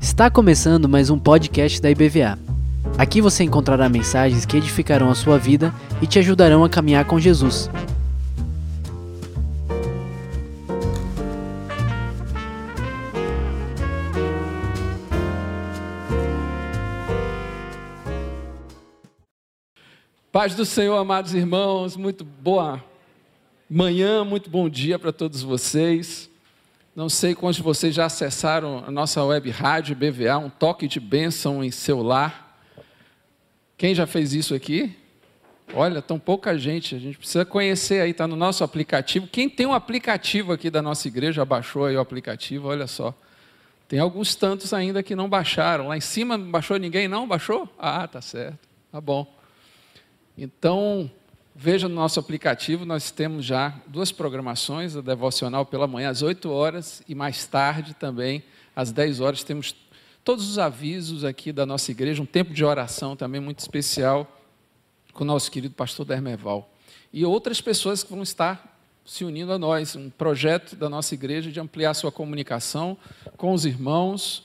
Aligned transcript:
Está 0.00 0.28
começando 0.28 0.88
mais 0.88 1.08
um 1.08 1.18
podcast 1.18 1.80
da 1.80 1.88
IBVA. 1.88 2.36
Aqui 2.98 3.20
você 3.20 3.44
encontrará 3.44 3.88
mensagens 3.88 4.44
que 4.44 4.56
edificarão 4.56 5.08
a 5.08 5.14
sua 5.14 5.38
vida 5.38 5.72
e 6.02 6.06
te 6.06 6.18
ajudarão 6.18 6.64
a 6.64 6.68
caminhar 6.68 7.04
com 7.04 7.20
Jesus. 7.20 7.70
Paz 20.32 20.56
do 20.56 20.64
Senhor, 20.64 20.96
amados 20.96 21.32
irmãos, 21.34 21.96
muito 21.96 22.24
boa 22.24 22.82
manhã, 23.68 24.24
muito 24.24 24.50
bom 24.50 24.68
dia 24.68 24.98
para 24.98 25.12
todos 25.12 25.42
vocês. 25.42 26.30
Não 26.94 27.08
sei 27.08 27.34
quantos 27.34 27.56
de 27.56 27.62
vocês 27.62 27.94
já 27.94 28.04
acessaram 28.04 28.84
a 28.86 28.90
nossa 28.90 29.24
web 29.24 29.50
rádio 29.50 29.96
BVA, 29.96 30.38
um 30.38 30.50
toque 30.50 30.86
de 30.86 31.00
bênção 31.00 31.64
em 31.64 31.70
seu 31.70 32.02
lar. 32.02 32.60
Quem 33.76 33.94
já 33.94 34.06
fez 34.06 34.32
isso 34.32 34.54
aqui? 34.54 34.96
Olha, 35.72 36.02
tão 36.02 36.18
pouca 36.18 36.56
gente, 36.56 36.94
a 36.94 36.98
gente 36.98 37.18
precisa 37.18 37.44
conhecer 37.44 38.00
aí, 38.00 38.10
está 38.10 38.28
no 38.28 38.36
nosso 38.36 38.62
aplicativo. 38.62 39.26
Quem 39.26 39.48
tem 39.48 39.66
um 39.66 39.72
aplicativo 39.72 40.52
aqui 40.52 40.70
da 40.70 40.82
nossa 40.82 41.08
igreja, 41.08 41.44
baixou 41.44 41.86
aí 41.86 41.96
o 41.96 42.00
aplicativo, 42.00 42.68
olha 42.68 42.86
só. 42.86 43.14
Tem 43.88 43.98
alguns 43.98 44.34
tantos 44.34 44.72
ainda 44.72 45.02
que 45.02 45.16
não 45.16 45.28
baixaram. 45.28 45.88
Lá 45.88 45.96
em 45.96 46.00
cima 46.00 46.36
não 46.36 46.50
baixou 46.50 46.78
ninguém, 46.78 47.08
não? 47.08 47.26
Baixou? 47.26 47.68
Ah, 47.78 48.06
tá 48.06 48.20
certo, 48.20 48.68
tá 48.92 49.00
bom. 49.00 49.26
Então, 50.36 51.10
Veja 51.64 51.88
no 51.88 51.94
nosso 51.94 52.20
aplicativo, 52.20 52.84
nós 52.84 53.10
temos 53.10 53.42
já 53.42 53.74
duas 53.86 54.12
programações, 54.12 54.94
a 54.94 55.00
devocional 55.00 55.64
pela 55.64 55.86
manhã 55.86 56.10
às 56.10 56.20
8 56.20 56.50
horas 56.50 57.02
e 57.08 57.14
mais 57.14 57.46
tarde 57.46 57.94
também 57.94 58.42
às 58.76 58.92
10 58.92 59.20
horas 59.20 59.42
temos 59.42 59.74
todos 60.22 60.46
os 60.46 60.58
avisos 60.58 61.24
aqui 61.24 61.52
da 61.52 61.64
nossa 61.64 61.90
igreja, 61.90 62.22
um 62.22 62.26
tempo 62.26 62.52
de 62.52 62.62
oração 62.62 63.16
também 63.16 63.40
muito 63.40 63.60
especial 63.60 64.30
com 65.14 65.24
o 65.24 65.26
nosso 65.26 65.50
querido 65.50 65.74
pastor 65.74 66.04
Dermeval. 66.04 66.70
E 67.10 67.24
outras 67.24 67.62
pessoas 67.62 68.02
que 68.02 68.10
vão 68.10 68.22
estar 68.22 68.78
se 69.02 69.24
unindo 69.24 69.50
a 69.50 69.58
nós, 69.58 69.96
um 69.96 70.10
projeto 70.10 70.76
da 70.76 70.90
nossa 70.90 71.14
igreja 71.14 71.50
de 71.50 71.60
ampliar 71.60 71.94
sua 71.94 72.12
comunicação 72.12 72.94
com 73.38 73.54
os 73.54 73.64
irmãos 73.64 74.44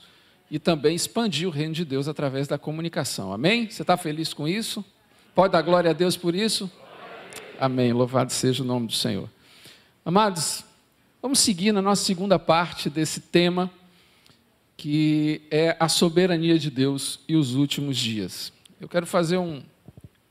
e 0.50 0.58
também 0.58 0.96
expandir 0.96 1.46
o 1.46 1.50
reino 1.50 1.74
de 1.74 1.84
Deus 1.84 2.08
através 2.08 2.48
da 2.48 2.56
comunicação. 2.56 3.30
Amém? 3.30 3.68
Você 3.68 3.82
está 3.82 3.98
feliz 3.98 4.32
com 4.32 4.48
isso? 4.48 4.82
Pode 5.34 5.52
dar 5.52 5.60
glória 5.60 5.90
a 5.90 5.92
Deus 5.92 6.16
por 6.16 6.34
isso? 6.34 6.70
Amém. 7.60 7.92
Louvado 7.92 8.32
seja 8.32 8.62
o 8.62 8.66
nome 8.66 8.86
do 8.86 8.94
Senhor. 8.94 9.28
Amados, 10.02 10.64
vamos 11.20 11.40
seguir 11.40 11.72
na 11.72 11.82
nossa 11.82 12.02
segunda 12.02 12.38
parte 12.38 12.88
desse 12.88 13.20
tema, 13.20 13.70
que 14.78 15.42
é 15.50 15.76
a 15.78 15.86
soberania 15.86 16.58
de 16.58 16.70
Deus 16.70 17.20
e 17.28 17.36
os 17.36 17.54
últimos 17.56 17.98
dias. 17.98 18.50
Eu 18.80 18.88
quero 18.88 19.06
fazer 19.06 19.36
um, 19.36 19.62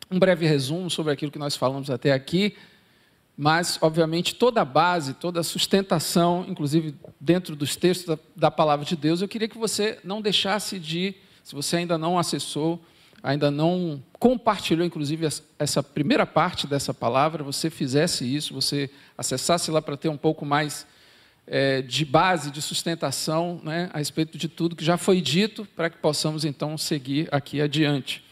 um 0.10 0.18
breve 0.18 0.48
resumo 0.48 0.90
sobre 0.90 1.14
aquilo 1.14 1.32
que 1.32 1.38
nós 1.38 1.56
falamos 1.56 1.92
até 1.92 2.14
aqui, 2.14 2.56
mas, 3.38 3.78
obviamente, 3.80 4.34
toda 4.34 4.62
a 4.62 4.66
base, 4.66 5.14
toda 5.14 5.42
a 5.42 5.44
sustentação, 5.44 6.44
inclusive 6.50 6.96
dentro 7.20 7.56
dos 7.56 7.76
textos 7.76 8.08
da, 8.08 8.20
da 8.36 8.50
palavra 8.50 8.84
de 8.84 8.96
Deus, 8.96 9.22
eu 9.22 9.28
queria 9.28 9.48
que 9.48 9.58
você 9.60 10.00
não 10.04 10.20
deixasse 10.20 10.80
de, 10.80 11.14
se 11.44 11.54
você 11.54 11.78
ainda 11.78 11.96
não 11.96 12.18
acessou, 12.18 12.84
ainda 13.22 13.52
não 13.52 14.02
compartilhou, 14.18 14.86
inclusive, 14.86 15.28
essa 15.58 15.84
primeira 15.84 16.26
parte 16.26 16.68
dessa 16.68 16.94
palavra, 16.94 17.44
você 17.44 17.70
fizesse 17.70 18.24
isso, 18.24 18.54
você 18.54 18.90
acessasse 19.18 19.72
lá 19.72 19.82
para 19.82 19.98
ter 19.98 20.10
um 20.10 20.18
pouco 20.18 20.46
mais 20.46 20.86
é, 21.46 21.82
de 21.82 22.06
base, 22.06 22.52
de 22.52 22.62
sustentação 22.62 23.60
né, 23.64 23.90
a 23.94 23.98
respeito 23.98 24.38
de 24.38 24.48
tudo 24.48 24.76
que 24.76 24.86
já 24.86 24.98
foi 24.98 25.20
dito, 25.20 25.66
para 25.76 25.90
que 25.90 25.98
possamos 25.98 26.46
então 26.46 26.78
seguir 26.78 27.28
aqui 27.32 27.62
adiante. 27.62 28.24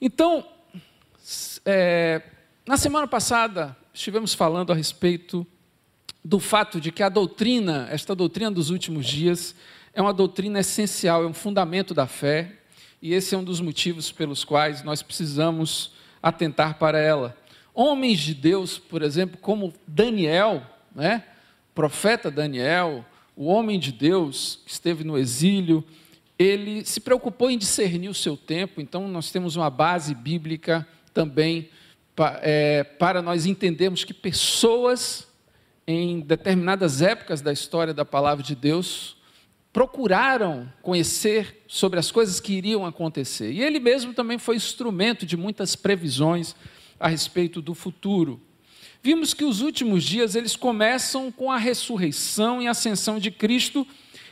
Então, 0.00 0.46
é, 1.64 2.22
na 2.66 2.76
semana 2.76 3.06
passada, 3.06 3.76
estivemos 3.92 4.34
falando 4.34 4.72
a 4.72 4.74
respeito 4.74 5.46
do 6.24 6.40
fato 6.40 6.80
de 6.80 6.90
que 6.90 7.02
a 7.02 7.08
doutrina, 7.08 7.86
esta 7.90 8.14
doutrina 8.14 8.50
dos 8.50 8.70
últimos 8.70 9.06
dias, 9.06 9.54
é 9.92 10.00
uma 10.00 10.12
doutrina 10.12 10.60
essencial, 10.60 11.22
é 11.22 11.26
um 11.26 11.34
fundamento 11.34 11.92
da 11.92 12.06
fé, 12.06 12.52
e 13.04 13.12
esse 13.12 13.34
é 13.34 13.38
um 13.38 13.44
dos 13.44 13.60
motivos 13.60 14.10
pelos 14.10 14.44
quais 14.44 14.82
nós 14.82 15.02
precisamos 15.02 15.92
atentar 16.22 16.78
para 16.78 16.98
ela. 16.98 17.36
Homens 17.74 18.18
de 18.18 18.32
Deus, 18.32 18.78
por 18.78 19.02
exemplo, 19.02 19.36
como 19.36 19.74
Daniel, 19.86 20.62
né? 20.94 21.22
profeta 21.74 22.30
Daniel, 22.30 23.04
o 23.36 23.44
homem 23.44 23.78
de 23.78 23.92
Deus 23.92 24.58
que 24.64 24.72
esteve 24.72 25.04
no 25.04 25.18
exílio, 25.18 25.84
ele 26.38 26.82
se 26.86 26.98
preocupou 26.98 27.50
em 27.50 27.58
discernir 27.58 28.08
o 28.08 28.14
seu 28.14 28.38
tempo, 28.38 28.80
então 28.80 29.06
nós 29.06 29.30
temos 29.30 29.54
uma 29.54 29.68
base 29.68 30.14
bíblica 30.14 30.88
também 31.12 31.68
é, 32.40 32.84
para 32.84 33.20
nós 33.20 33.44
entendermos 33.44 34.02
que 34.02 34.14
pessoas 34.14 35.28
em 35.86 36.20
determinadas 36.20 37.02
épocas 37.02 37.42
da 37.42 37.52
história 37.52 37.92
da 37.92 38.06
palavra 38.06 38.42
de 38.42 38.54
Deus 38.54 39.18
procuraram 39.74 40.72
conhecer 40.80 41.64
sobre 41.66 41.98
as 41.98 42.12
coisas 42.12 42.38
que 42.38 42.52
iriam 42.52 42.86
acontecer. 42.86 43.50
E 43.50 43.60
ele 43.60 43.80
mesmo 43.80 44.14
também 44.14 44.38
foi 44.38 44.54
instrumento 44.54 45.26
de 45.26 45.36
muitas 45.36 45.74
previsões 45.74 46.54
a 46.98 47.08
respeito 47.08 47.60
do 47.60 47.74
futuro. 47.74 48.40
Vimos 49.02 49.34
que 49.34 49.44
os 49.44 49.60
últimos 49.60 50.04
dias 50.04 50.36
eles 50.36 50.54
começam 50.54 51.32
com 51.32 51.50
a 51.50 51.58
ressurreição 51.58 52.62
e 52.62 52.68
ascensão 52.68 53.18
de 53.18 53.32
Cristo 53.32 53.84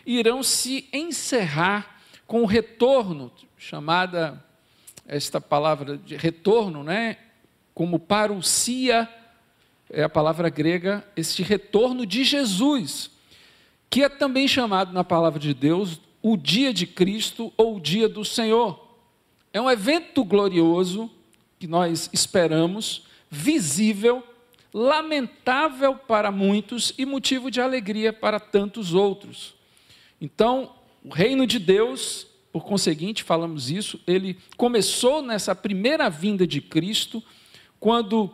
e 0.07 0.17
irão 0.17 0.45
se 0.45 0.89
encerrar 0.93 2.01
com 2.25 2.43
o 2.43 2.47
retorno, 2.47 3.33
chamada 3.59 4.43
esta 5.09 5.41
palavra 5.41 5.99
de 5.99 6.15
retorno, 6.15 6.85
né? 6.85 7.17
Como 7.75 7.99
parousia, 7.99 9.09
é 9.91 10.05
a 10.05 10.09
palavra 10.09 10.49
grega, 10.49 11.05
este 11.17 11.43
retorno 11.43 12.07
de 12.07 12.23
Jesus 12.23 13.11
que 13.93 14.03
é 14.03 14.09
também 14.09 14.49
chamado 14.49 14.91
na 14.91 15.05
palavra 15.05 15.39
de 15.39 15.53
Deus 15.53 16.01
o 16.23 16.35
dia 16.35 16.73
de 16.73 16.87
Cristo 16.87 17.53
ou 17.59 17.77
o 17.77 17.81
dia 17.81 18.09
do 18.09 18.25
Senhor. 18.25 18.89
É 19.53 19.61
um 19.61 19.71
evento 19.71 20.25
glorioso 20.25 21.11
que 21.59 21.67
nós 21.67 22.09
esperamos, 22.11 23.05
visível, 23.31 24.27
lamentável 24.73 25.95
para 25.95 26.33
muitos 26.33 26.95
e 26.97 27.05
motivo 27.05 27.51
de 27.51 27.61
alegria 27.61 28.15
para 28.15 28.41
tantos 28.41 28.95
outros. 28.95 29.55
Então, 30.19 30.73
o 31.05 31.11
reino 31.11 31.47
de 31.47 31.59
Deus, 31.59 32.27
por 32.51 32.65
conseguinte, 32.65 33.23
falamos 33.23 33.71
isso, 33.71 34.01
ele 34.07 34.39
começou 34.57 35.21
nessa 35.21 35.55
primeira 35.55 36.09
vinda 36.09 36.47
de 36.47 36.63
Cristo, 36.63 37.23
quando, 37.79 38.33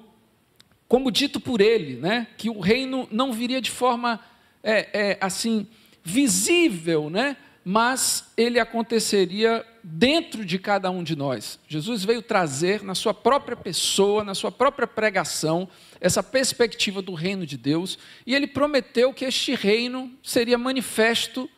como 0.86 1.10
dito 1.10 1.40
por 1.40 1.60
ele, 1.60 1.96
né, 1.96 2.28
que 2.38 2.48
o 2.48 2.60
reino 2.60 3.08
não 3.10 3.32
viria 3.32 3.60
de 3.60 3.72
forma 3.72 4.20
é, 4.68 4.88
é, 4.92 5.18
assim 5.18 5.66
visível, 6.04 7.08
né? 7.08 7.36
mas 7.64 8.32
ele 8.36 8.58
aconteceria 8.58 9.64
dentro 9.82 10.44
de 10.44 10.58
cada 10.58 10.90
um 10.90 11.02
de 11.02 11.16
nós. 11.16 11.58
Jesus 11.66 12.04
veio 12.04 12.22
trazer 12.22 12.82
na 12.82 12.94
sua 12.94 13.14
própria 13.14 13.56
pessoa, 13.56 14.22
na 14.22 14.34
sua 14.34 14.52
própria 14.52 14.86
pregação, 14.86 15.68
essa 16.00 16.22
perspectiva 16.22 17.00
do 17.00 17.14
reino 17.14 17.46
de 17.46 17.56
Deus, 17.56 17.98
e 18.26 18.34
ele 18.34 18.46
prometeu 18.46 19.12
que 19.12 19.24
este 19.24 19.54
reino 19.54 20.12
seria 20.22 20.58
manifesto 20.58 21.48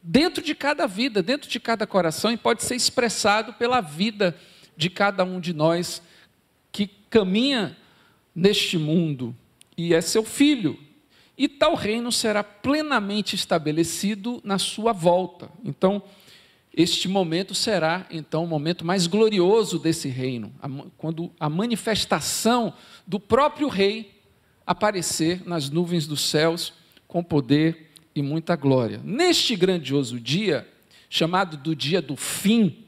dentro 0.00 0.42
de 0.42 0.54
cada 0.54 0.86
vida, 0.86 1.22
dentro 1.22 1.48
de 1.48 1.60
cada 1.60 1.86
coração, 1.86 2.32
e 2.32 2.36
pode 2.36 2.62
ser 2.64 2.74
expressado 2.74 3.52
pela 3.54 3.80
vida 3.80 4.36
de 4.76 4.88
cada 4.88 5.24
um 5.24 5.38
de 5.38 5.52
nós 5.52 6.02
que 6.70 6.88
caminha 7.10 7.76
neste 8.34 8.78
mundo 8.78 9.34
e 9.76 9.94
é 9.94 10.00
seu 10.00 10.24
filho, 10.24 10.78
e 11.36 11.48
tal 11.48 11.74
reino 11.74 12.12
será 12.12 12.44
plenamente 12.44 13.34
estabelecido 13.34 14.40
na 14.44 14.58
sua 14.58 14.92
volta. 14.92 15.50
Então, 15.64 16.02
este 16.74 17.08
momento 17.08 17.54
será 17.54 18.06
então 18.10 18.44
o 18.44 18.46
momento 18.46 18.84
mais 18.84 19.06
glorioso 19.06 19.78
desse 19.78 20.08
reino, 20.08 20.52
quando 20.96 21.30
a 21.38 21.48
manifestação 21.48 22.72
do 23.06 23.20
próprio 23.20 23.68
rei 23.68 24.22
aparecer 24.66 25.46
nas 25.46 25.68
nuvens 25.68 26.06
dos 26.06 26.22
céus 26.22 26.72
com 27.06 27.22
poder 27.22 27.90
e 28.14 28.22
muita 28.22 28.56
glória. 28.56 29.00
Neste 29.04 29.54
grandioso 29.54 30.18
dia, 30.18 30.66
chamado 31.10 31.58
do 31.58 31.76
dia 31.76 32.00
do 32.00 32.16
fim, 32.16 32.81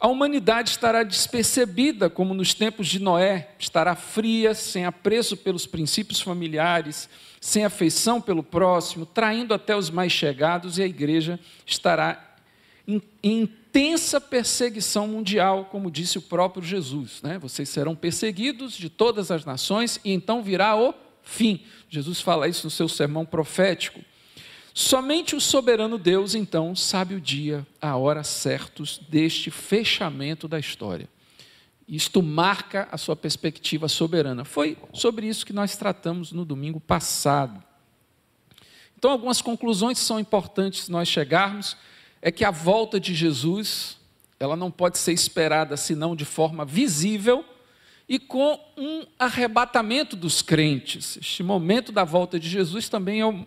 a 0.00 0.08
humanidade 0.08 0.70
estará 0.70 1.02
despercebida, 1.02 2.08
como 2.08 2.32
nos 2.32 2.54
tempos 2.54 2.88
de 2.88 2.98
Noé, 2.98 3.50
estará 3.58 3.94
fria, 3.94 4.54
sem 4.54 4.86
apreço 4.86 5.36
pelos 5.36 5.66
princípios 5.66 6.22
familiares, 6.22 7.06
sem 7.38 7.66
afeição 7.66 8.18
pelo 8.18 8.42
próximo, 8.42 9.04
traindo 9.04 9.52
até 9.52 9.76
os 9.76 9.90
mais 9.90 10.10
chegados, 10.10 10.78
e 10.78 10.82
a 10.82 10.86
igreja 10.86 11.38
estará 11.66 12.34
em, 12.88 13.02
intensa 13.70 14.18
perseguição 14.20 15.06
mundial, 15.06 15.66
como 15.66 15.90
disse 15.90 16.16
o 16.16 16.22
próprio 16.22 16.62
Jesus. 16.62 17.20
Né? 17.22 17.38
Vocês 17.38 17.68
serão 17.68 17.94
perseguidos 17.94 18.72
de 18.72 18.88
todas 18.88 19.30
as 19.30 19.44
nações, 19.44 20.00
e 20.02 20.12
então 20.12 20.42
virá 20.42 20.76
o 20.76 20.94
fim. 21.22 21.62
Jesus 21.90 22.22
fala 22.22 22.48
isso 22.48 22.66
no 22.66 22.70
seu 22.70 22.88
sermão 22.88 23.26
profético. 23.26 24.00
Somente 24.72 25.34
o 25.34 25.40
soberano 25.40 25.98
Deus, 25.98 26.34
então, 26.34 26.74
sabe 26.76 27.14
o 27.14 27.20
dia, 27.20 27.66
a 27.80 27.96
hora 27.96 28.22
certos 28.22 28.98
deste 29.08 29.50
fechamento 29.50 30.46
da 30.46 30.58
história. 30.58 31.08
Isto 31.88 32.22
marca 32.22 32.88
a 32.92 32.96
sua 32.96 33.16
perspectiva 33.16 33.88
soberana. 33.88 34.44
Foi 34.44 34.78
sobre 34.92 35.26
isso 35.26 35.44
que 35.44 35.52
nós 35.52 35.76
tratamos 35.76 36.30
no 36.30 36.44
domingo 36.44 36.78
passado. 36.78 37.62
Então, 38.96 39.10
algumas 39.10 39.42
conclusões 39.42 39.98
são 39.98 40.20
importantes 40.20 40.88
nós 40.88 41.08
chegarmos 41.08 41.76
é 42.22 42.30
que 42.30 42.44
a 42.44 42.50
volta 42.50 43.00
de 43.00 43.14
Jesus, 43.14 43.96
ela 44.38 44.54
não 44.54 44.70
pode 44.70 44.98
ser 44.98 45.12
esperada 45.12 45.76
senão 45.76 46.14
de 46.14 46.24
forma 46.24 46.64
visível 46.64 47.44
e 48.08 48.18
com 48.18 48.60
um 48.76 49.06
arrebatamento 49.18 50.16
dos 50.16 50.42
crentes. 50.42 51.16
Este 51.16 51.42
momento 51.42 51.90
da 51.90 52.04
volta 52.04 52.38
de 52.38 52.48
Jesus 52.48 52.88
também 52.88 53.20
é 53.20 53.26
o, 53.26 53.46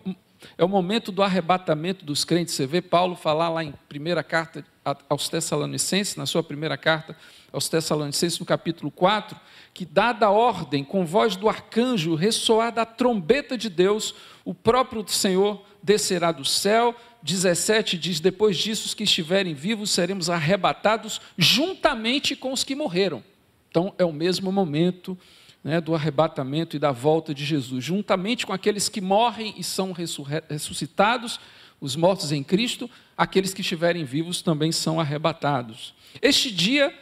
é 0.56 0.64
o 0.64 0.68
momento 0.68 1.10
do 1.10 1.22
arrebatamento 1.22 2.04
dos 2.04 2.24
crentes. 2.24 2.54
Você 2.54 2.66
vê 2.66 2.80
Paulo 2.80 3.16
falar 3.16 3.48
lá 3.48 3.64
em 3.64 3.74
primeira 3.88 4.22
carta 4.22 4.64
aos 5.08 5.28
Tessalonicenses, 5.28 6.16
na 6.16 6.26
sua 6.26 6.42
primeira 6.42 6.76
carta 6.76 7.16
aos 7.52 7.68
Tessalonicenses, 7.68 8.38
no 8.38 8.44
capítulo 8.44 8.90
4, 8.90 9.38
que, 9.72 9.84
dada 9.84 10.26
a 10.26 10.30
ordem, 10.30 10.84
com 10.84 11.06
voz 11.06 11.36
do 11.36 11.48
arcanjo, 11.48 12.14
ressoada 12.14 12.82
a 12.82 12.86
trombeta 12.86 13.56
de 13.56 13.70
Deus, 13.70 14.14
o 14.44 14.52
próprio 14.52 15.06
Senhor 15.08 15.64
descerá 15.82 16.32
do 16.32 16.44
céu. 16.44 16.94
17 17.22 17.96
diz: 17.96 18.20
Depois 18.20 18.56
disso, 18.56 18.86
os 18.86 18.94
que 18.94 19.04
estiverem 19.04 19.54
vivos 19.54 19.90
seremos 19.90 20.28
arrebatados 20.28 21.20
juntamente 21.38 22.36
com 22.36 22.52
os 22.52 22.64
que 22.64 22.74
morreram. 22.74 23.22
Então, 23.70 23.94
é 23.98 24.04
o 24.04 24.12
mesmo 24.12 24.52
momento 24.52 25.18
né, 25.64 25.80
do 25.80 25.94
arrebatamento 25.94 26.76
e 26.76 26.78
da 26.78 26.92
volta 26.92 27.34
de 27.34 27.42
Jesus, 27.42 27.82
juntamente 27.82 28.44
com 28.44 28.52
aqueles 28.52 28.90
que 28.90 29.00
morrem 29.00 29.54
e 29.56 29.64
são 29.64 29.92
ressuscitados, 29.92 31.40
os 31.80 31.96
mortos 31.96 32.32
em 32.32 32.44
Cristo, 32.44 32.88
aqueles 33.16 33.54
que 33.54 33.62
estiverem 33.62 34.04
vivos 34.04 34.42
também 34.42 34.70
são 34.70 35.00
arrebatados. 35.00 35.94
Este 36.20 36.52
dia 36.52 36.94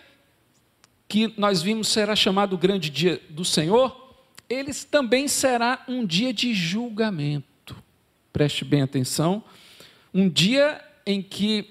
que 1.08 1.34
nós 1.36 1.60
vimos 1.60 1.88
será 1.88 2.14
chamado 2.14 2.54
o 2.54 2.58
grande 2.58 2.88
dia 2.88 3.20
do 3.28 3.44
Senhor, 3.44 4.16
ele 4.48 4.72
também 4.72 5.26
será 5.26 5.84
um 5.88 6.06
dia 6.06 6.32
de 6.32 6.54
julgamento. 6.54 7.76
Preste 8.32 8.64
bem 8.64 8.80
atenção, 8.80 9.42
um 10.14 10.28
dia 10.28 10.82
em 11.04 11.20
que 11.20 11.68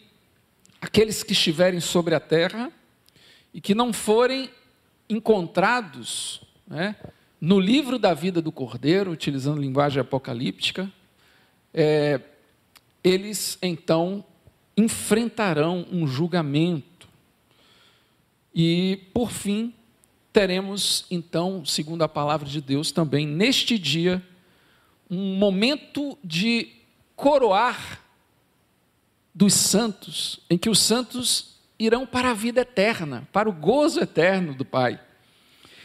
aqueles 0.81 1.23
que 1.23 1.31
estiverem 1.31 1.79
sobre 1.79 2.13
a 2.13 2.19
terra 2.19 2.71
e 3.53 3.61
que 3.61 3.73
não 3.73 3.93
forem 3.93 4.49
encontrados 5.09 6.41
né, 6.71 6.95
no 7.39 7.59
livro 7.59 7.99
da 7.99 8.13
vida 8.13 8.41
do 8.41 8.51
Cordeiro, 8.51 9.11
utilizando 9.11 9.59
linguagem 9.59 9.99
apocalíptica, 9.99 10.89
é, 11.73 12.21
eles 13.03 13.57
então 13.61 14.23
enfrentarão 14.77 15.85
um 15.91 16.07
julgamento. 16.07 17.09
E, 18.55 18.99
por 19.13 19.31
fim, 19.31 19.73
teremos 20.31 21.05
então, 21.11 21.65
segundo 21.65 22.03
a 22.03 22.07
palavra 22.07 22.47
de 22.47 22.61
Deus, 22.61 22.91
também 22.91 23.27
neste 23.27 23.77
dia, 23.77 24.23
um 25.09 25.35
momento 25.35 26.17
de 26.23 26.69
coroar 27.15 28.01
dos 29.35 29.53
santos, 29.53 30.39
em 30.49 30.57
que 30.57 30.69
os 30.69 30.79
santos 30.79 31.55
irão 31.77 32.05
para 32.05 32.31
a 32.31 32.33
vida 32.33 32.61
eterna, 32.61 33.27
para 33.33 33.49
o 33.49 33.53
gozo 33.53 33.99
eterno 33.99 34.53
do 34.53 34.63
Pai. 34.63 34.99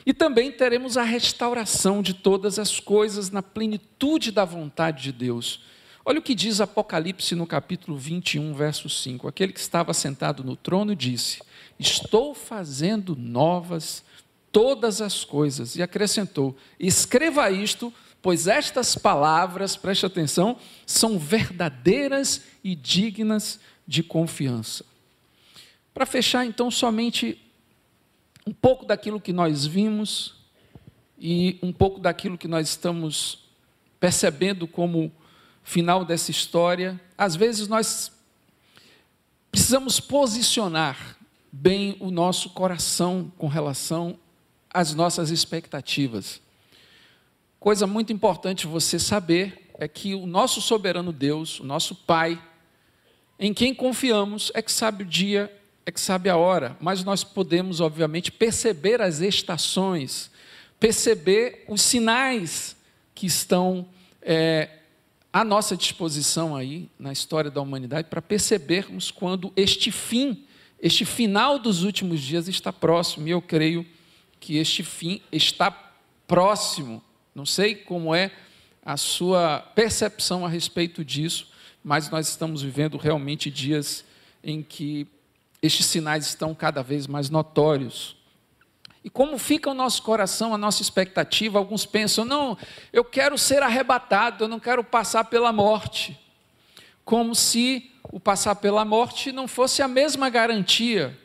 E 0.06 0.14
também 0.14 0.52
teremos 0.52 0.96
a 0.96 1.02
restauração 1.02 2.00
de 2.00 2.14
todas 2.14 2.60
as 2.60 2.78
coisas 2.78 3.28
na 3.28 3.42
plenitude 3.42 4.30
da 4.30 4.44
vontade 4.44 5.02
de 5.02 5.12
Deus. 5.12 5.60
Olha 6.04 6.20
o 6.20 6.22
que 6.22 6.36
diz 6.36 6.60
Apocalipse 6.60 7.34
no 7.34 7.44
capítulo 7.44 7.98
21, 7.98 8.54
verso 8.54 8.88
5. 8.88 9.26
Aquele 9.26 9.52
que 9.52 9.58
estava 9.58 9.92
sentado 9.92 10.44
no 10.44 10.54
trono 10.54 10.94
disse: 10.94 11.40
Estou 11.76 12.32
fazendo 12.32 13.16
novas 13.16 14.04
todas 14.52 15.02
as 15.02 15.24
coisas. 15.24 15.74
E 15.74 15.82
acrescentou: 15.82 16.56
Escreva 16.78 17.50
isto, 17.50 17.92
pois 18.22 18.46
estas 18.46 18.94
palavras, 18.94 19.76
preste 19.76 20.06
atenção, 20.06 20.56
são 20.86 21.18
verdadeiras 21.18 22.42
e 22.62 22.76
dignas 22.76 23.58
de 23.84 24.04
confiança. 24.04 24.84
Para 25.92 26.06
fechar, 26.06 26.46
então, 26.46 26.70
somente 26.70 27.42
um 28.46 28.52
pouco 28.52 28.86
daquilo 28.86 29.20
que 29.20 29.32
nós 29.32 29.66
vimos 29.66 30.34
e 31.18 31.58
um 31.60 31.72
pouco 31.72 31.98
daquilo 31.98 32.38
que 32.38 32.46
nós 32.46 32.68
estamos 32.68 33.44
percebendo 33.98 34.68
como 34.68 35.10
final 35.64 36.04
dessa 36.04 36.30
história. 36.30 37.00
Às 37.18 37.34
vezes 37.34 37.66
nós 37.66 38.12
precisamos 39.50 39.98
posicionar 39.98 41.16
bem 41.50 41.96
o 41.98 42.10
nosso 42.10 42.50
coração 42.50 43.32
com 43.36 43.48
relação 43.48 44.16
às 44.72 44.94
nossas 44.94 45.30
expectativas. 45.30 46.40
Coisa 47.58 47.84
muito 47.84 48.12
importante 48.12 48.66
você 48.66 48.98
saber 48.98 49.70
é 49.78 49.88
que 49.88 50.14
o 50.14 50.24
nosso 50.24 50.60
soberano 50.60 51.12
Deus, 51.12 51.58
o 51.58 51.64
nosso 51.64 51.96
Pai, 51.96 52.40
em 53.40 53.52
quem 53.52 53.74
confiamos, 53.74 54.52
é 54.54 54.62
que 54.62 54.70
sabe 54.70 55.02
o 55.02 55.06
dia 55.06 55.52
é 55.86 55.92
que 55.92 56.00
sabe 56.00 56.28
a 56.28 56.36
hora, 56.36 56.76
mas 56.80 57.04
nós 57.04 57.22
podemos, 57.22 57.80
obviamente, 57.80 58.32
perceber 58.32 59.00
as 59.00 59.20
estações, 59.20 60.32
perceber 60.80 61.64
os 61.68 61.80
sinais 61.80 62.76
que 63.14 63.24
estão 63.24 63.86
é, 64.20 64.68
à 65.32 65.44
nossa 65.44 65.76
disposição 65.76 66.56
aí 66.56 66.90
na 66.98 67.12
história 67.12 67.52
da 67.52 67.60
humanidade 67.60 68.08
para 68.10 68.20
percebermos 68.20 69.12
quando 69.12 69.52
este 69.54 69.92
fim, 69.92 70.44
este 70.82 71.04
final 71.04 71.56
dos 71.56 71.84
últimos 71.84 72.20
dias 72.20 72.48
está 72.48 72.72
próximo. 72.72 73.28
E 73.28 73.30
eu 73.30 73.40
creio 73.40 73.86
que 74.40 74.56
este 74.56 74.82
fim 74.82 75.22
está 75.30 75.70
próximo. 76.26 77.00
Não 77.32 77.46
sei 77.46 77.76
como 77.76 78.12
é 78.12 78.32
a 78.84 78.96
sua 78.96 79.60
percepção 79.60 80.44
a 80.44 80.48
respeito 80.48 81.04
disso, 81.04 81.48
mas 81.84 82.10
nós 82.10 82.28
estamos 82.28 82.60
vivendo 82.60 82.96
realmente 82.96 83.52
dias 83.52 84.04
em 84.42 84.62
que 84.64 85.06
estes 85.62 85.86
sinais 85.86 86.26
estão 86.26 86.54
cada 86.54 86.82
vez 86.82 87.06
mais 87.06 87.30
notórios. 87.30 88.16
E 89.06 89.10
como 89.10 89.38
fica 89.38 89.70
o 89.70 89.74
nosso 89.74 90.02
coração, 90.02 90.52
a 90.52 90.58
nossa 90.58 90.82
expectativa? 90.82 91.58
Alguns 91.58 91.86
pensam, 91.86 92.24
não, 92.24 92.58
eu 92.92 93.04
quero 93.04 93.38
ser 93.38 93.62
arrebatado, 93.62 94.44
eu 94.44 94.48
não 94.48 94.58
quero 94.58 94.82
passar 94.82 95.24
pela 95.24 95.52
morte. 95.52 96.18
Como 97.04 97.34
se 97.34 97.92
o 98.10 98.18
passar 98.18 98.56
pela 98.56 98.84
morte 98.84 99.30
não 99.30 99.46
fosse 99.46 99.80
a 99.80 99.86
mesma 99.86 100.28
garantia. 100.28 101.16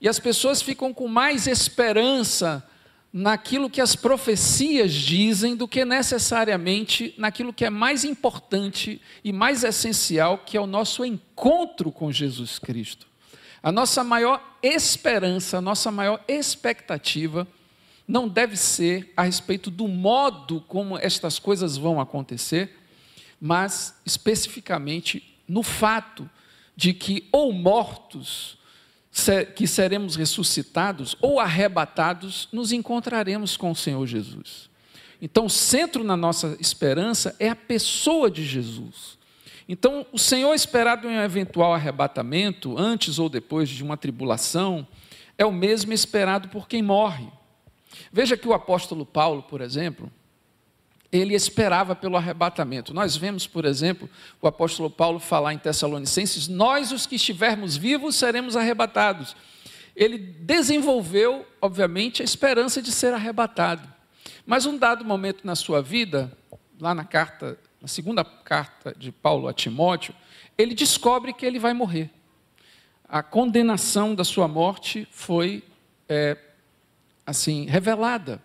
E 0.00 0.08
as 0.08 0.20
pessoas 0.20 0.62
ficam 0.62 0.94
com 0.94 1.08
mais 1.08 1.48
esperança 1.48 2.64
naquilo 3.12 3.68
que 3.68 3.80
as 3.80 3.96
profecias 3.96 4.92
dizem 4.92 5.56
do 5.56 5.66
que 5.66 5.84
necessariamente 5.84 7.14
naquilo 7.18 7.52
que 7.52 7.64
é 7.64 7.70
mais 7.70 8.04
importante 8.04 9.02
e 9.24 9.32
mais 9.32 9.64
essencial, 9.64 10.38
que 10.38 10.56
é 10.56 10.60
o 10.60 10.66
nosso 10.68 11.04
encontro 11.04 11.90
com 11.90 12.12
Jesus 12.12 12.60
Cristo. 12.60 13.07
A 13.62 13.72
nossa 13.72 14.04
maior 14.04 14.42
esperança, 14.62 15.58
a 15.58 15.60
nossa 15.60 15.90
maior 15.90 16.22
expectativa 16.28 17.46
não 18.06 18.26
deve 18.28 18.56
ser 18.56 19.12
a 19.16 19.22
respeito 19.22 19.70
do 19.70 19.86
modo 19.86 20.60
como 20.62 20.96
estas 20.96 21.38
coisas 21.38 21.76
vão 21.76 22.00
acontecer, 22.00 22.78
mas 23.40 23.94
especificamente 24.06 25.36
no 25.46 25.62
fato 25.62 26.28
de 26.76 26.94
que 26.94 27.28
ou 27.32 27.52
mortos 27.52 28.56
que 29.56 29.66
seremos 29.66 30.14
ressuscitados 30.14 31.16
ou 31.20 31.40
arrebatados, 31.40 32.48
nos 32.52 32.72
encontraremos 32.72 33.56
com 33.56 33.72
o 33.72 33.76
Senhor 33.76 34.06
Jesus. 34.06 34.70
Então, 35.20 35.46
o 35.46 35.50
centro 35.50 36.04
na 36.04 36.16
nossa 36.16 36.56
esperança 36.60 37.34
é 37.40 37.48
a 37.48 37.56
pessoa 37.56 38.30
de 38.30 38.44
Jesus. 38.44 39.17
Então, 39.68 40.06
o 40.10 40.18
Senhor 40.18 40.54
esperado 40.54 41.06
em 41.06 41.18
um 41.18 41.22
eventual 41.22 41.74
arrebatamento, 41.74 42.78
antes 42.78 43.18
ou 43.18 43.28
depois 43.28 43.68
de 43.68 43.84
uma 43.84 43.98
tribulação, 43.98 44.86
é 45.36 45.44
o 45.44 45.52
mesmo 45.52 45.92
esperado 45.92 46.48
por 46.48 46.66
quem 46.66 46.82
morre. 46.82 47.28
Veja 48.10 48.36
que 48.36 48.48
o 48.48 48.54
apóstolo 48.54 49.04
Paulo, 49.04 49.42
por 49.42 49.60
exemplo, 49.60 50.10
ele 51.12 51.34
esperava 51.34 51.94
pelo 51.94 52.16
arrebatamento. 52.16 52.94
Nós 52.94 53.14
vemos, 53.14 53.46
por 53.46 53.66
exemplo, 53.66 54.08
o 54.40 54.46
apóstolo 54.46 54.88
Paulo 54.88 55.18
falar 55.18 55.52
em 55.52 55.58
Tessalonicenses: 55.58 56.48
Nós, 56.48 56.90
os 56.90 57.06
que 57.06 57.16
estivermos 57.16 57.76
vivos, 57.76 58.16
seremos 58.16 58.56
arrebatados. 58.56 59.36
Ele 59.94 60.16
desenvolveu, 60.16 61.46
obviamente, 61.60 62.22
a 62.22 62.24
esperança 62.24 62.80
de 62.80 62.90
ser 62.90 63.12
arrebatado. 63.12 63.86
Mas 64.46 64.64
um 64.64 64.78
dado 64.78 65.04
momento 65.04 65.46
na 65.46 65.54
sua 65.54 65.82
vida, 65.82 66.32
lá 66.80 66.94
na 66.94 67.04
carta 67.04 67.58
na 67.80 67.88
segunda 67.88 68.24
carta 68.24 68.94
de 68.96 69.12
Paulo 69.12 69.48
a 69.48 69.52
Timóteo, 69.52 70.14
ele 70.56 70.74
descobre 70.74 71.32
que 71.32 71.46
ele 71.46 71.58
vai 71.58 71.72
morrer. 71.72 72.10
A 73.08 73.22
condenação 73.22 74.14
da 74.14 74.24
sua 74.24 74.48
morte 74.48 75.06
foi 75.10 75.62
é, 76.08 76.36
assim 77.24 77.66
revelada. 77.66 78.42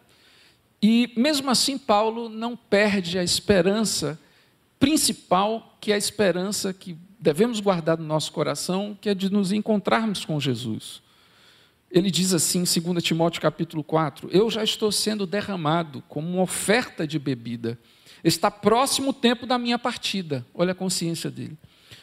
E 0.81 1.11
mesmo 1.15 1.49
assim, 1.49 1.77
Paulo 1.77 2.29
não 2.29 2.55
perde 2.55 3.17
a 3.17 3.23
esperança 3.23 4.19
principal, 4.79 5.77
que 5.79 5.91
é 5.91 5.95
a 5.95 5.97
esperança 5.97 6.73
que 6.73 6.97
devemos 7.17 7.61
guardar 7.61 7.97
no 7.97 8.03
nosso 8.03 8.33
coração, 8.33 8.97
que 8.99 9.09
é 9.09 9.15
de 9.15 9.31
nos 9.31 9.53
encontrarmos 9.53 10.25
com 10.25 10.39
Jesus. 10.39 11.01
Ele 11.89 12.11
diz 12.11 12.33
assim 12.33 12.59
em 12.59 12.91
2 12.91 13.01
Timóteo 13.01 13.41
capítulo 13.41 13.83
4: 13.83 14.29
Eu 14.31 14.49
já 14.51 14.63
estou 14.63 14.91
sendo 14.91 15.25
derramado 15.25 16.03
como 16.09 16.27
uma 16.27 16.41
oferta 16.41 17.07
de 17.07 17.17
bebida. 17.17 17.79
Está 18.23 18.49
próximo 18.49 19.09
o 19.09 19.13
tempo 19.13 19.45
da 19.45 19.57
minha 19.57 19.77
partida. 19.77 20.45
Olha 20.53 20.71
a 20.71 20.75
consciência 20.75 21.29
dele. 21.29 21.57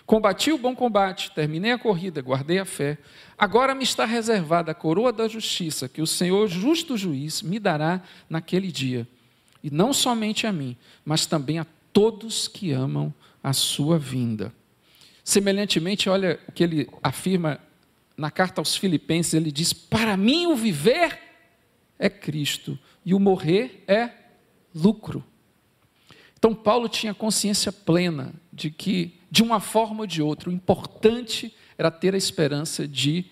Combati 0.05 0.51
o 0.51 0.59
bom 0.59 0.75
combate, 0.75 1.31
terminei 1.31 1.71
a 1.71 1.79
corrida, 1.79 2.21
guardei 2.21 2.59
a 2.59 2.65
fé. 2.65 2.99
Agora 3.39 3.75
me 3.75 3.85
está 3.85 4.05
reservada 4.05 4.73
a 4.73 4.75
coroa 4.75 5.13
da 5.13 5.29
justiça, 5.29 5.89
que 5.89 6.03
o 6.03 6.07
Senhor, 6.07 6.49
justo 6.49 6.97
juiz, 6.97 7.43
me 7.43 7.59
dará 7.59 8.03
naquele 8.29 8.73
dia. 8.73 9.07
E 9.63 9.71
não 9.71 9.93
somente 9.93 10.47
a 10.47 10.53
mim, 10.53 10.77
mas 11.05 11.27
também 11.27 11.59
a 11.59 11.67
todos 11.93 12.49
que 12.49 12.73
amam 12.73 13.15
a 13.43 13.53
sua 13.53 13.99
vinda. 13.99 14.53
Semelhantemente, 15.23 16.09
olha 16.09 16.41
o 16.49 16.53
que 16.53 16.65
ele 16.65 16.89
afirma 17.03 17.61
na 18.17 18.31
carta 18.31 18.61
aos 18.61 18.77
Filipenses: 18.77 19.35
ele 19.35 19.53
diz: 19.53 19.73
Para 19.73 20.17
mim 20.17 20.47
o 20.47 20.57
viver 20.57 21.19
é 21.99 22.11
Cristo 22.11 22.77
e 23.05 23.15
o 23.15 23.21
morrer 23.21 23.85
é 23.87 24.11
lucro. 24.75 25.25
Então, 26.41 26.55
Paulo 26.55 26.89
tinha 26.89 27.13
consciência 27.13 27.71
plena 27.71 28.33
de 28.51 28.71
que, 28.71 29.21
de 29.31 29.43
uma 29.43 29.61
forma 29.61 30.01
ou 30.01 30.07
de 30.07 30.23
outra, 30.23 30.49
o 30.49 30.53
importante 30.53 31.55
era 31.77 31.91
ter 31.91 32.15
a 32.15 32.17
esperança 32.17 32.89
de 32.89 33.27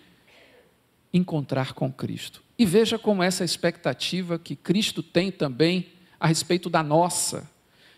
encontrar 1.11 1.73
com 1.73 1.91
Cristo. 1.91 2.43
E 2.59 2.67
veja 2.67 2.99
como 2.99 3.23
essa 3.23 3.43
expectativa 3.43 4.39
que 4.39 4.55
Cristo 4.55 5.03
tem 5.03 5.33
também 5.33 5.87
a 6.21 6.27
respeito 6.27 6.69
da 6.69 6.83
nossa. 6.83 7.51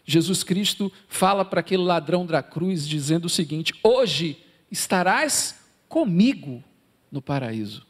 Jesus 0.04 0.44
Cristo 0.44 0.92
fala 1.08 1.44
para 1.44 1.58
aquele 1.58 1.82
ladrão 1.82 2.24
da 2.24 2.40
cruz, 2.40 2.86
dizendo 2.86 3.24
o 3.24 3.28
seguinte: 3.28 3.74
Hoje 3.82 4.38
estarás 4.70 5.58
comigo 5.88 6.62
no 7.10 7.20
paraíso. 7.20 7.84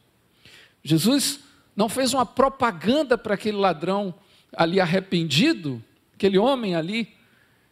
Jesus 0.83 1.41
não 1.75 1.87
fez 1.87 2.15
uma 2.15 2.25
propaganda 2.25 3.15
para 3.15 3.35
aquele 3.35 3.57
ladrão 3.57 4.11
ali 4.55 4.79
arrependido, 4.79 5.83
aquele 6.21 6.37
homem 6.37 6.75
ali 6.75 7.11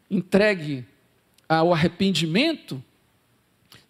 entregue 0.09 0.83
ao 1.47 1.71
arrependimento, 1.71 2.83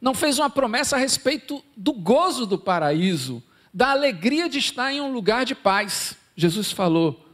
não 0.02 0.14
fez 0.14 0.38
uma 0.38 0.50
promessa 0.50 0.98
a 0.98 1.00
respeito 1.00 1.64
do 1.78 1.94
gozo 1.94 2.46
do 2.46 2.60
paraíso, 2.60 3.42
da 3.74 3.92
alegria 3.92 4.50
de 4.50 4.60
estar 4.60 4.92
em 4.92 5.00
um 5.00 5.14
lugar 5.14 5.46
de 5.46 5.56
paz. 5.56 6.18
Jesus 6.36 6.74
falou: 6.74 7.26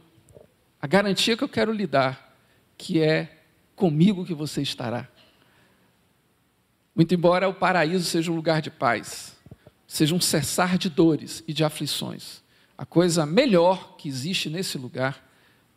a 0.80 0.86
garantia 0.86 1.36
que 1.36 1.42
eu 1.42 1.48
quero 1.48 1.72
lhe 1.72 1.84
dar, 1.84 2.32
que 2.78 3.02
é 3.02 3.42
comigo 3.74 4.24
que 4.24 4.34
você 4.34 4.62
estará. 4.62 5.08
Muito 6.94 7.12
embora 7.12 7.48
o 7.48 7.54
paraíso 7.54 8.04
seja 8.04 8.30
um 8.30 8.36
lugar 8.36 8.62
de 8.62 8.70
paz, 8.70 9.36
seja 9.84 10.14
um 10.14 10.20
cessar 10.20 10.78
de 10.78 10.88
dores 10.88 11.42
e 11.48 11.52
de 11.52 11.64
aflições, 11.64 12.40
a 12.78 12.86
coisa 12.86 13.26
melhor 13.26 13.96
que 13.96 14.08
existe 14.08 14.48
nesse 14.48 14.78
lugar 14.78 15.25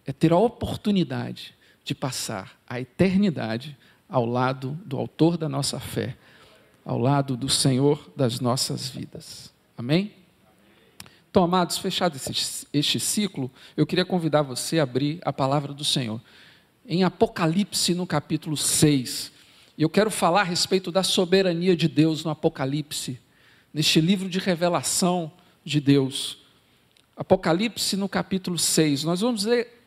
é 0.10 0.12
ter 0.12 0.32
a 0.32 0.38
oportunidade 0.38 1.54
de 1.86 1.94
passar 1.94 2.60
a 2.68 2.82
eternidade 2.82 3.78
ao 4.10 4.26
lado 4.26 4.72
do 4.84 4.98
Autor 4.98 5.38
da 5.38 5.48
nossa 5.48 5.80
fé, 5.80 6.18
ao 6.84 6.98
lado 6.98 7.38
do 7.38 7.48
Senhor 7.48 8.12
das 8.16 8.40
nossas 8.40 8.90
vidas. 8.90 9.54
Amém? 9.78 10.12
Então, 11.30 11.44
amados, 11.44 11.78
fechado 11.78 12.16
este, 12.16 12.68
este 12.74 13.00
ciclo, 13.00 13.52
eu 13.78 13.86
queria 13.86 14.04
convidar 14.04 14.42
você 14.42 14.80
a 14.80 14.84
abrir 14.84 15.20
a 15.24 15.32
palavra 15.32 15.76
do 15.76 15.86
Senhor. 15.86 16.20
Em 16.88 17.04
Apocalipse, 17.04 17.94
no 17.94 18.08
capítulo 18.08 18.58
6. 18.58 19.32
E 19.78 19.84
eu 19.84 19.90
quero 19.92 20.10
falar 20.10 20.42
a 20.42 20.46
respeito 20.46 20.92
da 20.92 21.04
soberania 21.04 21.78
de 21.78 21.88
Deus 21.88 22.24
no 22.24 22.32
Apocalipse, 22.32 23.20
neste 23.72 24.02
livro 24.02 24.28
de 24.28 24.40
revelação 24.40 25.32
de 25.64 25.80
Deus. 25.80 26.40
Apocalipse, 27.16 27.96
no 27.96 28.10
capítulo 28.10 28.58
6. 28.58 29.04
Nós 29.04 29.22
vamos 29.22 29.46
ler 29.46 29.79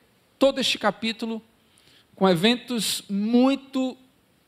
todo 0.42 0.58
este 0.58 0.76
capítulo 0.76 1.40
com 2.16 2.28
eventos 2.28 3.04
muito 3.08 3.96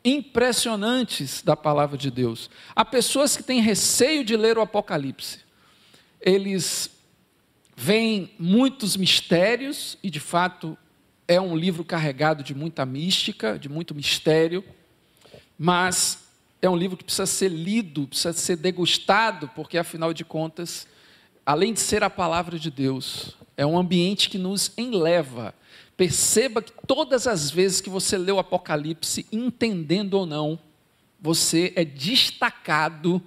impressionantes 0.04 1.40
da 1.40 1.54
palavra 1.54 1.96
de 1.96 2.10
Deus. 2.10 2.50
Há 2.74 2.84
pessoas 2.84 3.36
que 3.36 3.44
têm 3.44 3.60
receio 3.60 4.24
de 4.24 4.36
ler 4.36 4.58
o 4.58 4.60
Apocalipse. 4.60 5.38
Eles 6.20 6.90
veem 7.76 8.28
muitos 8.40 8.96
mistérios, 8.96 9.96
e 10.02 10.10
de 10.10 10.18
fato 10.18 10.76
é 11.28 11.40
um 11.40 11.56
livro 11.56 11.84
carregado 11.84 12.42
de 12.42 12.56
muita 12.56 12.84
mística, 12.84 13.56
de 13.56 13.68
muito 13.68 13.94
mistério, 13.94 14.64
mas 15.56 16.26
é 16.60 16.68
um 16.68 16.76
livro 16.76 16.96
que 16.96 17.04
precisa 17.04 17.24
ser 17.24 17.52
lido, 17.52 18.08
precisa 18.08 18.32
ser 18.32 18.56
degustado, 18.56 19.48
porque 19.54 19.78
afinal 19.78 20.12
de 20.12 20.24
contas, 20.24 20.88
além 21.46 21.72
de 21.72 21.78
ser 21.78 22.02
a 22.02 22.10
palavra 22.10 22.58
de 22.58 22.68
Deus, 22.68 23.36
é 23.56 23.64
um 23.64 23.78
ambiente 23.78 24.28
que 24.28 24.38
nos 24.38 24.72
enleva 24.76 25.54
Perceba 25.96 26.60
que 26.60 26.72
todas 26.86 27.26
as 27.26 27.50
vezes 27.50 27.80
que 27.80 27.88
você 27.88 28.18
lê 28.18 28.32
o 28.32 28.38
Apocalipse, 28.38 29.26
entendendo 29.30 30.14
ou 30.14 30.26
não, 30.26 30.58
você 31.20 31.72
é 31.76 31.84
destacado 31.84 33.22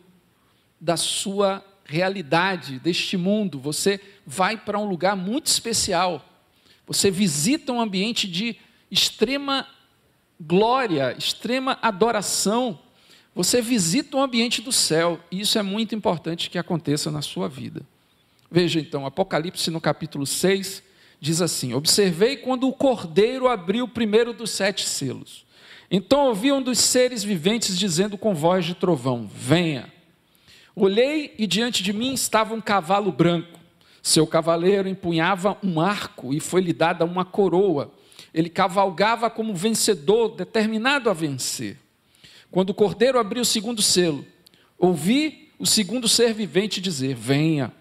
da 0.79 0.97
sua 0.97 1.63
realidade, 1.85 2.79
deste 2.79 3.15
mundo. 3.17 3.59
Você 3.59 3.99
vai 4.25 4.57
para 4.57 4.77
um 4.77 4.87
lugar 4.87 5.15
muito 5.15 5.47
especial. 5.47 6.23
Você 6.85 7.09
visita 7.09 7.71
um 7.71 7.81
ambiente 7.81 8.27
de 8.27 8.57
extrema 8.91 9.67
glória, 10.39 11.15
extrema 11.17 11.79
adoração. 11.81 12.79
Você 13.33 13.61
visita 13.61 14.17
um 14.17 14.21
ambiente 14.21 14.61
do 14.61 14.71
céu. 14.71 15.19
E 15.31 15.39
isso 15.39 15.57
é 15.57 15.63
muito 15.63 15.95
importante 15.95 16.49
que 16.49 16.57
aconteça 16.57 17.09
na 17.09 17.21
sua 17.21 17.47
vida. 17.47 17.81
Veja 18.51 18.79
então, 18.79 19.05
Apocalipse 19.05 19.71
no 19.71 19.81
capítulo 19.81 20.25
6, 20.25 20.83
diz 21.19 21.41
assim: 21.41 21.73
Observei 21.73 22.37
quando 22.37 22.67
o 22.67 22.73
cordeiro 22.73 23.47
abriu 23.47 23.85
o 23.85 23.89
primeiro 23.89 24.33
dos 24.33 24.51
sete 24.51 24.87
selos. 24.87 25.45
Então 25.89 26.27
ouvi 26.27 26.51
um 26.51 26.61
dos 26.61 26.79
seres 26.79 27.23
viventes 27.23 27.77
dizendo 27.77 28.17
com 28.17 28.33
voz 28.33 28.65
de 28.65 28.75
trovão: 28.75 29.29
Venha. 29.33 29.91
Olhei 30.75 31.33
e 31.37 31.47
diante 31.47 31.81
de 31.81 31.91
mim 31.91 32.13
estava 32.13 32.53
um 32.53 32.61
cavalo 32.61 33.11
branco. 33.11 33.59
Seu 34.01 34.27
cavaleiro 34.27 34.87
empunhava 34.87 35.57
um 35.63 35.81
arco 35.81 36.33
e 36.33 36.39
foi-lhe 36.39 36.71
dada 36.71 37.03
uma 37.03 37.25
coroa. 37.25 37.91
Ele 38.33 38.49
cavalgava 38.49 39.29
como 39.29 39.55
vencedor, 39.55 40.29
determinado 40.29 41.09
a 41.09 41.13
vencer. 41.13 41.77
Quando 42.51 42.69
o 42.69 42.73
cordeiro 42.73 43.19
abriu 43.19 43.41
o 43.41 43.45
segundo 43.45 43.81
selo, 43.81 44.25
ouvi 44.77 45.51
o 45.57 45.65
segundo 45.65 46.07
ser 46.07 46.33
vivente 46.33 46.79
dizer: 46.79 47.15
Venha. 47.15 47.73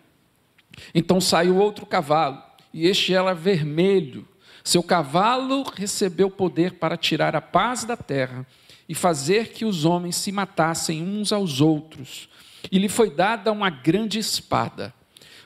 Então 0.94 1.20
saiu 1.20 1.56
outro 1.56 1.86
cavalo 1.86 2.45
e 2.76 2.86
este 2.86 3.14
era 3.14 3.32
vermelho. 3.34 4.28
Seu 4.62 4.82
cavalo 4.82 5.64
recebeu 5.74 6.30
poder 6.30 6.74
para 6.74 6.94
tirar 6.94 7.34
a 7.34 7.40
paz 7.40 7.84
da 7.84 7.96
terra 7.96 8.46
e 8.86 8.94
fazer 8.94 9.48
que 9.48 9.64
os 9.64 9.86
homens 9.86 10.16
se 10.16 10.30
matassem 10.30 11.02
uns 11.02 11.32
aos 11.32 11.62
outros. 11.62 12.28
E 12.70 12.78
lhe 12.78 12.90
foi 12.90 13.08
dada 13.08 13.50
uma 13.50 13.70
grande 13.70 14.18
espada. 14.18 14.92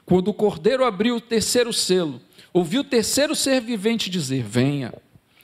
Quando 0.04 0.26
o 0.26 0.34
cordeiro 0.34 0.84
abriu 0.84 1.14
o 1.14 1.20
terceiro 1.20 1.72
selo, 1.72 2.20
ouvi 2.52 2.80
o 2.80 2.84
terceiro 2.84 3.36
ser 3.36 3.60
vivente 3.60 4.10
dizer: 4.10 4.42
Venha. 4.42 4.92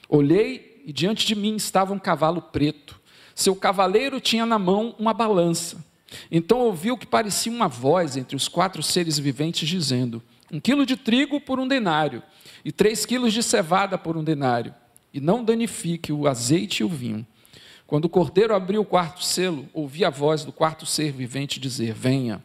Olhei 0.09 0.83
e 0.85 0.93
diante 0.93 1.25
de 1.25 1.37
mim 1.37 1.55
estava 1.55 1.95
um 1.95 2.00
cavalo 2.00 2.43
preto. 2.43 3.00
Seu 3.33 3.55
cavaleiro 3.55 4.21
tinha 4.21 4.45
na 4.45 4.59
mão 4.59 4.93
uma 4.99 5.14
balança. 5.14 5.85
Então 6.33 6.59
ouvi 6.59 6.90
o 6.90 6.99
que 6.99 7.07
parecia 7.07 7.52
uma 7.52 7.69
voz 7.69 8.16
entre 8.16 8.35
os 8.35 8.49
quatro 8.49 8.83
seres 8.83 9.21
viventes 9.21 9.69
dizendo: 9.69 10.21
um 10.53 10.61
quilo 10.61 10.87
de 10.87 10.97
trigo 10.97 11.41
por 11.41 11.59
um 11.59 11.67
denário, 11.67 12.23
e 12.65 12.73
três 12.73 13.05
quilos 13.05 13.33
de 13.33 13.43
cevada 13.43 13.97
por 13.99 14.17
um 14.17 14.25
denário, 14.25 14.75
e 15.12 15.21
não 15.21 15.45
danifique 15.45 16.12
o 16.12 16.26
azeite 16.26 16.83
e 16.83 16.85
o 16.85 16.88
vinho. 16.88 17.26
Quando 17.87 18.07
o 18.07 18.09
cordeiro 18.09 18.55
abriu 18.55 18.83
o 18.83 18.85
quarto 18.85 19.23
selo, 19.23 19.69
ouvi 19.73 20.05
a 20.05 20.11
voz 20.11 20.45
do 20.45 20.53
quarto 20.53 20.85
ser 20.85 21.12
vivente 21.12 21.61
dizer: 21.61 21.95
Venha. 21.95 22.45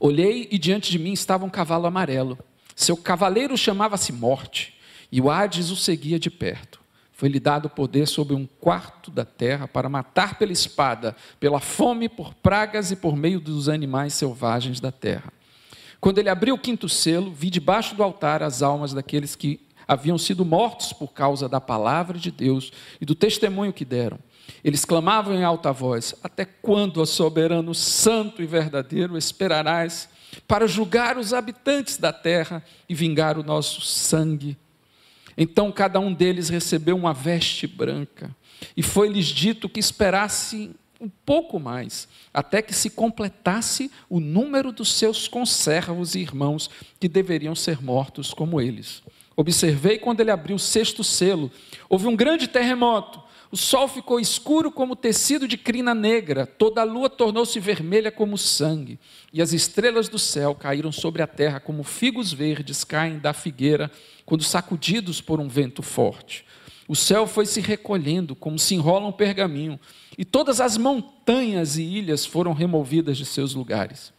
Olhei 0.00 0.48
e 0.50 0.58
diante 0.58 0.90
de 0.90 0.98
mim 0.98 1.12
estava 1.12 1.44
um 1.44 1.50
cavalo 1.50 1.86
amarelo. 1.86 2.38
Seu 2.74 2.96
cavaleiro 2.96 3.56
chamava-se 3.56 4.12
Morte, 4.12 4.74
e 5.10 5.20
o 5.20 5.30
Hades 5.30 5.70
o 5.70 5.76
seguia 5.76 6.18
de 6.18 6.30
perto. 6.30 6.80
Foi-lhe 7.12 7.38
dado 7.38 7.68
poder 7.68 8.08
sobre 8.08 8.34
um 8.34 8.46
quarto 8.46 9.10
da 9.10 9.24
terra 9.24 9.68
para 9.68 9.88
matar 9.88 10.38
pela 10.38 10.50
espada, 10.50 11.14
pela 11.38 11.60
fome, 11.60 12.08
por 12.08 12.34
pragas 12.34 12.90
e 12.90 12.96
por 12.96 13.14
meio 13.14 13.38
dos 13.38 13.68
animais 13.68 14.14
selvagens 14.14 14.80
da 14.80 14.90
terra. 14.90 15.32
Quando 16.02 16.18
ele 16.18 16.28
abriu 16.28 16.56
o 16.56 16.58
quinto 16.58 16.88
selo, 16.88 17.30
vi 17.30 17.48
debaixo 17.48 17.94
do 17.94 18.02
altar 18.02 18.42
as 18.42 18.60
almas 18.60 18.92
daqueles 18.92 19.36
que 19.36 19.60
haviam 19.86 20.18
sido 20.18 20.44
mortos 20.44 20.92
por 20.92 21.12
causa 21.12 21.48
da 21.48 21.60
palavra 21.60 22.18
de 22.18 22.32
Deus 22.32 22.72
e 23.00 23.06
do 23.06 23.14
testemunho 23.14 23.72
que 23.72 23.84
deram. 23.84 24.18
Eles 24.64 24.84
clamavam 24.84 25.32
em 25.32 25.44
alta 25.44 25.70
voz: 25.70 26.12
Até 26.20 26.44
quando, 26.44 27.00
ó 27.00 27.04
soberano 27.04 27.72
santo 27.72 28.42
e 28.42 28.46
verdadeiro, 28.46 29.16
esperarás 29.16 30.08
para 30.48 30.66
julgar 30.66 31.16
os 31.16 31.32
habitantes 31.32 31.98
da 31.98 32.12
terra 32.12 32.64
e 32.88 32.96
vingar 32.96 33.38
o 33.38 33.44
nosso 33.44 33.80
sangue? 33.80 34.58
Então 35.38 35.70
cada 35.70 36.00
um 36.00 36.12
deles 36.12 36.48
recebeu 36.48 36.96
uma 36.96 37.14
veste 37.14 37.64
branca, 37.64 38.34
e 38.76 38.82
foi-lhes 38.82 39.26
dito 39.26 39.68
que 39.68 39.78
esperasse 39.78 40.74
um 41.02 41.10
pouco 41.26 41.58
mais, 41.58 42.06
até 42.32 42.62
que 42.62 42.72
se 42.72 42.88
completasse 42.88 43.90
o 44.08 44.20
número 44.20 44.70
dos 44.70 44.94
seus 44.94 45.26
conservos 45.26 46.14
e 46.14 46.20
irmãos 46.20 46.70
que 47.00 47.08
deveriam 47.08 47.56
ser 47.56 47.82
mortos 47.82 48.32
como 48.32 48.60
eles. 48.60 49.02
Observei 49.36 49.98
quando 49.98 50.20
ele 50.20 50.30
abriu 50.30 50.54
o 50.54 50.60
sexto 50.60 51.02
selo, 51.02 51.50
houve 51.88 52.06
um 52.06 52.14
grande 52.14 52.46
terremoto. 52.46 53.20
O 53.50 53.56
sol 53.56 53.88
ficou 53.88 54.20
escuro 54.20 54.70
como 54.70 54.96
tecido 54.96 55.46
de 55.48 55.58
crina 55.58 55.94
negra, 55.94 56.46
toda 56.46 56.80
a 56.80 56.84
lua 56.84 57.10
tornou-se 57.10 57.58
vermelha 57.58 58.10
como 58.10 58.38
sangue, 58.38 58.98
e 59.32 59.42
as 59.42 59.52
estrelas 59.52 60.08
do 60.08 60.18
céu 60.18 60.54
caíram 60.54 60.92
sobre 60.92 61.20
a 61.20 61.26
terra 61.26 61.60
como 61.60 61.82
figos 61.82 62.32
verdes 62.32 62.84
caem 62.84 63.18
da 63.18 63.34
figueira 63.34 63.90
quando 64.24 64.44
sacudidos 64.44 65.20
por 65.20 65.40
um 65.40 65.48
vento 65.48 65.82
forte. 65.82 66.46
O 66.92 66.94
céu 66.94 67.26
foi 67.26 67.46
se 67.46 67.58
recolhendo 67.58 68.36
como 68.36 68.58
se 68.58 68.74
enrola 68.74 69.06
um 69.06 69.12
pergaminho, 69.12 69.80
e 70.18 70.26
todas 70.26 70.60
as 70.60 70.76
montanhas 70.76 71.78
e 71.78 71.82
ilhas 71.82 72.26
foram 72.26 72.52
removidas 72.52 73.16
de 73.16 73.24
seus 73.24 73.54
lugares. 73.54 74.12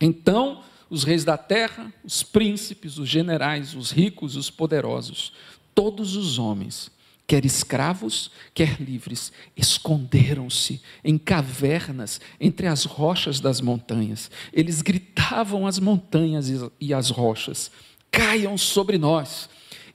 Então, 0.00 0.62
os 0.88 1.02
reis 1.02 1.24
da 1.24 1.36
terra, 1.36 1.92
os 2.04 2.22
príncipes, 2.22 2.98
os 2.98 3.08
generais, 3.08 3.74
os 3.74 3.90
ricos, 3.90 4.36
os 4.36 4.48
poderosos, 4.48 5.32
todos 5.74 6.14
os 6.14 6.38
homens, 6.38 6.88
quer 7.26 7.44
escravos, 7.44 8.30
quer 8.54 8.80
livres, 8.80 9.32
esconderam-se 9.56 10.80
em 11.02 11.18
cavernas 11.18 12.20
entre 12.38 12.68
as 12.68 12.84
rochas 12.84 13.40
das 13.40 13.60
montanhas. 13.60 14.30
Eles 14.52 14.82
gritavam 14.82 15.66
às 15.66 15.80
montanhas 15.80 16.48
e 16.80 16.94
às 16.94 17.10
rochas: 17.10 17.72
caiam 18.08 18.56
sobre 18.56 18.98
nós 18.98 19.48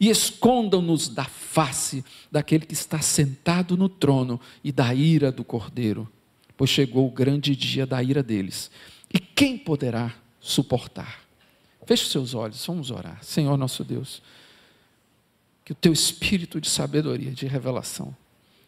e 0.03 0.09
escondam-nos 0.09 1.07
da 1.07 1.23
face 1.23 2.03
daquele 2.29 2.65
que 2.65 2.73
está 2.73 2.99
sentado 2.99 3.77
no 3.77 3.87
trono 3.87 4.37
e 4.61 4.69
da 4.69 4.93
ira 4.93 5.31
do 5.31 5.45
cordeiro, 5.45 6.11
pois 6.57 6.69
chegou 6.69 7.07
o 7.07 7.09
grande 7.09 7.55
dia 7.55 7.85
da 7.85 8.03
ira 8.03 8.21
deles. 8.21 8.69
E 9.13 9.17
quem 9.17 9.57
poderá 9.57 10.13
suportar? 10.41 11.21
Feche 11.85 12.09
seus 12.09 12.33
olhos, 12.33 12.65
vamos 12.65 12.91
orar. 12.91 13.23
Senhor 13.23 13.55
nosso 13.55 13.81
Deus, 13.81 14.21
que 15.63 15.71
o 15.71 15.75
teu 15.75 15.93
espírito 15.93 16.59
de 16.59 16.69
sabedoria, 16.69 17.31
de 17.31 17.47
revelação, 17.47 18.13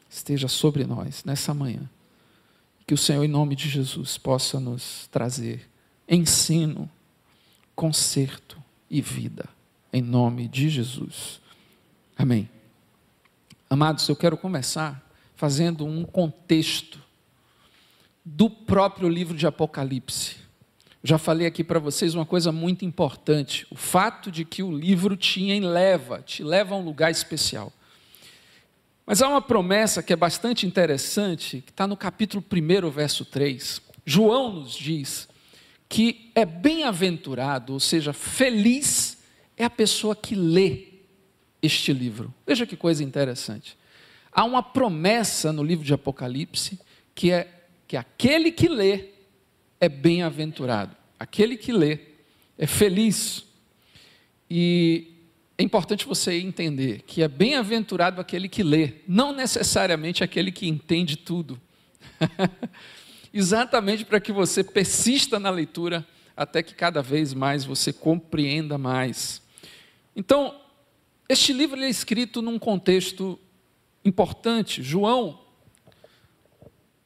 esteja 0.10 0.48
sobre 0.48 0.86
nós 0.86 1.25
nessa 1.25 1.54
manhã. 1.54 1.82
Que 2.88 2.94
o 2.94 2.98
Senhor, 2.98 3.25
em 3.25 3.27
nome 3.27 3.58
de 3.58 3.68
Jesus, 3.68 4.18
possa 4.18 4.58
nos 4.58 5.10
trazer 5.12 5.70
ensino, 6.08 6.89
conserto 7.75 8.58
e 8.89 9.01
vida 9.01 9.54
em 9.95 10.01
nome 10.01 10.49
de 10.49 10.67
Jesus. 10.67 11.39
Amém. 12.17 12.49
Amados, 13.69 14.09
eu 14.09 14.15
quero 14.15 14.35
começar 14.35 15.01
fazendo 15.37 15.85
um 15.85 16.03
contexto 16.03 16.99
do 18.25 18.49
próprio 18.49 19.07
livro 19.07 19.37
de 19.37 19.47
Apocalipse. 19.47 20.35
Já 21.01 21.17
falei 21.17 21.47
aqui 21.47 21.63
para 21.63 21.79
vocês 21.79 22.13
uma 22.13 22.25
coisa 22.25 22.51
muito 22.51 22.83
importante: 22.83 23.65
o 23.71 23.75
fato 23.77 24.29
de 24.29 24.43
que 24.43 24.61
o 24.61 24.69
livro 24.69 25.15
te 25.15 25.39
leva, 25.61 26.21
te 26.21 26.43
leva 26.43 26.75
a 26.75 26.77
um 26.77 26.83
lugar 26.83 27.09
especial. 27.09 27.71
Mas 29.05 29.21
há 29.21 29.29
uma 29.29 29.41
promessa 29.41 30.03
que 30.03 30.11
é 30.11 30.17
bastante 30.17 30.67
interessante, 30.67 31.61
que 31.65 31.71
está 31.71 31.87
no 31.87 31.95
capítulo 31.95 32.43
1, 32.51 32.89
verso 32.89 33.23
3. 33.23 33.81
João 34.05 34.51
nos 34.51 34.73
diz 34.73 35.29
que 35.87 36.31
é 36.35 36.43
bem-aventurado, 36.43 37.71
ou 37.71 37.79
seja, 37.79 38.11
feliz 38.11 39.14
é 39.57 39.63
a 39.63 39.69
pessoa 39.69 40.15
que 40.15 40.35
lê 40.35 40.88
este 41.62 41.93
livro. 41.93 42.33
Veja 42.45 42.65
que 42.65 42.75
coisa 42.75 43.03
interessante. 43.03 43.77
Há 44.31 44.43
uma 44.43 44.62
promessa 44.62 45.51
no 45.53 45.63
livro 45.63 45.85
de 45.85 45.93
Apocalipse 45.93 46.79
que 47.13 47.31
é 47.31 47.47
que 47.88 47.95
aquele 47.95 48.51
que 48.51 48.67
lê 48.67 49.09
é 49.80 49.88
bem-aventurado. 49.88 50.95
Aquele 51.19 51.56
que 51.56 51.71
lê 51.71 51.99
é 52.58 52.67
feliz. 52.67 53.45
E 54.49 55.13
é 55.58 55.63
importante 55.63 56.06
você 56.06 56.34
entender 56.39 57.03
que 57.03 57.21
é 57.21 57.27
bem-aventurado 57.27 58.19
aquele 58.19 58.49
que 58.49 58.63
lê, 58.63 58.95
não 59.08 59.32
necessariamente 59.32 60.23
aquele 60.23 60.51
que 60.51 60.67
entende 60.67 61.15
tudo. 61.15 61.60
Exatamente 63.34 64.03
para 64.06 64.19
que 64.19 64.32
você 64.32 64.63
persista 64.63 65.39
na 65.39 65.49
leitura 65.49 66.06
até 66.36 66.62
que 66.62 66.73
cada 66.73 67.01
vez 67.01 67.34
mais 67.34 67.63
você 67.63 67.93
compreenda 67.93 68.77
mais. 68.77 69.41
Então, 70.15 70.56
este 71.28 71.51
livro 71.51 71.82
é 71.82 71.89
escrito 71.89 72.41
num 72.41 72.58
contexto 72.58 73.39
importante. 74.04 74.82
João, 74.82 75.39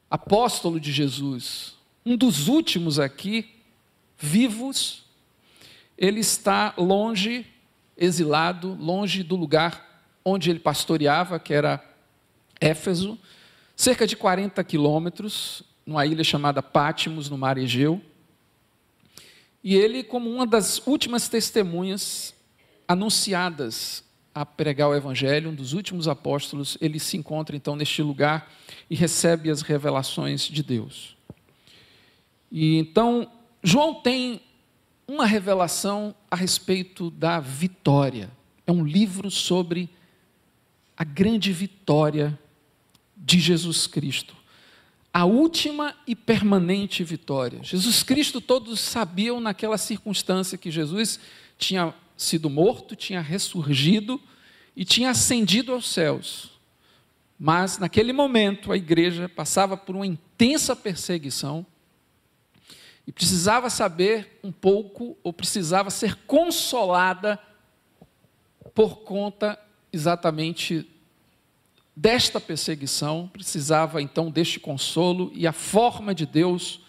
apóstolo 0.09 0.79
de 0.79 0.91
Jesus, 0.91 1.75
um 2.05 2.17
dos 2.17 2.47
últimos 2.47 2.99
aqui, 2.99 3.55
vivos, 4.17 5.05
ele 5.97 6.19
está 6.19 6.73
longe, 6.77 7.45
exilado, 7.97 8.77
longe 8.79 9.23
do 9.23 9.35
lugar 9.35 9.87
onde 10.23 10.49
ele 10.49 10.59
pastoreava, 10.59 11.39
que 11.39 11.53
era 11.53 11.83
Éfeso, 12.59 13.17
cerca 13.75 14.05
de 14.05 14.15
40 14.15 14.63
quilômetros, 14.63 15.63
numa 15.85 16.05
ilha 16.05 16.23
chamada 16.23 16.61
Pátimos, 16.61 17.29
no 17.29 17.37
mar 17.37 17.57
Egeu. 17.57 18.01
E 19.63 19.75
ele, 19.75 20.03
como 20.03 20.29
uma 20.29 20.45
das 20.45 20.85
últimas 20.85 21.27
testemunhas, 21.27 22.33
anunciadas 22.89 24.03
a 24.33 24.43
pregar 24.43 24.89
o 24.89 24.95
Evangelho, 24.95 25.51
um 25.51 25.53
dos 25.53 25.73
últimos 25.73 26.07
apóstolos, 26.07 26.75
ele 26.81 26.99
se 26.99 27.15
encontra 27.15 27.55
então 27.55 27.75
neste 27.75 28.01
lugar 28.01 28.51
e 28.89 28.95
recebe 28.95 29.51
as 29.51 29.61
revelações 29.61 30.41
de 30.41 30.63
Deus. 30.63 31.15
E 32.51 32.77
então, 32.77 33.31
João 33.63 33.93
tem 33.93 34.41
uma 35.07 35.27
revelação 35.27 36.15
a 36.31 36.35
respeito 36.35 37.11
da 37.11 37.39
vitória. 37.39 38.31
É 38.65 38.71
um 38.71 38.83
livro 38.83 39.29
sobre 39.29 39.87
a 40.97 41.03
grande 41.03 41.53
vitória 41.53 42.37
de 43.15 43.39
Jesus 43.39 43.85
Cristo. 43.85 44.35
A 45.13 45.25
última 45.25 45.95
e 46.07 46.15
permanente 46.15 47.03
vitória. 47.03 47.59
Jesus 47.61 48.01
Cristo, 48.01 48.41
todos 48.41 48.79
sabiam 48.79 49.39
naquela 49.39 49.77
circunstância 49.77 50.57
que 50.57 50.71
Jesus 50.71 51.19
tinha 51.57 51.93
sido 52.23 52.49
morto, 52.49 52.95
tinha 52.95 53.21
ressurgido 53.21 54.21
e 54.75 54.83
tinha 54.83 55.11
ascendido 55.11 55.71
aos 55.71 55.87
céus. 55.87 56.51
Mas 57.39 57.77
naquele 57.77 58.11
momento 58.11 58.71
a 58.71 58.77
igreja 58.77 59.29
passava 59.29 59.77
por 59.77 59.95
uma 59.95 60.05
intensa 60.05 60.75
perseguição 60.75 61.65
e 63.07 63.11
precisava 63.11 63.69
saber 63.69 64.39
um 64.43 64.51
pouco, 64.51 65.17
ou 65.23 65.31
precisava 65.31 65.89
ser 65.89 66.15
consolada 66.27 67.39
por 68.75 68.97
conta 68.97 69.57
exatamente 69.91 70.87
desta 71.95 72.39
perseguição, 72.39 73.29
precisava 73.31 74.01
então 74.01 74.29
deste 74.29 74.59
consolo, 74.59 75.31
e 75.33 75.47
a 75.47 75.51
forma 75.51 76.13
de 76.13 76.25
Deus 76.25 76.81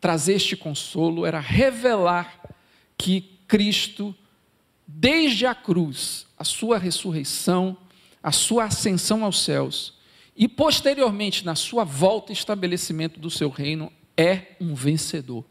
trazer 0.00 0.34
este 0.34 0.56
consolo 0.56 1.24
era 1.24 1.40
revelar 1.40 2.40
que 2.98 3.38
Cristo 3.48 4.14
desde 4.86 5.46
a 5.46 5.54
cruz, 5.54 6.26
a 6.36 6.44
sua 6.44 6.78
ressurreição, 6.78 7.76
a 8.22 8.32
sua 8.32 8.64
ascensão 8.64 9.24
aos 9.24 9.40
céus, 9.40 9.94
e 10.36 10.48
posteriormente 10.48 11.44
na 11.44 11.54
sua 11.54 11.84
volta 11.84 12.32
e 12.32 12.34
estabelecimento 12.34 13.20
do 13.20 13.30
seu 13.30 13.48
reino, 13.48 13.92
é 14.16 14.56
um 14.60 14.74
vencedor. 14.74 15.44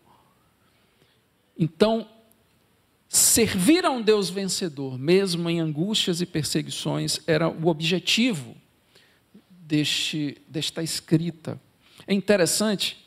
Então, 1.58 2.08
servir 3.08 3.86
a 3.86 3.92
um 3.92 4.02
Deus 4.02 4.30
vencedor, 4.30 4.98
mesmo 4.98 5.50
em 5.50 5.60
angústias 5.60 6.20
e 6.20 6.26
perseguições, 6.26 7.20
era 7.28 7.48
o 7.48 7.68
objetivo 7.68 8.56
deste, 9.50 10.42
desta 10.48 10.82
escrita. 10.82 11.60
É 12.08 12.14
interessante, 12.14 13.06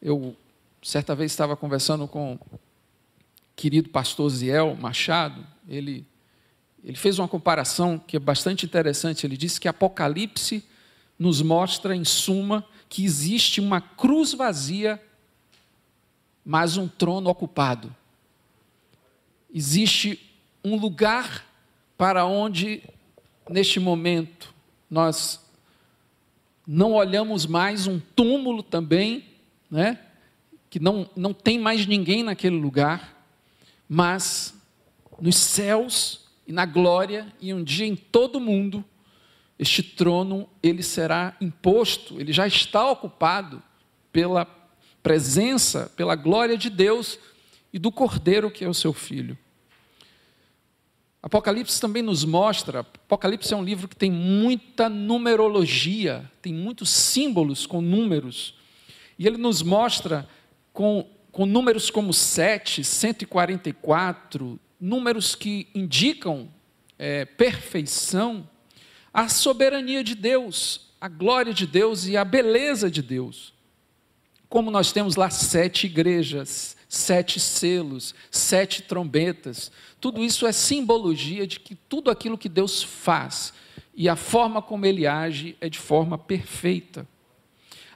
eu 0.00 0.36
certa 0.82 1.14
vez 1.14 1.32
estava 1.32 1.56
conversando 1.56 2.06
com 2.06 2.38
querido 3.56 3.88
pastor 3.88 4.30
Ziel 4.30 4.76
Machado, 4.76 5.44
ele, 5.68 6.06
ele 6.82 6.96
fez 6.96 7.18
uma 7.18 7.28
comparação 7.28 7.98
que 7.98 8.16
é 8.16 8.20
bastante 8.20 8.64
interessante. 8.64 9.26
Ele 9.26 9.36
disse 9.36 9.60
que 9.60 9.68
Apocalipse 9.68 10.64
nos 11.18 11.42
mostra, 11.42 11.94
em 11.94 12.04
suma, 12.04 12.64
que 12.88 13.04
existe 13.04 13.60
uma 13.60 13.80
cruz 13.80 14.32
vazia, 14.32 15.02
mas 16.44 16.76
um 16.76 16.88
trono 16.88 17.28
ocupado. 17.28 17.94
Existe 19.52 20.18
um 20.64 20.76
lugar 20.76 21.44
para 21.96 22.24
onde, 22.24 22.82
neste 23.50 23.78
momento, 23.78 24.54
nós 24.90 25.44
não 26.66 26.92
olhamos 26.92 27.44
mais 27.44 27.86
um 27.86 27.98
túmulo 27.98 28.62
também, 28.62 29.24
né? 29.70 29.98
que 30.70 30.78
não, 30.78 31.08
não 31.16 31.32
tem 31.32 31.58
mais 31.58 31.86
ninguém 31.86 32.22
naquele 32.22 32.56
lugar, 32.56 33.16
mas 33.88 34.57
nos 35.20 35.36
céus 35.36 36.26
e 36.46 36.52
na 36.52 36.64
glória, 36.64 37.32
e 37.40 37.52
um 37.52 37.62
dia 37.62 37.86
em 37.86 37.96
todo 37.96 38.36
o 38.36 38.40
mundo, 38.40 38.84
este 39.58 39.82
trono 39.82 40.48
ele 40.62 40.82
será 40.82 41.36
imposto, 41.40 42.20
ele 42.20 42.32
já 42.32 42.46
está 42.46 42.90
ocupado 42.90 43.62
pela 44.12 44.46
presença, 45.02 45.92
pela 45.96 46.14
glória 46.14 46.56
de 46.56 46.70
Deus 46.70 47.18
e 47.72 47.78
do 47.78 47.90
Cordeiro 47.90 48.50
que 48.50 48.64
é 48.64 48.68
o 48.68 48.74
seu 48.74 48.92
filho. 48.92 49.36
Apocalipse 51.20 51.80
também 51.80 52.02
nos 52.02 52.24
mostra, 52.24 52.80
Apocalipse 52.80 53.52
é 53.52 53.56
um 53.56 53.64
livro 53.64 53.88
que 53.88 53.96
tem 53.96 54.10
muita 54.10 54.88
numerologia, 54.88 56.30
tem 56.40 56.54
muitos 56.54 56.90
símbolos 56.90 57.66
com 57.66 57.80
números. 57.80 58.54
E 59.18 59.26
ele 59.26 59.36
nos 59.36 59.60
mostra 59.60 60.28
com, 60.72 61.04
com 61.32 61.44
números 61.44 61.90
como 61.90 62.14
7, 62.14 62.84
144, 62.84 64.60
números 64.80 65.34
que 65.34 65.68
indicam 65.74 66.48
é, 66.98 67.24
perfeição, 67.24 68.48
a 69.12 69.28
soberania 69.28 70.04
de 70.04 70.14
Deus, 70.14 70.92
a 71.00 71.08
glória 71.08 71.54
de 71.54 71.66
Deus 71.66 72.06
e 72.06 72.16
a 72.16 72.24
beleza 72.24 72.90
de 72.90 73.02
Deus. 73.02 73.52
Como 74.48 74.70
nós 74.70 74.92
temos 74.92 75.16
lá 75.16 75.30
sete 75.30 75.86
igrejas, 75.86 76.76
sete 76.88 77.38
selos, 77.38 78.14
sete 78.30 78.82
trombetas, 78.82 79.70
tudo 80.00 80.22
isso 80.22 80.46
é 80.46 80.52
simbologia 80.52 81.46
de 81.46 81.60
que 81.60 81.74
tudo 81.74 82.10
aquilo 82.10 82.38
que 82.38 82.48
Deus 82.48 82.82
faz 82.82 83.52
e 83.94 84.08
a 84.08 84.16
forma 84.16 84.62
como 84.62 84.86
ele 84.86 85.06
age 85.06 85.56
é 85.60 85.68
de 85.68 85.78
forma 85.78 86.16
perfeita. 86.16 87.06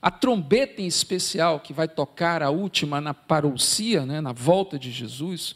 A 0.01 0.11
trombeta 0.11 0.83
em 0.83 0.87
especial, 0.87 1.61
que 1.61 1.73
vai 1.73 1.87
tocar 1.87 2.43
a 2.43 2.51
última 2.51 3.01
na 3.01 3.15
parousia, 3.15 4.05
né, 4.05 4.21
na 4.21 4.33
volta 4.33 4.77
de 4.77 4.91
Jesus, 4.91 5.55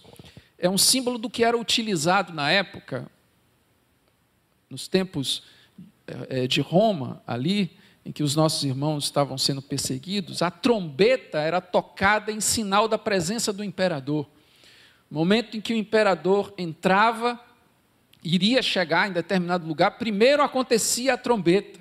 é 0.59 0.69
um 0.69 0.79
símbolo 0.79 1.19
do 1.19 1.29
que 1.29 1.45
era 1.45 1.57
utilizado 1.57 2.33
na 2.33 2.51
época, 2.51 3.11
nos 4.71 4.89
tempos 4.89 5.43
eh, 6.07 6.47
de 6.47 6.61
Roma, 6.61 7.23
ali, 7.27 7.77
em 8.05 8.13
que 8.13 8.23
os 8.23 8.37
nossos 8.37 8.63
irmãos 8.65 9.05
estavam 9.05 9.37
sendo 9.37 9.61
perseguidos, 9.61 10.41
a 10.41 10.51
trombeta 10.51 11.41
era 11.41 11.61
tocada 11.61 12.31
em 12.31 12.41
sinal 12.41 12.87
da 12.87 12.97
presença 12.97 13.53
do 13.53 13.65
imperador. 13.65 14.29
Momento 15.11 15.57
em 15.57 15.61
que 15.61 15.73
o 15.73 15.77
imperador 15.77 16.55
entrava, 16.57 17.41
iria 18.23 18.63
chegar 18.63 19.09
em 19.09 19.13
determinado 19.13 19.67
lugar, 19.67 19.99
primeiro 19.99 20.43
acontecia 20.43 21.15
a 21.15 21.19
trombeta, 21.19 21.81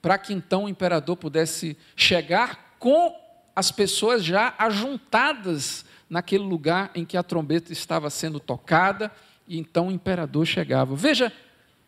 para 0.00 0.16
que 0.16 0.32
então 0.32 0.64
o 0.64 0.68
imperador 0.68 1.16
pudesse 1.16 1.76
chegar 1.94 2.76
com 2.78 3.14
as 3.54 3.70
pessoas 3.70 4.24
já 4.24 4.54
ajuntadas 4.58 5.84
naquele 6.10 6.42
lugar 6.42 6.90
em 6.94 7.04
que 7.04 7.16
a 7.16 7.22
trombeta 7.22 7.72
estava 7.72 8.10
sendo 8.10 8.40
tocada, 8.40 9.12
e 9.46 9.56
então 9.58 9.86
o 9.86 9.92
imperador 9.92 10.44
chegava. 10.44 10.96
Veja 10.96 11.32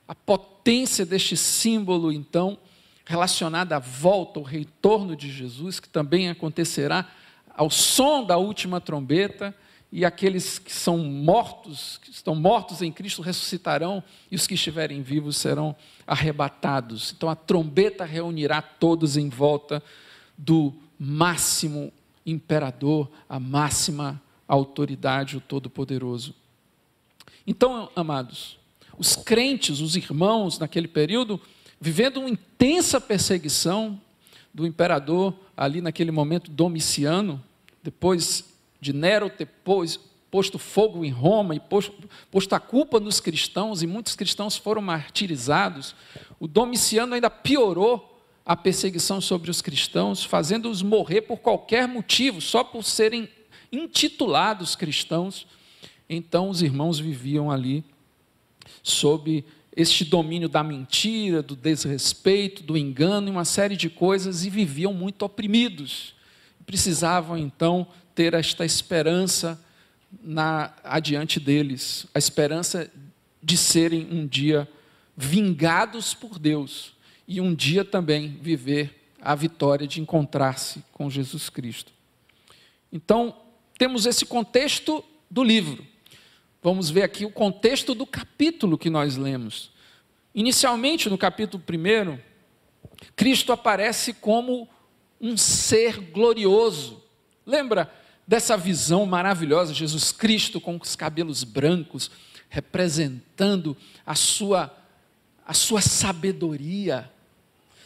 a 0.06 0.14
potência 0.14 1.04
deste 1.04 1.36
símbolo, 1.36 2.12
então, 2.12 2.56
relacionada 3.04 3.76
à 3.76 3.78
volta, 3.80 4.38
ao 4.38 4.44
retorno 4.44 5.16
de 5.16 5.30
Jesus, 5.30 5.80
que 5.80 5.88
também 5.88 6.30
acontecerá 6.30 7.08
ao 7.54 7.68
som 7.68 8.24
da 8.24 8.36
última 8.36 8.80
trombeta, 8.80 9.54
e 9.90 10.06
aqueles 10.06 10.58
que 10.58 10.72
são 10.72 10.98
mortos, 10.98 11.98
que 12.02 12.10
estão 12.10 12.34
mortos 12.34 12.80
em 12.80 12.90
Cristo, 12.90 13.20
ressuscitarão, 13.20 14.02
e 14.30 14.36
os 14.36 14.46
que 14.46 14.54
estiverem 14.54 15.02
vivos 15.02 15.36
serão 15.36 15.76
arrebatados. 16.06 17.12
Então 17.14 17.28
a 17.28 17.34
trombeta 17.36 18.04
reunirá 18.04 18.62
todos 18.62 19.18
em 19.18 19.28
volta 19.28 19.82
do 20.38 20.72
máximo 20.98 21.92
imperador, 22.24 23.10
a 23.28 23.40
máxima 23.40 24.20
autoridade, 24.46 25.36
o 25.36 25.40
Todo-Poderoso. 25.40 26.34
Então, 27.46 27.90
amados, 27.96 28.58
os 28.98 29.16
crentes, 29.16 29.80
os 29.80 29.96
irmãos 29.96 30.58
naquele 30.58 30.86
período, 30.86 31.40
vivendo 31.80 32.18
uma 32.18 32.30
intensa 32.30 33.00
perseguição 33.00 34.00
do 34.54 34.66
imperador 34.66 35.34
ali 35.56 35.80
naquele 35.80 36.10
momento 36.10 36.50
Domiciano, 36.50 37.42
depois 37.82 38.44
de 38.80 38.92
Nero 38.92 39.30
ter 39.30 39.48
posto 40.30 40.58
fogo 40.58 41.04
em 41.04 41.10
Roma 41.10 41.54
e 41.54 41.60
posto, 41.60 41.92
posto 42.30 42.54
a 42.54 42.60
culpa 42.60 43.00
nos 43.00 43.20
cristãos, 43.20 43.82
e 43.82 43.86
muitos 43.86 44.14
cristãos 44.14 44.56
foram 44.56 44.82
martirizados, 44.82 45.94
o 46.38 46.46
Domiciano 46.46 47.14
ainda 47.14 47.30
piorou 47.30 48.11
a 48.44 48.56
perseguição 48.56 49.20
sobre 49.20 49.50
os 49.50 49.62
cristãos, 49.62 50.24
fazendo-os 50.24 50.82
morrer 50.82 51.22
por 51.22 51.38
qualquer 51.38 51.86
motivo, 51.86 52.40
só 52.40 52.64
por 52.64 52.84
serem 52.84 53.28
intitulados 53.70 54.74
cristãos. 54.74 55.46
Então 56.08 56.48
os 56.48 56.60
irmãos 56.60 56.98
viviam 56.98 57.50
ali 57.50 57.84
sob 58.82 59.44
este 59.74 60.04
domínio 60.04 60.48
da 60.48 60.62
mentira, 60.62 61.42
do 61.42 61.56
desrespeito, 61.56 62.62
do 62.62 62.76
engano 62.76 63.28
e 63.28 63.30
uma 63.30 63.44
série 63.44 63.76
de 63.76 63.88
coisas 63.88 64.44
e 64.44 64.50
viviam 64.50 64.92
muito 64.92 65.24
oprimidos. 65.24 66.14
Precisavam 66.66 67.38
então 67.38 67.86
ter 68.14 68.34
esta 68.34 68.64
esperança 68.64 69.62
na, 70.22 70.74
adiante 70.84 71.40
deles, 71.40 72.06
a 72.14 72.18
esperança 72.18 72.90
de 73.42 73.56
serem 73.56 74.06
um 74.10 74.26
dia 74.26 74.68
vingados 75.16 76.12
por 76.12 76.38
Deus 76.38 76.92
e 77.32 77.40
um 77.40 77.54
dia 77.54 77.82
também 77.82 78.36
viver 78.42 79.14
a 79.18 79.34
vitória 79.34 79.86
de 79.86 80.02
encontrar-se 80.02 80.84
com 80.92 81.08
Jesus 81.08 81.48
Cristo. 81.48 81.90
Então, 82.92 83.34
temos 83.78 84.04
esse 84.04 84.26
contexto 84.26 85.02
do 85.30 85.42
livro. 85.42 85.86
Vamos 86.62 86.90
ver 86.90 87.04
aqui 87.04 87.24
o 87.24 87.30
contexto 87.30 87.94
do 87.94 88.04
capítulo 88.04 88.76
que 88.76 88.90
nós 88.90 89.16
lemos. 89.16 89.70
Inicialmente, 90.34 91.08
no 91.08 91.16
capítulo 91.16 91.62
1, 91.66 92.18
Cristo 93.16 93.50
aparece 93.50 94.12
como 94.12 94.68
um 95.18 95.34
ser 95.34 95.98
glorioso. 96.10 97.02
Lembra 97.46 97.90
dessa 98.28 98.58
visão 98.58 99.06
maravilhosa, 99.06 99.72
Jesus 99.72 100.12
Cristo 100.12 100.60
com 100.60 100.76
os 100.76 100.94
cabelos 100.94 101.44
brancos, 101.44 102.10
representando 102.50 103.74
a 104.04 104.14
sua, 104.14 104.70
a 105.46 105.54
sua 105.54 105.80
sabedoria, 105.80 107.10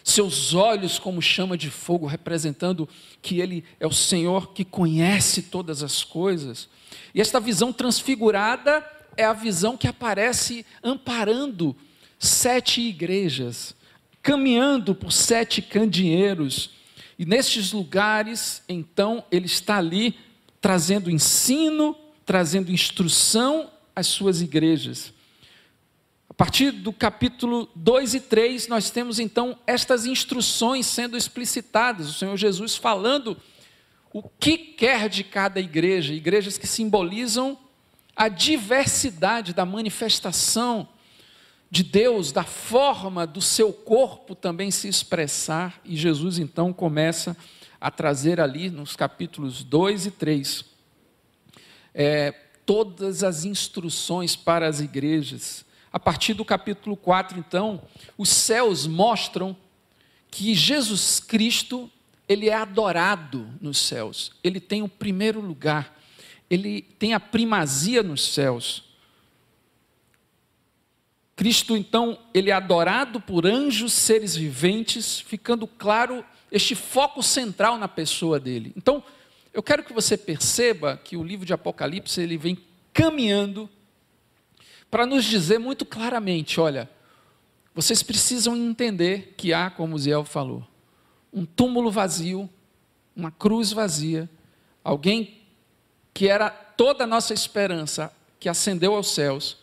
seus 0.07 0.55
olhos 0.55 1.01
como 1.01 1.21
chama 1.21 1.59
de 1.59 1.69
fogo, 1.69 2.07
representando 2.07 2.89
que 3.21 3.41
Ele 3.41 3.65
é 3.81 3.89
o 3.89 3.93
Senhor 3.93 4.53
que 4.53 4.65
conhece 4.65 5.43
todas 5.43 5.83
as 5.83 6.05
coisas. 6.05 6.69
E 7.13 7.21
esta 7.21 7.41
visão 7.41 7.73
transfigurada 7.73 8.87
é 9.17 9.25
a 9.25 9.33
visão 9.33 9.77
que 9.77 9.89
aparece 9.89 10.65
amparando 10.81 11.75
sete 12.21 12.81
igrejas, 12.81 13.75
caminhando 14.23 14.95
por 14.95 15.11
sete 15.11 15.61
candeeiros. 15.61 16.71
E 17.19 17.27
nestes 17.27 17.73
lugares, 17.73 18.63
então, 18.69 19.25
ele 19.29 19.47
está 19.47 19.79
ali 19.79 20.15
trazendo 20.61 21.11
ensino, 21.11 21.97
trazendo 22.25 22.71
instrução 22.71 23.69
às 23.95 24.07
suas 24.07 24.41
igrejas. 24.41 25.13
Partir 26.37 26.71
do 26.71 26.93
capítulo 26.93 27.67
2 27.75 28.15
e 28.15 28.21
3, 28.21 28.69
nós 28.69 28.91
temos 28.91 29.19
então 29.19 29.59
estas 29.67 30.05
instruções 30.05 30.85
sendo 30.85 31.17
explicitadas, 31.17 32.11
o 32.11 32.13
Senhor 32.13 32.37
Jesus 32.37 32.77
falando 32.77 33.37
o 34.13 34.23
que 34.23 34.59
quer 34.59 35.09
de 35.09 35.25
cada 35.25 35.61
igreja, 35.61 36.13
igrejas 36.13 36.59
que 36.59 36.67
simbolizam 36.67 37.59
a 38.15 38.29
diversidade 38.29 39.55
da 39.55 39.65
manifestação 39.65 40.87
de 41.71 41.83
Deus, 41.83 42.33
da 42.33 42.45
forma 42.45 43.27
do 43.27 43.41
seu 43.41 43.73
corpo 43.73 44.35
também 44.35 44.71
se 44.71 44.89
expressar, 44.89 45.81
e 45.85 45.97
Jesus 45.97 46.39
então 46.39 46.71
começa 46.71 47.35
a 47.81 47.91
trazer 47.91 48.41
ali 48.41 48.69
nos 48.69 48.95
capítulos 48.95 49.65
2 49.65 50.07
e 50.07 50.11
3 50.11 50.65
é, 51.95 52.33
todas 52.67 53.25
as 53.25 53.47
instruções 53.47 54.37
para 54.37 54.69
as 54.69 54.81
igrejas. 54.81 55.65
A 55.97 55.99
partir 55.99 56.35
do 56.35 56.45
capítulo 56.45 56.95
4, 56.95 57.39
então, 57.39 57.81
os 58.19 58.29
céus 58.29 58.87
mostram 58.87 59.57
que 60.31 60.55
Jesus 60.55 61.21
Cristo, 61.21 61.91
ele 62.29 62.51
é 62.51 62.55
adorado 62.55 63.49
nos 63.63 63.79
céus. 63.79 64.31
Ele 64.45 64.61
tem 64.61 64.83
o 64.83 64.91
primeiro 64.91 65.41
lugar. 65.41 65.99
Ele 66.51 66.83
tem 66.83 67.15
a 67.15 67.19
primazia 67.19 68.03
nos 68.03 68.35
céus. 68.35 68.85
Cristo, 71.35 71.75
então, 71.75 72.19
ele 72.35 72.51
é 72.51 72.53
adorado 72.53 73.19
por 73.19 73.47
anjos, 73.47 73.95
seres 73.95 74.37
viventes, 74.37 75.21
ficando 75.21 75.67
claro 75.67 76.23
este 76.53 76.75
foco 76.75 77.23
central 77.23 77.79
na 77.79 77.89
pessoa 77.89 78.39
dele. 78.39 78.71
Então, 78.77 79.03
eu 79.51 79.63
quero 79.63 79.83
que 79.83 79.95
você 79.95 80.15
perceba 80.19 81.01
que 81.03 81.17
o 81.17 81.25
livro 81.25 81.47
de 81.47 81.55
Apocalipse 81.55 82.21
ele 82.21 82.37
vem 82.37 82.59
caminhando 82.93 83.67
para 84.91 85.07
nos 85.07 85.25
dizer 85.25 85.59
muito 85.59 85.85
claramente, 85.85 86.61
olha, 86.61 86.89
vocês 87.75 88.03
precisam 88.03 88.57
entender 88.57 89.35
que 89.37 89.53
há, 89.53 89.69
como 89.69 89.99
Ziel 89.99 90.25
falou, 90.25 90.67
um 91.33 91.45
túmulo 91.45 91.91
vazio, 91.91 92.49
uma 93.15 93.31
cruz 93.31 93.73
vazia, 93.73 94.29
alguém 94.83 95.39
que 96.15 96.29
era 96.29 96.49
toda 96.49 97.05
a 97.05 97.07
nossa 97.07 97.35
esperança, 97.35 98.13
que 98.41 98.49
ascendeu 98.49 98.95
aos 98.95 99.09
céus, 99.11 99.59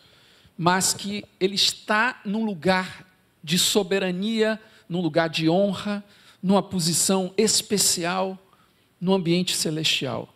mas 0.56 0.92
que 0.92 1.24
ele 1.40 1.56
está 1.56 2.20
num 2.24 2.44
lugar 2.44 3.04
de 3.42 3.58
soberania, 3.58 4.60
num 4.88 5.00
lugar 5.00 5.28
de 5.28 5.48
honra, 5.48 6.04
numa 6.42 6.62
posição 6.62 7.34
especial, 7.36 8.38
no 9.00 9.12
ambiente 9.12 9.56
celestial. 9.56 10.32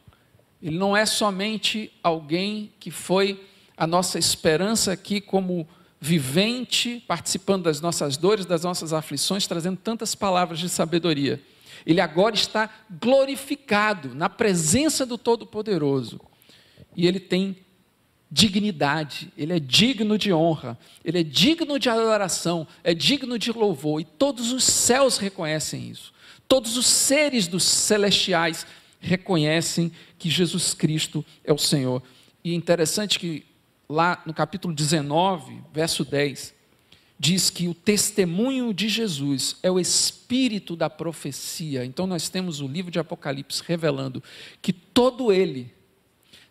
Ele 0.62 0.76
não 0.76 0.96
é 0.96 1.06
somente 1.06 1.92
alguém 2.02 2.72
que 2.80 2.90
foi 2.90 3.46
a 3.78 3.86
nossa 3.86 4.18
esperança 4.18 4.92
aqui 4.92 5.20
como 5.20 5.66
vivente, 6.00 7.02
participando 7.06 7.64
das 7.64 7.80
nossas 7.80 8.16
dores, 8.16 8.44
das 8.44 8.64
nossas 8.64 8.92
aflições, 8.92 9.46
trazendo 9.46 9.76
tantas 9.76 10.14
palavras 10.14 10.58
de 10.58 10.68
sabedoria. 10.68 11.40
Ele 11.86 12.00
agora 12.00 12.34
está 12.34 12.68
glorificado 12.90 14.14
na 14.14 14.28
presença 14.28 15.06
do 15.06 15.16
Todo-Poderoso. 15.16 16.20
E 16.96 17.06
ele 17.06 17.20
tem 17.20 17.56
dignidade, 18.30 19.32
ele 19.38 19.54
é 19.54 19.60
digno 19.60 20.18
de 20.18 20.32
honra, 20.32 20.78
ele 21.04 21.20
é 21.20 21.22
digno 21.22 21.78
de 21.78 21.88
adoração, 21.88 22.66
é 22.84 22.92
digno 22.92 23.38
de 23.38 23.50
louvor, 23.52 24.00
e 24.00 24.04
todos 24.04 24.52
os 24.52 24.64
céus 24.64 25.16
reconhecem 25.16 25.88
isso. 25.88 26.12
Todos 26.46 26.76
os 26.76 26.86
seres 26.86 27.46
dos 27.46 27.62
celestiais 27.62 28.66
reconhecem 29.00 29.92
que 30.18 30.28
Jesus 30.28 30.74
Cristo 30.74 31.24
é 31.44 31.52
o 31.52 31.58
Senhor. 31.58 32.02
E 32.42 32.52
é 32.52 32.54
interessante 32.54 33.18
que 33.18 33.44
lá 33.88 34.22
no 34.26 34.34
capítulo 34.34 34.74
19, 34.74 35.62
verso 35.72 36.04
10, 36.04 36.54
diz 37.18 37.50
que 37.50 37.66
o 37.66 37.74
testemunho 37.74 38.72
de 38.74 38.88
Jesus 38.88 39.56
é 39.62 39.70
o 39.70 39.80
espírito 39.80 40.76
da 40.76 40.90
profecia. 40.90 41.84
Então 41.84 42.06
nós 42.06 42.28
temos 42.28 42.60
o 42.60 42.68
livro 42.68 42.90
de 42.90 42.98
Apocalipse 42.98 43.62
revelando 43.66 44.22
que 44.60 44.72
todo 44.72 45.32
ele 45.32 45.72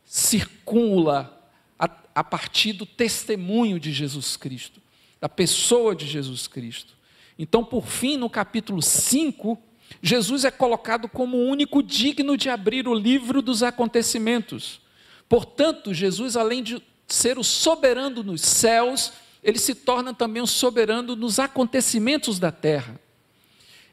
circula 0.04 1.50
a, 1.78 1.90
a 2.16 2.24
partir 2.24 2.74
do 2.74 2.86
testemunho 2.86 3.80
de 3.80 3.94
Jesus 3.94 4.36
Cristo, 4.36 4.82
da 5.22 5.30
pessoa 5.30 5.96
de 5.96 6.08
Jesus 6.08 6.48
Cristo. 6.48 6.98
Então, 7.38 7.64
por 7.64 7.86
fim, 7.86 8.18
no 8.18 8.30
capítulo 8.30 8.82
5, 8.82 9.62
Jesus 10.02 10.44
é 10.44 10.50
colocado 10.50 11.08
como 11.08 11.38
o 11.38 11.46
único 11.46 11.84
digno 11.84 12.36
de 12.36 12.50
abrir 12.50 12.88
o 12.88 12.96
livro 12.96 13.42
dos 13.42 13.62
acontecimentos. 13.62 14.82
Portanto, 15.30 15.94
Jesus, 15.94 16.36
além 16.36 16.64
de 16.64 16.82
ser 17.08 17.38
o 17.40 17.44
soberano 17.44 18.22
nos 18.22 18.42
céus, 18.42 19.14
ele 19.44 19.58
se 19.58 19.74
torna 19.74 20.14
também 20.14 20.42
o 20.42 20.48
soberano 20.48 21.16
nos 21.16 21.40
acontecimentos 21.40 22.38
da 22.38 22.52
terra. 22.52 23.00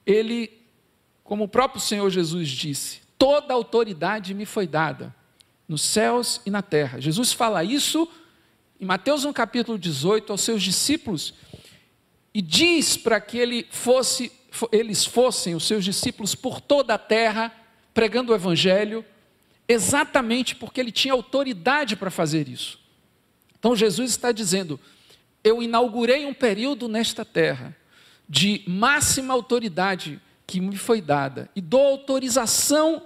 Ele, 0.04 0.50
como 1.22 1.44
o 1.44 1.48
próprio 1.48 1.80
Senhor 1.80 2.10
Jesus 2.10 2.48
disse, 2.48 3.00
toda 3.16 3.54
autoridade 3.54 4.34
me 4.34 4.44
foi 4.44 4.66
dada, 4.66 5.14
nos 5.68 5.82
céus 5.82 6.40
e 6.44 6.50
na 6.50 6.60
terra. 6.60 7.00
Jesus 7.00 7.32
fala 7.32 7.62
isso 7.62 8.08
em 8.80 8.84
Mateus 8.84 9.24
no 9.24 9.32
capítulo 9.32 9.78
18 9.78 10.30
aos 10.32 10.40
seus 10.40 10.62
discípulos 10.62 11.34
e 12.34 12.42
diz 12.42 12.96
para 12.96 13.20
que 13.20 13.38
ele 13.38 13.66
fosse, 13.70 14.32
eles 14.72 15.04
fossem 15.06 15.54
os 15.54 15.64
seus 15.64 15.84
discípulos 15.84 16.34
por 16.34 16.60
toda 16.60 16.94
a 16.94 16.98
terra, 16.98 17.52
pregando 17.94 18.32
o 18.32 18.34
evangelho, 18.34 19.04
exatamente 19.68 20.56
porque 20.56 20.80
ele 20.80 20.90
tinha 20.90 21.14
autoridade 21.14 21.94
para 21.94 22.10
fazer 22.10 22.48
isso. 22.48 22.83
Então 23.64 23.74
Jesus 23.74 24.10
está 24.10 24.30
dizendo: 24.30 24.78
Eu 25.42 25.62
inaugurei 25.62 26.26
um 26.26 26.34
período 26.34 26.86
nesta 26.86 27.24
terra 27.24 27.74
de 28.28 28.62
máxima 28.66 29.32
autoridade 29.32 30.20
que 30.46 30.60
me 30.60 30.76
foi 30.76 31.00
dada 31.00 31.48
e 31.56 31.62
dou 31.62 31.80
autorização 31.80 33.02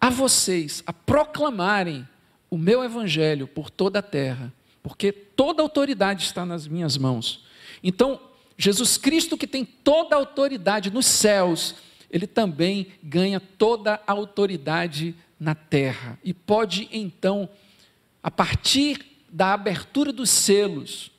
a 0.00 0.08
vocês 0.08 0.82
a 0.86 0.94
proclamarem 0.94 2.08
o 2.48 2.56
meu 2.56 2.82
evangelho 2.82 3.46
por 3.46 3.68
toda 3.68 3.98
a 3.98 4.02
terra, 4.02 4.50
porque 4.82 5.12
toda 5.12 5.60
autoridade 5.60 6.24
está 6.24 6.46
nas 6.46 6.66
minhas 6.66 6.96
mãos. 6.96 7.44
Então, 7.82 8.18
Jesus 8.56 8.96
Cristo, 8.96 9.36
que 9.36 9.46
tem 9.46 9.62
toda 9.62 10.16
a 10.16 10.18
autoridade 10.18 10.90
nos 10.90 11.04
céus, 11.04 11.74
ele 12.10 12.26
também 12.26 12.86
ganha 13.02 13.38
toda 13.38 14.00
a 14.06 14.12
autoridade 14.12 15.14
na 15.38 15.54
terra 15.54 16.18
e 16.24 16.32
pode 16.32 16.88
então, 16.90 17.46
a 18.22 18.30
partir 18.30 19.15
da 19.30 19.52
abertura 19.52 20.12
dos 20.12 20.30
selos, 20.30 21.10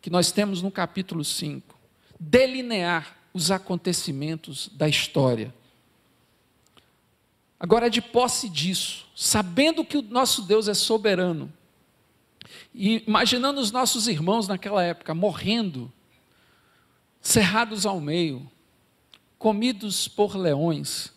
que 0.00 0.10
nós 0.10 0.30
temos 0.30 0.62
no 0.62 0.70
capítulo 0.70 1.24
5, 1.24 1.78
delinear 2.18 3.16
os 3.32 3.50
acontecimentos 3.50 4.68
da 4.74 4.88
história. 4.88 5.54
Agora, 7.58 7.88
de 7.88 8.02
posse 8.02 8.48
disso, 8.48 9.06
sabendo 9.16 9.84
que 9.84 9.96
o 9.96 10.02
nosso 10.02 10.42
Deus 10.42 10.68
é 10.68 10.74
soberano, 10.74 11.52
e 12.74 13.02
imaginando 13.06 13.60
os 13.60 13.70
nossos 13.70 14.08
irmãos 14.08 14.48
naquela 14.48 14.82
época 14.82 15.14
morrendo, 15.14 15.90
cerrados 17.20 17.86
ao 17.86 18.00
meio, 18.00 18.50
comidos 19.38 20.08
por 20.08 20.36
leões, 20.36 21.12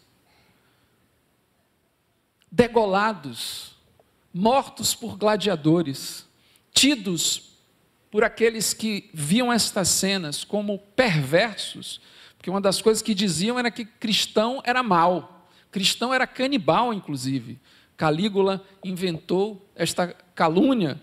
degolados, 2.51 3.75
mortos 4.33 4.93
por 4.93 5.17
gladiadores, 5.17 6.26
tidos 6.77 7.57
por 8.11 8.23
aqueles 8.23 8.71
que 8.71 9.09
viam 9.11 9.51
estas 9.51 9.89
cenas 9.89 10.43
como 10.43 10.77
perversos, 10.77 11.99
porque 12.37 12.51
uma 12.51 12.61
das 12.61 12.79
coisas 12.83 13.01
que 13.01 13.15
diziam 13.15 13.57
era 13.57 13.71
que 13.71 13.83
cristão 13.83 14.61
era 14.63 14.83
mal, 14.83 15.49
cristão 15.71 16.13
era 16.13 16.27
canibal, 16.27 16.93
inclusive. 16.93 17.59
Calígula 17.97 18.63
inventou 18.83 19.67
esta 19.75 20.15
calúnia, 20.35 21.01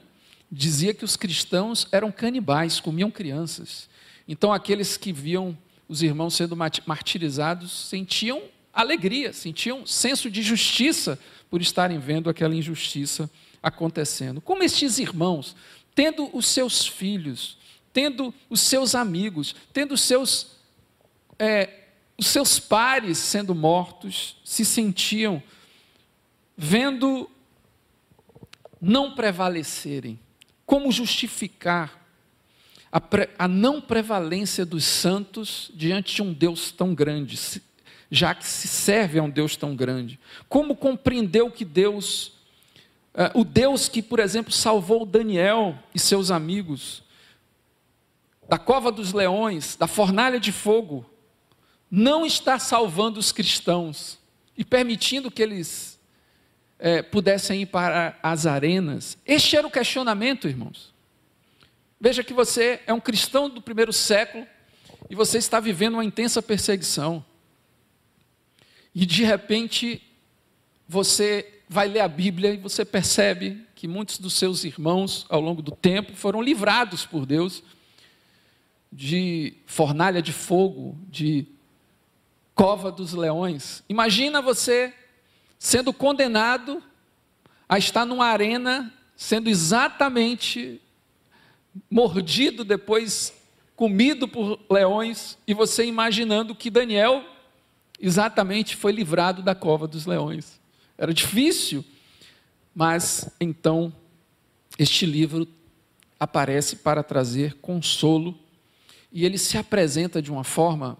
dizia 0.50 0.94
que 0.94 1.04
os 1.04 1.16
cristãos 1.16 1.88
eram 1.90 2.12
canibais, 2.12 2.78
comiam 2.78 3.10
crianças. 3.10 3.88
Então, 4.28 4.52
aqueles 4.52 4.96
que 4.96 5.12
viam 5.12 5.58
os 5.88 6.04
irmãos 6.04 6.34
sendo 6.34 6.56
martirizados 6.87 7.72
sentiam 7.88 8.42
alegria, 8.72 9.32
sentiam 9.32 9.84
senso 9.84 10.30
de 10.30 10.40
justiça 10.40 11.18
por 11.50 11.60
estarem 11.60 11.98
vendo 11.98 12.30
aquela 12.30 12.54
injustiça 12.54 13.28
acontecendo. 13.64 14.42
Como 14.42 14.62
estes 14.62 14.98
irmãos, 14.98 15.57
tendo 15.94 16.29
os 16.37 16.46
seus 16.46 16.87
filhos, 16.87 17.57
tendo 17.94 18.33
os 18.50 18.61
seus 18.61 18.94
amigos, 18.94 19.57
tendo 19.72 19.94
os 19.94 20.03
seus, 20.03 20.59
é, 21.38 21.87
os 22.18 22.27
seus 22.27 22.59
pares 22.59 23.16
sendo 23.16 23.55
mortos, 23.55 24.37
se 24.44 24.66
sentiam 24.66 25.42
vendo 26.57 27.31
não 28.81 29.14
prevalecerem. 29.14 30.20
Como 30.66 30.92
justificar 30.92 32.07
a, 32.92 33.00
pre, 33.00 33.31
a 33.38 33.48
não 33.48 33.81
prevalência 33.81 34.66
dos 34.66 34.85
santos 34.85 35.70
diante 35.74 36.14
de 36.16 36.22
um 36.22 36.33
Deus 36.33 36.70
tão 36.70 36.94
grande, 36.94 37.38
já 38.11 38.35
que 38.35 38.46
se 38.46 38.68
serve 38.68 39.18
a 39.18 39.22
um 39.22 39.31
Deus 39.31 39.57
tão 39.57 39.74
grande? 39.74 40.20
Como 40.48 40.77
compreender 40.77 41.42
o 41.42 41.50
que 41.50 41.64
Deus 41.64 42.35
o 43.35 43.44
Deus 43.44 43.88
que, 43.88 44.03
por 44.03 44.18
exemplo, 44.18 44.53
salvou 44.53 45.07
Daniel 45.07 45.79
e 45.94 46.00
seus 46.00 46.31
amigos 46.31 47.05
da 48.48 48.59
cova 48.59 48.90
dos 48.90 49.12
leões, 49.12 49.77
da 49.77 49.87
fornalha 49.87 50.38
de 50.38 50.53
fogo, 50.53 51.09
não 51.90 52.27
está 52.27 52.59
salvando 52.59 53.20
os 53.20 53.33
cristãos 53.33 54.18
e 54.57 54.64
permitindo 54.64 55.31
que 55.31 55.42
eles 55.42 55.98
é, 56.79 57.03
pudessem 57.03 57.62
ir 57.62 57.66
para 57.66 58.18
as 58.22 58.46
arenas. 58.46 59.16
Este 59.24 59.57
era 59.57 59.66
o 59.66 59.70
questionamento, 59.70 60.48
irmãos. 60.48 60.92
Veja 62.00 62.22
que 62.24 62.35
você 62.35 62.83
é 62.87 62.92
um 62.92 63.00
cristão 63.00 63.48
do 63.48 63.62
primeiro 63.62 63.92
século 63.92 64.46
e 65.09 65.14
você 65.14 65.38
está 65.38 65.61
vivendo 65.61 65.94
uma 65.94 66.05
intensa 66.05 66.42
perseguição. 66.42 67.24
E 68.94 69.07
de 69.07 69.24
repente, 69.24 70.03
você 70.88 71.54
vai 71.68 71.88
ler 71.88 72.00
a 72.00 72.09
Bíblia 72.09 72.53
e 72.53 72.57
você 72.57 72.85
percebe 72.85 73.66
que 73.74 73.88
muitos 73.88 74.18
dos 74.18 74.35
seus 74.35 74.64
irmãos, 74.64 75.27
ao 75.29 75.40
longo 75.40 75.62
do 75.62 75.72
tempo, 75.72 76.14
foram 76.14 76.42
livrados 76.42 77.05
por 77.05 77.27
Deus 77.27 77.62
de 78.92 79.55
fornalha 79.66 80.22
de 80.22 80.33
fogo, 80.33 80.96
de 81.09 81.46
cova 82.55 82.92
dos 82.92 83.12
leões. 83.12 83.83
Imagina 83.88 84.40
você 84.40 84.94
sendo 85.59 85.92
condenado 85.92 86.83
a 87.68 87.79
estar 87.79 88.05
numa 88.05 88.27
arena, 88.27 88.92
sendo 89.16 89.48
exatamente 89.48 90.81
mordido, 91.90 92.64
depois 92.64 93.33
comido 93.74 94.29
por 94.29 94.61
leões, 94.70 95.37
e 95.46 95.55
você 95.55 95.85
imaginando 95.85 96.55
que 96.55 96.70
Daniel 96.70 97.24
exatamente 97.98 98.77
foi 98.77 98.92
livrado 98.92 99.42
da 99.42 99.55
cova 99.55 99.88
dos 99.88 100.07
leões. 100.07 100.61
Era 100.96 101.12
difícil, 101.12 101.85
mas 102.74 103.28
então 103.40 103.92
este 104.78 105.07
livro 105.07 105.46
aparece 106.18 106.76
para 106.76 107.02
trazer 107.02 107.54
consolo 107.54 108.38
e 109.12 109.24
ele 109.24 109.38
se 109.38 109.57
apresenta 109.57 110.20
de 110.20 110.30
uma 110.30 110.44
forma 110.44 110.98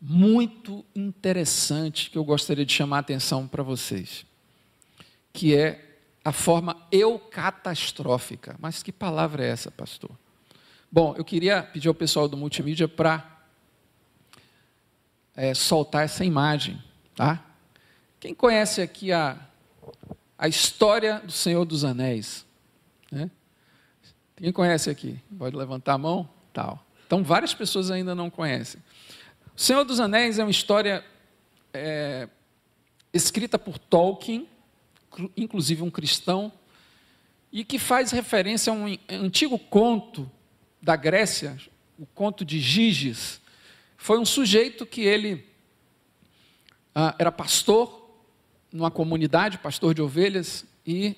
muito 0.00 0.84
interessante 0.94 2.10
que 2.10 2.18
eu 2.18 2.24
gostaria 2.24 2.64
de 2.64 2.72
chamar 2.72 2.98
a 2.98 3.00
atenção 3.00 3.48
para 3.48 3.62
vocês, 3.62 4.24
que 5.32 5.54
é 5.54 5.96
a 6.24 6.32
forma 6.32 6.76
eucatastrófica. 6.92 8.56
Mas 8.60 8.82
que 8.82 8.92
palavra 8.92 9.44
é 9.44 9.48
essa, 9.48 9.70
pastor? 9.70 10.10
Bom, 10.90 11.14
eu 11.16 11.24
queria 11.24 11.62
pedir 11.62 11.88
ao 11.88 11.94
pessoal 11.94 12.28
do 12.28 12.36
multimídia 12.36 12.86
para 12.86 13.38
é, 15.34 15.54
soltar 15.54 16.04
essa 16.04 16.24
imagem, 16.24 16.82
tá? 17.14 17.44
Quem 18.20 18.34
conhece 18.34 18.80
aqui 18.82 19.12
a, 19.12 19.38
a 20.36 20.48
história 20.48 21.20
do 21.20 21.30
Senhor 21.30 21.64
dos 21.64 21.84
Anéis? 21.84 22.44
Né? 23.12 23.30
Quem 24.36 24.52
conhece 24.52 24.90
aqui? 24.90 25.20
Pode 25.38 25.54
levantar 25.54 25.94
a 25.94 25.98
mão? 25.98 26.28
Tal. 26.52 26.84
Então, 27.06 27.22
várias 27.22 27.54
pessoas 27.54 27.92
ainda 27.92 28.16
não 28.16 28.28
conhecem. 28.28 28.82
O 29.56 29.60
Senhor 29.60 29.84
dos 29.84 30.00
Anéis 30.00 30.38
é 30.38 30.42
uma 30.42 30.50
história 30.50 31.04
é, 31.72 32.28
escrita 33.12 33.56
por 33.56 33.78
Tolkien, 33.78 34.48
inclusive 35.36 35.82
um 35.82 35.90
cristão, 35.90 36.52
e 37.52 37.64
que 37.64 37.78
faz 37.78 38.10
referência 38.10 38.72
a 38.72 38.74
um 38.74 38.98
antigo 39.08 39.58
conto 39.58 40.30
da 40.82 40.96
Grécia, 40.96 41.56
o 41.96 42.04
conto 42.04 42.44
de 42.44 42.58
Giges. 42.58 43.40
Foi 43.96 44.18
um 44.18 44.24
sujeito 44.24 44.84
que 44.84 45.02
ele 45.02 45.46
ah, 46.94 47.14
era 47.16 47.30
pastor 47.30 48.07
numa 48.72 48.90
comunidade, 48.90 49.58
pastor 49.58 49.94
de 49.94 50.02
ovelhas, 50.02 50.64
e 50.86 51.16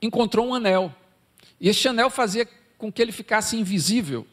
encontrou 0.00 0.48
um 0.48 0.54
anel. 0.54 0.94
E 1.60 1.68
este 1.68 1.88
anel 1.88 2.10
fazia 2.10 2.48
com 2.78 2.92
que 2.92 3.00
ele 3.00 3.12
ficasse 3.12 3.56
invisível. 3.56 4.26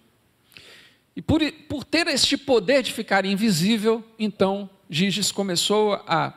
E 1.15 1.21
por, 1.21 1.41
por 1.67 1.83
ter 1.83 2.07
este 2.07 2.37
poder 2.37 2.83
de 2.83 2.93
ficar 2.93 3.25
invisível, 3.25 4.03
então 4.17 4.69
Giges 4.89 5.31
começou 5.31 5.93
a 6.07 6.33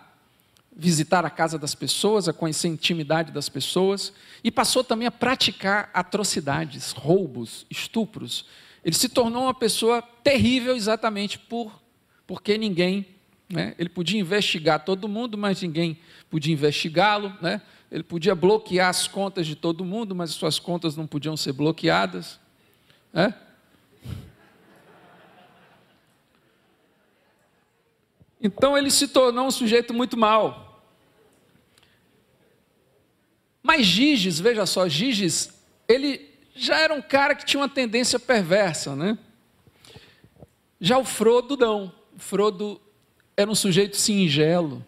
visitar 0.76 1.24
a 1.24 1.30
casa 1.30 1.58
das 1.58 1.74
pessoas, 1.74 2.28
a 2.28 2.32
conhecer 2.32 2.66
a 2.66 2.70
intimidade 2.70 3.30
das 3.30 3.48
pessoas 3.48 4.12
e 4.42 4.50
passou 4.50 4.82
também 4.82 5.06
a 5.06 5.12
praticar 5.12 5.90
atrocidades, 5.94 6.90
roubos, 6.90 7.64
estupros. 7.70 8.44
Ele 8.84 8.96
se 8.96 9.08
tornou 9.08 9.44
uma 9.44 9.54
pessoa 9.54 10.02
terrível 10.02 10.74
exatamente 10.74 11.38
por 11.38 11.84
porque 12.26 12.56
ninguém, 12.56 13.06
né, 13.48 13.74
ele 13.78 13.88
podia 13.88 14.18
investigar 14.18 14.84
todo 14.84 15.08
mundo, 15.08 15.36
mas 15.36 15.60
ninguém 15.60 15.98
podia 16.30 16.52
investigá-lo, 16.52 17.36
né? 17.40 17.60
Ele 17.90 18.02
podia 18.02 18.34
bloquear 18.34 18.88
as 18.88 19.06
contas 19.06 19.46
de 19.46 19.54
todo 19.54 19.84
mundo, 19.84 20.14
mas 20.14 20.30
suas 20.30 20.58
contas 20.58 20.96
não 20.96 21.06
podiam 21.06 21.36
ser 21.36 21.52
bloqueadas, 21.52 22.40
né? 23.12 23.34
Então 28.40 28.76
ele 28.76 28.90
se 28.90 29.08
tornou 29.08 29.46
um 29.46 29.50
sujeito 29.50 29.94
muito 29.94 30.16
mau. 30.16 30.82
Mas 33.62 33.86
Giges, 33.86 34.38
veja 34.38 34.66
só, 34.66 34.86
Giges, 34.86 35.50
ele 35.88 36.30
já 36.54 36.78
era 36.78 36.92
um 36.92 37.00
cara 37.00 37.34
que 37.34 37.46
tinha 37.46 37.60
uma 37.60 37.68
tendência 37.68 38.18
perversa, 38.18 38.94
né? 38.94 39.16
Já 40.78 40.98
o 40.98 41.04
Frodo 41.04 41.56
não. 41.56 41.90
O 42.14 42.18
Frodo 42.18 42.78
era 43.36 43.50
um 43.50 43.54
sujeito 43.54 43.96
singelo. 43.96 44.84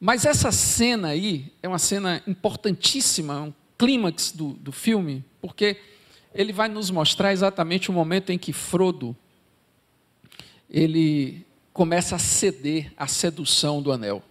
Mas 0.00 0.24
essa 0.24 0.52
cena 0.52 1.08
aí 1.08 1.52
é 1.62 1.68
uma 1.68 1.78
cena 1.78 2.22
importantíssima, 2.26 3.40
um 3.40 3.54
clímax 3.78 4.32
do, 4.32 4.52
do 4.54 4.72
filme, 4.72 5.24
porque 5.40 5.76
ele 6.34 6.52
vai 6.52 6.68
nos 6.68 6.90
mostrar 6.90 7.32
exatamente 7.32 7.90
o 7.90 7.92
momento 7.92 8.30
em 8.30 8.38
que 8.38 8.52
Frodo 8.52 9.16
ele 10.68 11.46
começa 11.72 12.16
a 12.16 12.18
ceder 12.18 12.92
à 12.96 13.06
sedução 13.06 13.80
do 13.80 13.92
anel. 13.92 14.22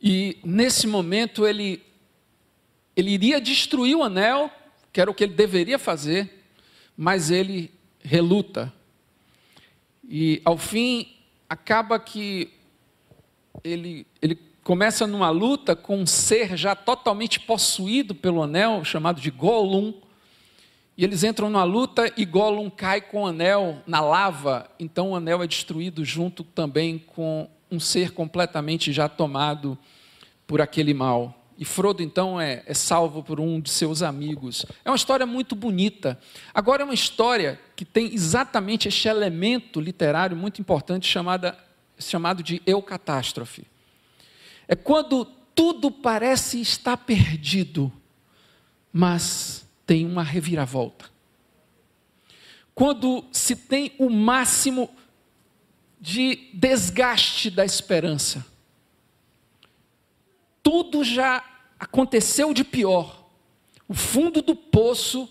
E 0.00 0.38
nesse 0.44 0.86
momento 0.86 1.46
ele 1.46 1.82
ele 2.96 3.12
iria 3.12 3.40
destruir 3.40 3.94
o 3.94 4.02
anel, 4.02 4.50
que 4.92 5.00
era 5.00 5.08
o 5.08 5.14
que 5.14 5.22
ele 5.22 5.34
deveria 5.34 5.78
fazer, 5.78 6.44
mas 6.96 7.30
ele 7.30 7.70
reluta. 8.00 8.72
E 10.08 10.42
ao 10.44 10.58
fim 10.58 11.17
acaba 11.48 11.98
que 11.98 12.52
ele 13.64 14.06
ele 14.20 14.38
começa 14.62 15.06
numa 15.06 15.30
luta 15.30 15.74
com 15.74 15.96
um 15.96 16.06
ser 16.06 16.54
já 16.56 16.76
totalmente 16.76 17.40
possuído 17.40 18.14
pelo 18.14 18.42
anel, 18.42 18.84
chamado 18.84 19.18
de 19.18 19.30
Gollum, 19.30 19.94
e 20.94 21.04
eles 21.04 21.24
entram 21.24 21.48
numa 21.48 21.64
luta 21.64 22.12
e 22.16 22.24
Gollum 22.26 22.68
cai 22.68 23.00
com 23.00 23.22
o 23.22 23.26
anel 23.26 23.82
na 23.86 24.00
lava, 24.00 24.70
então 24.78 25.12
o 25.12 25.16
anel 25.16 25.42
é 25.42 25.46
destruído 25.46 26.04
junto 26.04 26.44
também 26.44 26.98
com 26.98 27.48
um 27.70 27.80
ser 27.80 28.10
completamente 28.12 28.92
já 28.92 29.08
tomado 29.08 29.78
por 30.46 30.60
aquele 30.60 30.92
mal. 30.92 31.37
E 31.58 31.64
Frodo 31.64 32.04
então 32.04 32.40
é, 32.40 32.62
é, 32.66 32.72
salvo 32.72 33.20
por 33.20 33.40
um 33.40 33.60
de 33.60 33.68
seus 33.68 34.00
amigos. 34.00 34.64
É 34.84 34.90
uma 34.90 34.96
história 34.96 35.26
muito 35.26 35.56
bonita. 35.56 36.16
Agora 36.54 36.82
é 36.82 36.84
uma 36.84 36.94
história 36.94 37.60
que 37.74 37.84
tem 37.84 38.14
exatamente 38.14 38.86
este 38.86 39.08
elemento 39.08 39.80
literário 39.80 40.36
muito 40.36 40.60
importante 40.60 41.08
chamada, 41.08 41.58
chamado 41.98 42.44
de 42.44 42.62
eucatástrofe. 42.64 43.66
É 44.68 44.76
quando 44.76 45.24
tudo 45.52 45.90
parece 45.90 46.60
estar 46.60 46.96
perdido, 46.96 47.92
mas 48.92 49.66
tem 49.84 50.06
uma 50.06 50.22
reviravolta. 50.22 51.06
Quando 52.72 53.24
se 53.32 53.56
tem 53.56 53.92
o 53.98 54.08
máximo 54.08 54.88
de 56.00 56.48
desgaste 56.54 57.50
da 57.50 57.64
esperança, 57.64 58.46
tudo 60.68 61.02
já 61.02 61.42
aconteceu 61.80 62.52
de 62.52 62.62
pior, 62.62 63.26
o 63.88 63.94
fundo 63.94 64.42
do 64.42 64.54
poço 64.54 65.26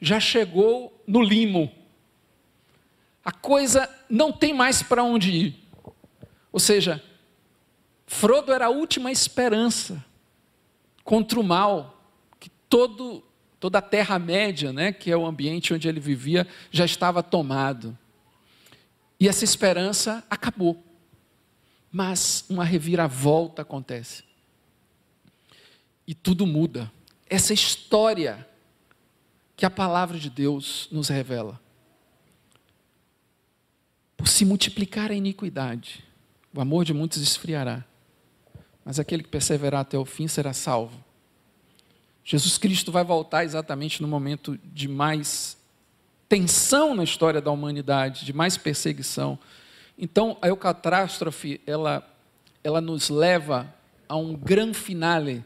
já 0.00 0.18
chegou 0.18 1.00
no 1.06 1.22
limo, 1.22 1.70
a 3.24 3.30
coisa 3.30 3.88
não 4.10 4.32
tem 4.32 4.52
mais 4.52 4.82
para 4.82 5.04
onde 5.04 5.30
ir. 5.30 5.68
Ou 6.50 6.58
seja, 6.58 7.00
Frodo 8.08 8.52
era 8.52 8.66
a 8.66 8.70
última 8.70 9.12
esperança 9.12 10.04
contra 11.04 11.38
o 11.38 11.44
mal 11.44 12.02
que 12.40 12.48
todo 12.68 13.22
Toda 13.58 13.78
a 13.78 13.82
Terra-média, 13.82 14.70
né, 14.70 14.92
que 14.92 15.10
é 15.10 15.16
o 15.16 15.24
ambiente 15.24 15.72
onde 15.72 15.88
ele 15.88 15.98
vivia, 15.98 16.46
já 16.70 16.84
estava 16.84 17.22
tomado. 17.22 17.96
E 19.18 19.26
essa 19.26 19.44
esperança 19.44 20.22
acabou. 20.28 20.84
Mas 21.90 22.44
uma 22.50 22.64
reviravolta 22.64 23.62
acontece. 23.62 24.25
E 26.06 26.14
tudo 26.14 26.46
muda. 26.46 26.90
Essa 27.28 27.52
história 27.52 28.46
que 29.56 29.64
a 29.64 29.70
palavra 29.70 30.18
de 30.18 30.30
Deus 30.30 30.88
nos 30.92 31.08
revela. 31.08 31.60
Por 34.16 34.28
se 34.28 34.44
multiplicar 34.44 35.10
a 35.10 35.14
iniquidade, 35.14 36.04
o 36.54 36.60
amor 36.60 36.84
de 36.84 36.94
muitos 36.94 37.22
esfriará, 37.22 37.84
mas 38.84 38.98
aquele 38.98 39.22
que 39.22 39.28
perseverar 39.28 39.80
até 39.80 39.98
o 39.98 40.04
fim 40.04 40.28
será 40.28 40.52
salvo. 40.52 41.04
Jesus 42.24 42.58
Cristo 42.58 42.90
vai 42.90 43.04
voltar 43.04 43.44
exatamente 43.44 44.02
no 44.02 44.08
momento 44.08 44.58
de 44.64 44.88
mais 44.88 45.56
tensão 46.28 46.94
na 46.94 47.04
história 47.04 47.40
da 47.40 47.50
humanidade, 47.50 48.24
de 48.24 48.32
mais 48.32 48.56
perseguição. 48.56 49.38
Então, 49.96 50.36
a 50.42 50.48
eucatástrofe, 50.48 51.60
ela, 51.66 52.06
ela 52.64 52.80
nos 52.80 53.08
leva 53.08 53.72
a 54.08 54.16
um 54.16 54.34
grande 54.34 54.76
finale, 54.76 55.44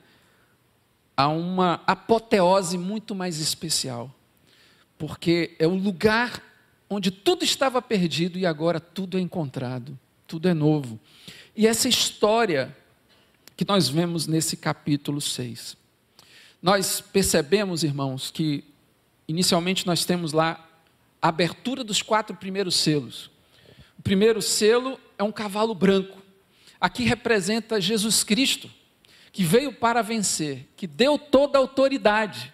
a 1.20 1.28
uma 1.28 1.82
apoteose 1.86 2.78
muito 2.78 3.14
mais 3.14 3.38
especial. 3.38 4.14
Porque 4.96 5.54
é 5.58 5.66
o 5.66 5.74
lugar 5.74 6.42
onde 6.88 7.10
tudo 7.10 7.44
estava 7.44 7.82
perdido 7.82 8.38
e 8.38 8.46
agora 8.46 8.80
tudo 8.80 9.18
é 9.18 9.20
encontrado, 9.20 9.98
tudo 10.26 10.48
é 10.48 10.54
novo. 10.54 10.98
E 11.54 11.66
essa 11.66 11.88
história 11.88 12.74
que 13.56 13.66
nós 13.68 13.88
vemos 13.88 14.26
nesse 14.26 14.56
capítulo 14.56 15.20
6. 15.20 15.76
Nós 16.62 17.02
percebemos, 17.02 17.84
irmãos, 17.84 18.30
que 18.30 18.64
inicialmente 19.28 19.86
nós 19.86 20.06
temos 20.06 20.32
lá 20.32 20.66
a 21.20 21.28
abertura 21.28 21.84
dos 21.84 22.00
quatro 22.00 22.34
primeiros 22.34 22.76
selos. 22.76 23.30
O 23.98 24.02
primeiro 24.02 24.40
selo 24.40 24.98
é 25.18 25.22
um 25.22 25.30
cavalo 25.30 25.74
branco. 25.74 26.22
Aqui 26.80 27.04
representa 27.04 27.78
Jesus 27.78 28.24
Cristo, 28.24 28.70
que 29.32 29.44
veio 29.44 29.72
para 29.72 30.02
vencer, 30.02 30.68
que 30.76 30.86
deu 30.86 31.18
toda 31.18 31.58
a 31.58 31.60
autoridade 31.60 32.52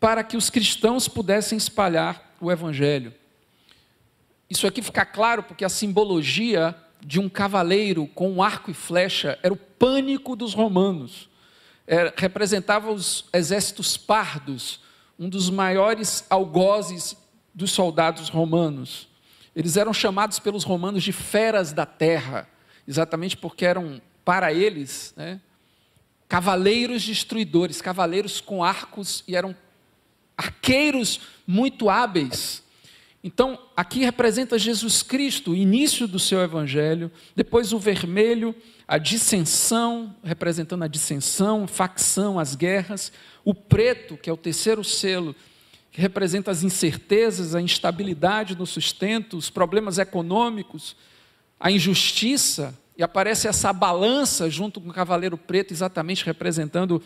para 0.00 0.22
que 0.22 0.36
os 0.36 0.50
cristãos 0.50 1.08
pudessem 1.08 1.56
espalhar 1.56 2.34
o 2.40 2.50
evangelho. 2.50 3.14
Isso 4.48 4.66
aqui 4.66 4.82
fica 4.82 5.04
claro 5.04 5.42
porque 5.42 5.64
a 5.64 5.68
simbologia 5.68 6.74
de 7.00 7.18
um 7.20 7.28
cavaleiro 7.28 8.06
com 8.08 8.30
um 8.30 8.42
arco 8.42 8.70
e 8.70 8.74
flecha 8.74 9.38
era 9.42 9.52
o 9.52 9.56
pânico 9.56 10.36
dos 10.36 10.54
romanos 10.54 11.28
é, 11.86 12.12
representava 12.16 12.90
os 12.90 13.26
exércitos 13.32 13.96
pardos, 13.96 14.80
um 15.18 15.28
dos 15.28 15.48
maiores 15.48 16.26
algozes 16.28 17.16
dos 17.54 17.70
soldados 17.70 18.28
romanos. 18.28 19.08
Eles 19.54 19.76
eram 19.76 19.94
chamados 19.94 20.38
pelos 20.38 20.64
romanos 20.64 21.02
de 21.02 21.12
feras 21.12 21.72
da 21.72 21.86
terra, 21.86 22.48
exatamente 22.86 23.36
porque 23.36 23.64
eram, 23.64 24.00
para 24.24 24.52
eles, 24.52 25.14
né, 25.16 25.40
cavaleiros 26.28 27.04
destruidores, 27.04 27.80
cavaleiros 27.80 28.40
com 28.40 28.62
arcos 28.64 29.22
e 29.26 29.36
eram 29.36 29.54
arqueiros 30.36 31.20
muito 31.46 31.88
hábeis. 31.88 32.62
Então, 33.22 33.58
aqui 33.76 34.04
representa 34.04 34.58
Jesus 34.58 35.02
Cristo, 35.02 35.50
o 35.50 35.56
início 35.56 36.06
do 36.06 36.18
seu 36.18 36.40
evangelho, 36.40 37.10
depois 37.34 37.72
o 37.72 37.78
vermelho, 37.78 38.54
a 38.86 38.98
dissensão, 38.98 40.14
representando 40.22 40.84
a 40.84 40.88
dissensão, 40.88 41.66
facção, 41.66 42.38
as 42.38 42.54
guerras, 42.54 43.12
o 43.44 43.52
preto, 43.52 44.16
que 44.16 44.30
é 44.30 44.32
o 44.32 44.36
terceiro 44.36 44.84
selo, 44.84 45.34
que 45.90 46.00
representa 46.00 46.50
as 46.50 46.62
incertezas, 46.62 47.54
a 47.54 47.60
instabilidade 47.60 48.54
no 48.54 48.66
sustento, 48.66 49.36
os 49.36 49.50
problemas 49.50 49.98
econômicos, 49.98 50.94
a 51.58 51.70
injustiça, 51.70 52.78
e 52.96 53.02
aparece 53.02 53.46
essa 53.46 53.72
balança 53.72 54.48
junto 54.48 54.80
com 54.80 54.88
o 54.88 54.92
cavaleiro 54.92 55.36
preto, 55.36 55.72
exatamente 55.72 56.24
representando 56.24 57.02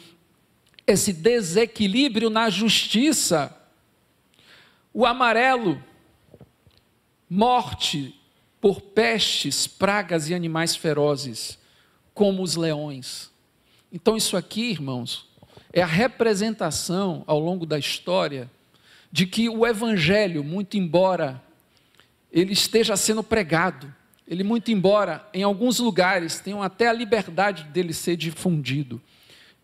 esse 0.87 1.13
desequilíbrio 1.13 2.31
na 2.31 2.49
justiça. 2.49 3.57
O 4.95 5.05
amarelo, 5.05 5.83
morte 7.29 8.15
por 8.61 8.81
pestes, 8.81 9.67
pragas 9.67 10.29
e 10.29 10.35
animais 10.35 10.77
ferozes, 10.77 11.59
como 12.15 12.43
os 12.43 12.57
leões. 12.57 13.31
Então, 13.93 14.17
isso 14.17 14.37
aqui, 14.37 14.71
irmãos, 14.71 15.29
é 15.73 15.83
a 15.83 15.87
representação 15.87 17.25
ao 17.27 17.39
longo 17.39 17.67
da 17.67 17.79
história 17.79 18.51
de 19.11 19.27
que 19.27 19.49
o 19.49 19.67
evangelho, 19.67 20.45
muito 20.45 20.77
embora 20.77 21.43
ele 22.33 22.53
esteja 22.53 22.97
sendo 22.97 23.25
pregado, 23.25 23.93
ele 24.31 24.45
muito 24.45 24.71
embora 24.71 25.29
em 25.35 25.43
alguns 25.43 25.81
lugares 25.81 26.39
tenham 26.39 26.63
até 26.63 26.89
a 26.89 26.93
liberdade 26.93 27.65
dele 27.65 27.93
ser 27.93 28.17
difundido, 28.17 29.03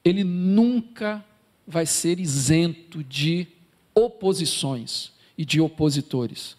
ele 0.05 0.25
nunca 0.25 1.25
vai 1.65 1.87
ser 1.87 2.19
isento 2.19 3.05
de 3.05 3.47
oposições 3.95 5.13
e 5.39 5.45
de 5.45 5.61
opositores. 5.61 6.57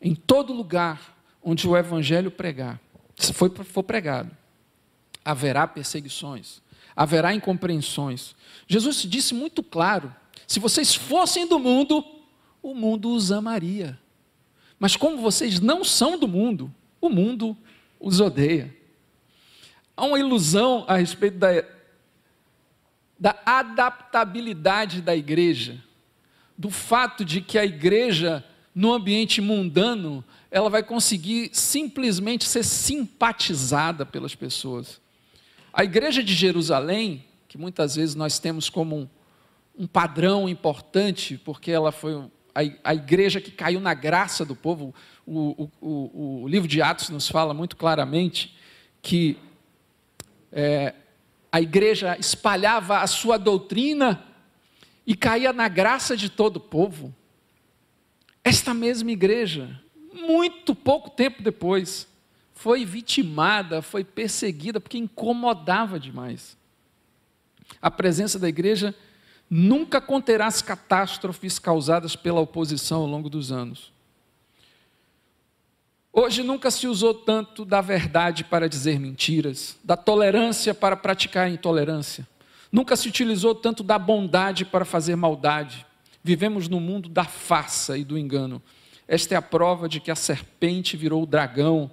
Em 0.00 0.14
todo 0.14 0.52
lugar 0.52 1.18
onde 1.42 1.66
o 1.66 1.76
evangelho 1.76 2.30
pregar, 2.30 2.80
se 3.16 3.32
for, 3.32 3.52
for 3.64 3.82
pregado, 3.82 4.30
haverá 5.24 5.66
perseguições, 5.66 6.62
haverá 6.94 7.34
incompreensões. 7.34 8.36
Jesus 8.68 9.02
disse 9.02 9.34
muito 9.34 9.60
claro: 9.60 10.14
se 10.46 10.60
vocês 10.60 10.94
fossem 10.94 11.48
do 11.48 11.58
mundo, 11.58 12.04
o 12.62 12.74
mundo 12.74 13.12
os 13.12 13.32
amaria. 13.32 13.98
Mas 14.78 14.94
como 14.94 15.18
vocês 15.18 15.58
não 15.58 15.82
são 15.84 16.16
do 16.16 16.28
mundo, 16.28 16.72
o 17.00 17.08
mundo 17.08 17.56
os 17.98 18.20
odeia. 18.20 18.74
Há 19.96 20.04
uma 20.04 20.18
ilusão 20.18 20.84
a 20.88 20.96
respeito 20.96 21.38
da, 21.38 21.64
da 23.18 23.38
adaptabilidade 23.44 25.02
da 25.02 25.14
igreja, 25.14 25.82
do 26.56 26.70
fato 26.70 27.24
de 27.24 27.40
que 27.40 27.58
a 27.58 27.64
igreja, 27.64 28.44
no 28.74 28.92
ambiente 28.92 29.40
mundano, 29.40 30.24
ela 30.50 30.70
vai 30.70 30.82
conseguir 30.82 31.50
simplesmente 31.52 32.46
ser 32.46 32.64
simpatizada 32.64 34.04
pelas 34.04 34.34
pessoas. 34.34 35.00
A 35.72 35.84
igreja 35.84 36.22
de 36.22 36.34
Jerusalém, 36.34 37.24
que 37.46 37.56
muitas 37.56 37.96
vezes 37.96 38.14
nós 38.14 38.38
temos 38.38 38.68
como 38.68 38.96
um, 38.96 39.08
um 39.78 39.86
padrão 39.86 40.48
importante, 40.48 41.38
porque 41.44 41.70
ela 41.70 41.92
foi 41.92 42.14
a, 42.54 42.90
a, 42.90 42.94
igreja 42.94 43.40
que 43.40 43.50
caiu 43.50 43.80
na 43.80 43.94
graça 43.94 44.44
do 44.44 44.56
povo, 44.56 44.94
o, 45.30 45.70
o, 45.80 46.42
o, 46.42 46.48
livro 46.48 46.66
de 46.66 46.82
Atos 46.82 47.08
nos 47.08 47.28
fala 47.28 47.54
muito 47.54 47.76
claramente 47.76 48.56
que 49.00 49.38
é, 50.50 50.92
a 51.52 51.60
igreja 51.60 52.16
espalhava 52.18 52.98
a 52.98 53.06
sua 53.06 53.38
doutrina 53.38 54.24
e 55.06 55.14
caía 55.14 55.52
na 55.52 55.68
graça 55.68 56.16
de 56.16 56.28
todo 56.28 56.56
o 56.56 56.60
povo. 56.60 57.14
Esta 58.42 58.74
mesma 58.74 59.12
igreja, 59.12 59.80
muito 60.12 60.74
pouco 60.74 61.10
tempo 61.10 61.42
depois, 61.42 62.08
foi 62.52 62.84
vitimada, 62.84 63.80
foi 63.80 64.02
perseguida, 64.02 64.80
porque 64.80 64.98
incomodava 64.98 66.00
demais. 66.00 66.58
A 67.80 67.90
presença 67.90 68.36
da 68.36 68.48
igreja 68.48 68.94
nunca 69.48 70.00
conterá 70.00 70.46
as 70.46 70.60
catástrofes 70.60 71.58
causadas 71.58 72.16
pela 72.16 72.40
oposição 72.40 73.02
ao 73.02 73.06
longo 73.06 73.30
dos 73.30 73.52
anos. 73.52 73.92
Hoje 76.12 76.42
nunca 76.42 76.70
se 76.70 76.86
usou 76.86 77.14
tanto 77.14 77.64
da 77.64 77.80
verdade 77.80 78.44
para 78.44 78.68
dizer 78.68 78.98
mentiras, 78.98 79.78
da 79.84 79.96
tolerância 79.96 80.74
para 80.74 80.96
praticar 80.96 81.50
intolerância. 81.50 82.26
Nunca 82.72 82.96
se 82.96 83.08
utilizou 83.08 83.54
tanto 83.54 83.82
da 83.82 83.98
bondade 83.98 84.64
para 84.64 84.84
fazer 84.84 85.16
maldade. 85.16 85.86
Vivemos 86.22 86.68
no 86.68 86.80
mundo 86.80 87.08
da 87.08 87.24
farsa 87.24 87.96
e 87.96 88.04
do 88.04 88.18
engano. 88.18 88.60
Esta 89.06 89.34
é 89.34 89.38
a 89.38 89.42
prova 89.42 89.88
de 89.88 90.00
que 90.00 90.10
a 90.10 90.16
serpente 90.16 90.96
virou 90.96 91.22
o 91.22 91.26
dragão 91.26 91.90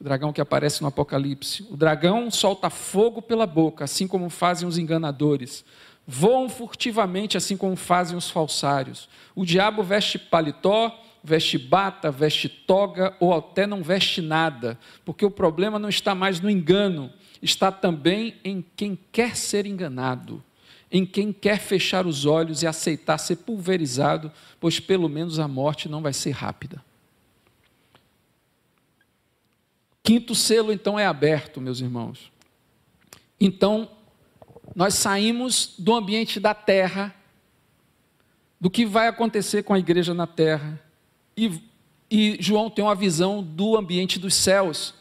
o 0.00 0.04
dragão 0.04 0.32
que 0.32 0.40
aparece 0.40 0.82
no 0.82 0.88
Apocalipse. 0.88 1.66
O 1.70 1.76
dragão 1.76 2.30
solta 2.30 2.68
fogo 2.68 3.22
pela 3.22 3.46
boca, 3.46 3.84
assim 3.84 4.06
como 4.06 4.28
fazem 4.28 4.68
os 4.68 4.76
enganadores. 4.76 5.64
Voam 6.06 6.48
furtivamente, 6.48 7.36
assim 7.36 7.56
como 7.56 7.74
fazem 7.76 8.16
os 8.16 8.30
falsários. 8.30 9.08
O 9.34 9.44
diabo 9.44 9.82
veste 9.82 10.18
paletó, 10.18 10.94
veste 11.26 11.58
bata, 11.58 12.08
veste 12.08 12.48
toga 12.48 13.16
ou 13.18 13.34
até 13.34 13.66
não 13.66 13.82
veste 13.82 14.22
nada, 14.22 14.78
porque 15.04 15.24
o 15.24 15.30
problema 15.30 15.76
não 15.76 15.88
está 15.88 16.14
mais 16.14 16.38
no 16.38 16.48
engano, 16.48 17.12
está 17.42 17.72
também 17.72 18.36
em 18.44 18.64
quem 18.76 18.96
quer 19.10 19.36
ser 19.36 19.66
enganado, 19.66 20.42
em 20.90 21.04
quem 21.04 21.32
quer 21.32 21.58
fechar 21.58 22.06
os 22.06 22.24
olhos 22.24 22.62
e 22.62 22.66
aceitar 22.66 23.18
ser 23.18 23.36
pulverizado, 23.36 24.30
pois 24.60 24.78
pelo 24.78 25.08
menos 25.08 25.40
a 25.40 25.48
morte 25.48 25.88
não 25.88 26.00
vai 26.00 26.12
ser 26.12 26.30
rápida. 26.30 26.82
Quinto 30.00 30.32
selo, 30.36 30.72
então, 30.72 30.96
é 30.96 31.04
aberto, 31.04 31.60
meus 31.60 31.80
irmãos. 31.80 32.30
Então, 33.40 33.90
nós 34.76 34.94
saímos 34.94 35.74
do 35.76 35.92
ambiente 35.92 36.38
da 36.38 36.54
terra, 36.54 37.12
do 38.60 38.70
que 38.70 38.86
vai 38.86 39.08
acontecer 39.08 39.64
com 39.64 39.74
a 39.74 39.78
igreja 39.80 40.14
na 40.14 40.26
terra, 40.28 40.80
e, 41.36 41.60
e 42.10 42.36
João 42.40 42.70
tem 42.70 42.84
uma 42.84 42.94
visão 42.94 43.42
do 43.42 43.76
ambiente 43.76 44.18
dos 44.18 44.34
céus. 44.34 44.94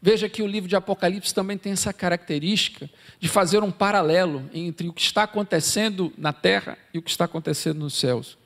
Veja 0.00 0.28
que 0.28 0.42
o 0.42 0.46
livro 0.46 0.68
de 0.68 0.74
Apocalipse 0.74 1.34
também 1.34 1.58
tem 1.58 1.72
essa 1.72 1.92
característica 1.92 2.90
de 3.20 3.28
fazer 3.28 3.62
um 3.62 3.70
paralelo 3.70 4.48
entre 4.52 4.88
o 4.88 4.92
que 4.92 5.02
está 5.02 5.24
acontecendo 5.24 6.12
na 6.16 6.32
terra 6.32 6.76
e 6.92 6.98
o 6.98 7.02
que 7.02 7.10
está 7.10 7.26
acontecendo 7.26 7.78
nos 7.78 7.94
céus. 7.94 8.36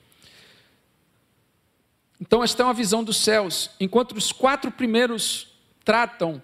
Então, 2.21 2.43
esta 2.43 2.63
é 2.63 2.67
uma 2.67 2.75
visão 2.75 3.05
dos 3.05 3.19
céus. 3.19 3.71
Enquanto 3.79 4.13
os 4.13 4.33
quatro 4.33 4.71
primeiros 4.71 5.49
tratam 5.85 6.43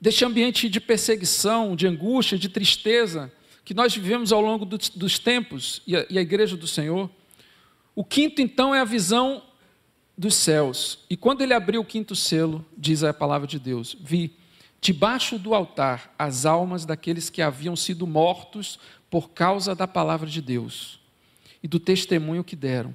deste 0.00 0.24
ambiente 0.24 0.68
de 0.68 0.80
perseguição, 0.80 1.74
de 1.74 1.86
angústia, 1.86 2.36
de 2.36 2.48
tristeza 2.48 3.32
que 3.64 3.72
nós 3.72 3.94
vivemos 3.94 4.32
ao 4.32 4.40
longo 4.40 4.66
dos, 4.66 5.18
tempos 5.18 5.80
e 5.86 5.96
a, 5.96 6.06
e 6.10 6.18
a 6.18 6.20
igreja 6.20 6.56
do 6.56 6.66
Senhor. 6.66 7.10
O 7.94 8.04
quinto, 8.04 8.42
então, 8.42 8.74
é 8.74 8.80
a 8.80 8.84
visão 8.84 9.42
dos 10.16 10.34
céus. 10.34 11.00
E 11.08 11.16
quando 11.16 11.42
ele 11.42 11.54
abriu 11.54 11.80
o 11.80 11.84
quinto 11.84 12.14
selo, 12.14 12.64
diz 12.76 13.02
a 13.02 13.12
palavra 13.12 13.46
de 13.46 13.58
Deus: 13.58 13.96
Vi 14.00 14.36
debaixo 14.80 15.38
do 15.38 15.54
altar 15.54 16.14
as 16.18 16.44
almas 16.44 16.84
daqueles 16.84 17.30
que 17.30 17.40
haviam 17.40 17.74
sido 17.74 18.06
mortos 18.06 18.78
por 19.10 19.30
causa 19.30 19.74
da 19.74 19.86
palavra 19.86 20.28
de 20.28 20.42
Deus 20.42 21.00
e 21.62 21.68
do 21.68 21.80
testemunho 21.80 22.44
que 22.44 22.54
deram, 22.54 22.94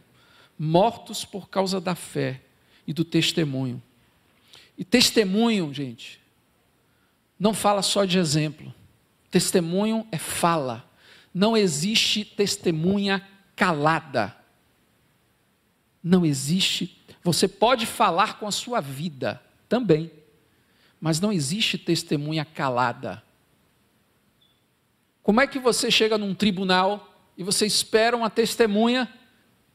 mortos 0.58 1.26
por 1.26 1.50
causa 1.50 1.82
da 1.82 1.96
fé 1.96 2.42
e 2.86 2.94
do 2.94 3.04
testemunho. 3.04 3.82
E 4.78 4.86
testemunho, 4.86 5.74
gente, 5.74 6.22
não 7.40 7.54
fala 7.54 7.82
só 7.82 8.06
de 8.06 8.20
exemplo. 8.20 8.74
Testemunho 9.32 10.06
é 10.12 10.18
fala. 10.18 10.88
Não 11.34 11.56
existe 11.56 12.24
testemunha 12.24 13.28
calada. 13.56 14.36
Não 16.04 16.26
existe. 16.26 16.99
Você 17.24 17.48
pode 17.48 17.86
falar 17.86 18.40
com 18.40 18.48
a 18.48 18.52
sua 18.52 18.80
vida 18.80 19.42
também, 19.68 20.12
mas 21.00 21.20
não 21.20 21.32
existe 21.32 21.78
testemunha 21.78 22.46
calada. 22.46 23.22
Como 25.22 25.42
é 25.42 25.48
que 25.48 25.60
você 25.60 25.92
chega 25.92 26.18
num 26.18 26.34
tribunal 26.34 27.14
e 27.38 27.44
você 27.44 27.66
espera 27.66 28.16
uma 28.16 28.30
testemunha 28.30 29.12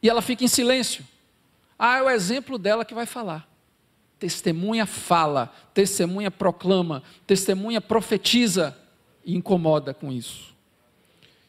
e 0.03 0.09
ela 0.09 0.21
fica 0.23 0.45
em 0.45 0.49
silêncio? 0.49 1.05
Ah, 1.79 1.99
é 1.99 2.03
o 2.03 2.11
exemplo 2.11 2.59
dela 2.59 2.85
que 2.85 2.95
vai 2.95 3.07
falar. 3.07 3.49
Testemunha 4.19 4.87
fala, 4.87 5.55
testemunha 5.73 6.31
proclama, 6.31 7.03
testemunha 7.27 7.81
profetiza 7.81 8.77
e 9.25 9.37
incomoda 9.37 9.93
com 9.93 10.13
isso. 10.13 10.55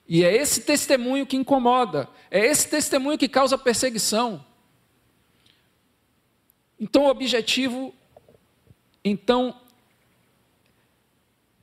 E 0.08 0.24
é 0.24 0.36
esse 0.36 0.62
testemunho 0.62 1.26
que 1.26 1.36
incomoda, 1.36 2.08
é 2.30 2.46
esse 2.46 2.70
testemunho 2.70 3.18
que 3.18 3.28
causa 3.28 3.58
perseguição. 3.58 4.44
Então 6.80 7.06
o 7.06 7.10
objetivo 7.10 7.94
então 9.04 9.60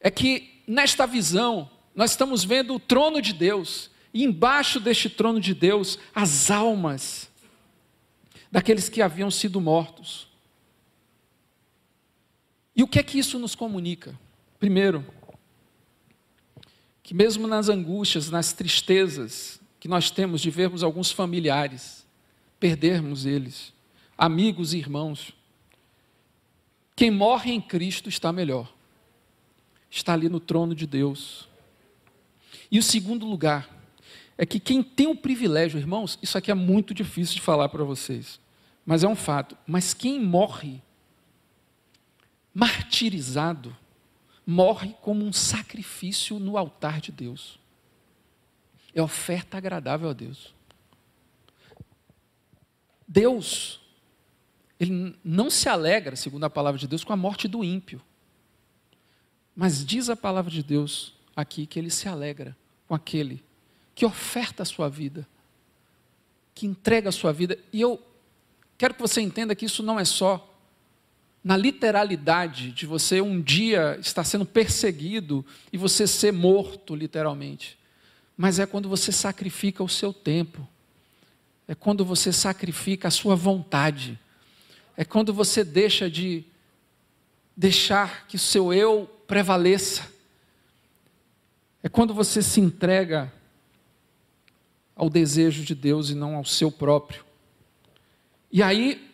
é 0.00 0.10
que 0.10 0.62
nesta 0.66 1.06
visão 1.06 1.70
nós 1.94 2.12
estamos 2.12 2.44
vendo 2.44 2.74
o 2.74 2.80
trono 2.80 3.20
de 3.20 3.32
Deus, 3.32 3.90
e 4.14 4.24
embaixo 4.24 4.78
deste 4.78 5.08
trono 5.08 5.40
de 5.40 5.54
Deus, 5.54 5.98
as 6.14 6.50
almas 6.50 7.30
daqueles 8.50 8.88
que 8.88 9.00
haviam 9.00 9.30
sido 9.30 9.60
mortos. 9.60 10.28
E 12.76 12.82
o 12.82 12.88
que 12.88 12.98
é 12.98 13.02
que 13.02 13.18
isso 13.18 13.38
nos 13.38 13.54
comunica? 13.54 14.18
Primeiro, 14.58 15.04
que 17.02 17.14
mesmo 17.14 17.46
nas 17.46 17.68
angústias, 17.68 18.30
nas 18.30 18.52
tristezas 18.52 19.60
que 19.80 19.88
nós 19.88 20.10
temos 20.10 20.40
de 20.40 20.50
vermos 20.50 20.82
alguns 20.82 21.10
familiares, 21.10 22.06
perdermos 22.60 23.26
eles, 23.26 23.71
amigos 24.22 24.72
e 24.72 24.78
irmãos, 24.78 25.32
quem 26.94 27.10
morre 27.10 27.50
em 27.50 27.60
Cristo 27.60 28.08
está 28.08 28.32
melhor, 28.32 28.72
está 29.90 30.12
ali 30.12 30.28
no 30.28 30.38
trono 30.38 30.76
de 30.76 30.86
Deus. 30.86 31.48
E 32.70 32.78
o 32.78 32.82
segundo 32.84 33.26
lugar 33.26 33.68
é 34.38 34.46
que 34.46 34.60
quem 34.60 34.80
tem 34.80 35.08
o 35.08 35.16
privilégio, 35.16 35.76
irmãos, 35.76 36.20
isso 36.22 36.38
aqui 36.38 36.52
é 36.52 36.54
muito 36.54 36.94
difícil 36.94 37.34
de 37.34 37.40
falar 37.40 37.68
para 37.68 37.82
vocês, 37.82 38.38
mas 38.86 39.02
é 39.02 39.08
um 39.08 39.16
fato, 39.16 39.58
mas 39.66 39.92
quem 39.92 40.20
morre 40.20 40.80
martirizado, 42.54 43.76
morre 44.46 44.94
como 45.00 45.24
um 45.24 45.32
sacrifício 45.32 46.38
no 46.38 46.56
altar 46.56 47.00
de 47.00 47.10
Deus. 47.10 47.58
É 48.94 49.02
oferta 49.02 49.56
agradável 49.56 50.10
a 50.10 50.12
Deus. 50.12 50.54
Deus, 53.08 53.81
Ele 54.82 55.16
não 55.22 55.48
se 55.48 55.68
alegra, 55.68 56.16
segundo 56.16 56.42
a 56.42 56.50
palavra 56.50 56.76
de 56.76 56.88
Deus, 56.88 57.04
com 57.04 57.12
a 57.12 57.16
morte 57.16 57.46
do 57.46 57.62
ímpio. 57.62 58.02
Mas 59.54 59.84
diz 59.84 60.10
a 60.10 60.16
palavra 60.16 60.50
de 60.50 60.60
Deus 60.60 61.14
aqui 61.36 61.66
que 61.66 61.78
Ele 61.78 61.88
se 61.88 62.08
alegra 62.08 62.56
com 62.88 62.94
aquele 62.96 63.44
que 63.94 64.04
oferta 64.04 64.64
a 64.64 64.66
sua 64.66 64.88
vida, 64.88 65.24
que 66.52 66.66
entrega 66.66 67.10
a 67.10 67.12
sua 67.12 67.32
vida. 67.32 67.56
E 67.72 67.80
eu 67.80 68.02
quero 68.76 68.94
que 68.94 69.00
você 69.00 69.20
entenda 69.20 69.54
que 69.54 69.66
isso 69.66 69.84
não 69.84 70.00
é 70.00 70.04
só 70.04 70.52
na 71.44 71.56
literalidade 71.56 72.72
de 72.72 72.84
você 72.84 73.20
um 73.20 73.40
dia 73.40 73.96
estar 74.00 74.24
sendo 74.24 74.44
perseguido 74.44 75.46
e 75.72 75.78
você 75.78 76.08
ser 76.08 76.32
morto, 76.32 76.96
literalmente. 76.96 77.78
Mas 78.36 78.58
é 78.58 78.66
quando 78.66 78.88
você 78.88 79.12
sacrifica 79.12 79.84
o 79.84 79.88
seu 79.88 80.12
tempo, 80.12 80.66
é 81.68 81.74
quando 81.74 82.04
você 82.04 82.32
sacrifica 82.32 83.06
a 83.06 83.12
sua 83.12 83.36
vontade, 83.36 84.18
é 84.96 85.04
quando 85.04 85.32
você 85.32 85.64
deixa 85.64 86.10
de 86.10 86.44
deixar 87.56 88.26
que 88.26 88.36
o 88.36 88.38
seu 88.38 88.72
eu 88.72 89.08
prevaleça, 89.26 90.10
é 91.82 91.88
quando 91.88 92.14
você 92.14 92.42
se 92.42 92.60
entrega 92.60 93.32
ao 94.94 95.10
desejo 95.10 95.64
de 95.64 95.74
Deus 95.74 96.10
e 96.10 96.14
não 96.14 96.36
ao 96.36 96.44
seu 96.44 96.70
próprio. 96.70 97.24
E 98.50 98.62
aí 98.62 99.10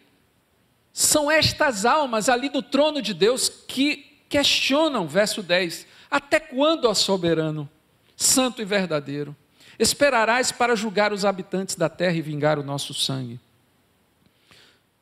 são 0.92 1.30
estas 1.30 1.84
almas 1.84 2.28
ali 2.28 2.48
do 2.48 2.62
trono 2.62 3.00
de 3.00 3.14
Deus 3.14 3.48
que 3.48 4.18
questionam, 4.28 5.06
verso 5.06 5.42
10: 5.42 5.86
Até 6.10 6.40
quando, 6.40 6.86
ó 6.86 6.94
soberano, 6.94 7.68
santo 8.16 8.60
e 8.60 8.64
verdadeiro, 8.64 9.34
esperarás 9.78 10.50
para 10.50 10.74
julgar 10.74 11.12
os 11.12 11.24
habitantes 11.24 11.76
da 11.76 11.88
terra 11.88 12.16
e 12.16 12.22
vingar 12.22 12.58
o 12.58 12.64
nosso 12.64 12.92
sangue? 12.92 13.38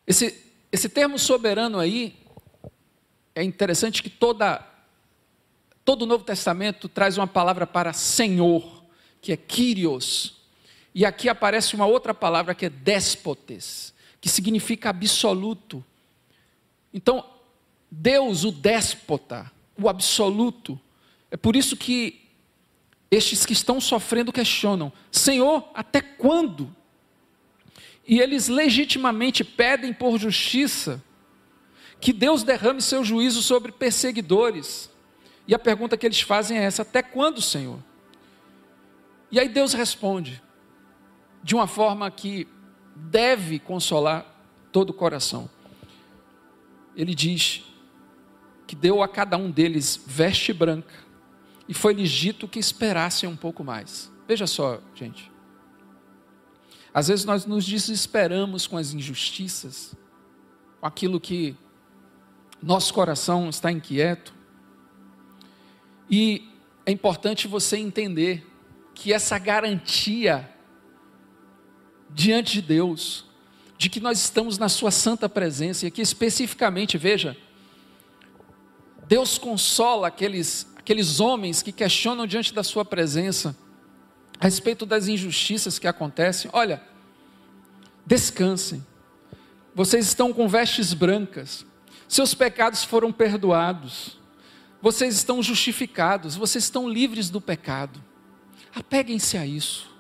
Esse, 0.07 0.46
esse 0.71 0.89
termo 0.89 1.19
soberano 1.19 1.79
aí, 1.79 2.17
é 3.35 3.43
interessante 3.43 4.03
que 4.03 4.11
toda, 4.11 4.67
todo 5.85 6.03
o 6.03 6.07
Novo 6.07 6.25
Testamento 6.25 6.89
traz 6.89 7.17
uma 7.19 7.27
palavra 7.27 7.67
para 7.67 7.93
Senhor, 7.93 8.85
que 9.21 9.33
é 9.33 9.37
Kyrios, 9.37 10.37
e 10.95 11.05
aqui 11.05 11.29
aparece 11.29 11.75
uma 11.75 11.87
outra 11.87 12.15
palavra 12.15 12.55
que 12.55 12.67
é 12.67 12.71
déspotes 12.71 13.95
que 14.27 14.29
significa 14.29 14.91
absoluto. 14.91 15.85
Então, 16.93 17.25
Deus, 17.89 18.43
o 18.43 18.51
déspota, 18.51 19.53
o 19.81 19.89
absoluto, 19.89 20.81
é 21.31 21.37
por 21.37 21.55
isso 21.55 21.77
que 21.77 22.23
estes 23.09 23.47
que 23.47 23.53
estão 23.53 23.81
sofrendo 23.81 24.33
questionam: 24.33 24.93
Senhor, 25.13 25.69
até 25.75 26.01
quando? 26.01 26.75
E 28.07 28.21
eles 28.21 28.49
legitimamente 28.49 29.43
pedem 29.43 29.93
por 29.93 30.19
justiça 30.19 31.03
que 32.01 32.13
Deus 32.13 32.43
derrame 32.43 32.81
seu 32.81 33.05
juízo 33.05 33.43
sobre 33.43 33.73
perseguidores. 33.73 34.91
E 35.49 35.55
a 35.55 35.59
pergunta 35.59 35.97
que 35.97 36.07
eles 36.07 36.21
fazem 36.21 36.59
é 36.59 36.65
essa: 36.65 36.83
até 36.83 37.03
quando, 37.03 37.43
Senhor? 37.43 37.79
E 39.31 39.41
aí 39.41 39.49
Deus 39.49 39.73
responde, 39.73 40.41
de 41.43 41.55
uma 41.55 41.67
forma 41.67 42.11
que 42.11 42.47
deve 42.95 43.59
consolar 43.59 44.25
todo 44.71 44.91
o 44.91 44.95
coração. 44.95 45.51
Ele 46.95 47.15
diz 47.15 47.65
que 48.67 48.75
deu 48.75 49.03
a 49.03 49.09
cada 49.09 49.37
um 49.37 49.51
deles 49.51 50.01
veste 50.07 50.53
branca 50.53 50.95
e 51.69 51.75
foi-lhes 51.75 52.11
dito 52.11 52.49
que 52.49 52.59
esperassem 52.59 53.29
um 53.29 53.37
pouco 53.37 53.63
mais. 53.63 54.11
Veja 54.27 54.47
só, 54.47 54.81
gente. 54.95 55.31
Às 56.97 57.09
vezes 57.09 57.27
nós 57.27 57.45
nos 57.45 57.63
desesperamos 57.67 58.67
com 58.67 58.79
as 58.79 58.95
injustiças, 58.95 59.95
com 60.81 60.87
aquilo 60.87 61.21
que 61.21 61.55
nosso 62.63 62.95
coração 62.95 63.51
está 63.51 63.71
inquieto. 63.71 64.33
E 66.09 66.49
é 66.87 66.91
importante 66.91 67.47
você 67.47 67.77
entender 67.77 68.51
que 68.95 69.13
essa 69.13 69.39
garantia 69.39 70.51
diante 72.09 72.55
de 72.55 72.63
Deus, 72.63 73.27
de 73.77 73.91
que 73.91 74.01
nós 74.01 74.19
estamos 74.19 74.57
na 74.57 74.71
Sua 74.71 74.91
santa 74.91 75.29
presença, 75.29 75.85
e 75.85 75.89
aqui 75.89 76.01
especificamente, 76.01 76.97
veja, 76.97 77.37
Deus 79.07 79.37
consola 79.37 80.09
aqueles, 80.09 80.67
aqueles 80.79 81.21
homens 81.21 81.61
que 81.61 81.73
questionam 81.73 82.27
diante 82.27 82.55
da 82.55 82.63
Sua 82.63 82.87
presença 82.87 83.55
a 84.39 84.45
respeito 84.45 84.85
das 84.85 85.09
injustiças 85.09 85.79
que 85.79 85.87
acontecem. 85.87 86.51
Olha, 86.53 86.83
descansem, 88.05 88.85
vocês 89.75 90.07
estão 90.07 90.33
com 90.33 90.49
vestes 90.49 90.93
brancas, 90.95 91.65
seus 92.09 92.35
pecados 92.35 92.85
foram 92.85 93.13
perdoados, 93.13 94.19
vocês 94.81 95.15
estão 95.15 95.43
justificados, 95.43 96.37
vocês 96.37 96.65
estão 96.65 96.89
livres 96.89 97.31
do 97.31 97.41
pecado. 97.41 98.03
Apeguem-se 98.75 99.37
a 99.37 99.47
isso 99.47 99.97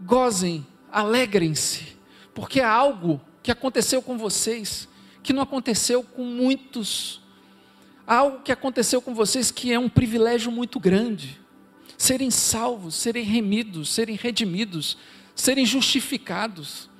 gozem, 0.00 0.66
alegrem-se, 0.90 1.96
porque 2.34 2.60
é 2.60 2.64
algo 2.64 3.20
que 3.42 3.50
aconteceu 3.50 4.02
com 4.02 4.18
vocês, 4.18 4.88
que 5.22 5.32
não 5.32 5.42
aconteceu 5.42 6.02
com 6.02 6.24
muitos, 6.24 7.20
algo 8.06 8.40
que 8.40 8.52
aconteceu 8.52 9.00
com 9.00 9.14
vocês 9.14 9.50
que 9.50 9.72
é 9.72 9.78
um 9.78 9.88
privilégio 9.88 10.50
muito 10.50 10.78
grande. 10.78 11.40
Serem 11.96 12.30
salvos, 12.30 12.94
serem 12.94 13.24
remidos, 13.24 13.92
serem 13.92 14.16
redimidos, 14.16 14.98
serem 15.34 15.64
justificados. 15.64 16.90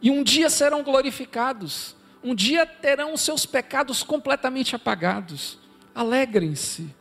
E 0.00 0.10
um 0.10 0.22
dia 0.22 0.48
serão 0.48 0.82
glorificados, 0.82 1.96
um 2.22 2.34
dia 2.34 2.64
terão 2.64 3.14
os 3.14 3.20
seus 3.20 3.44
pecados 3.44 4.02
completamente 4.02 4.76
apagados. 4.76 5.58
Alegrem-se 5.94 6.94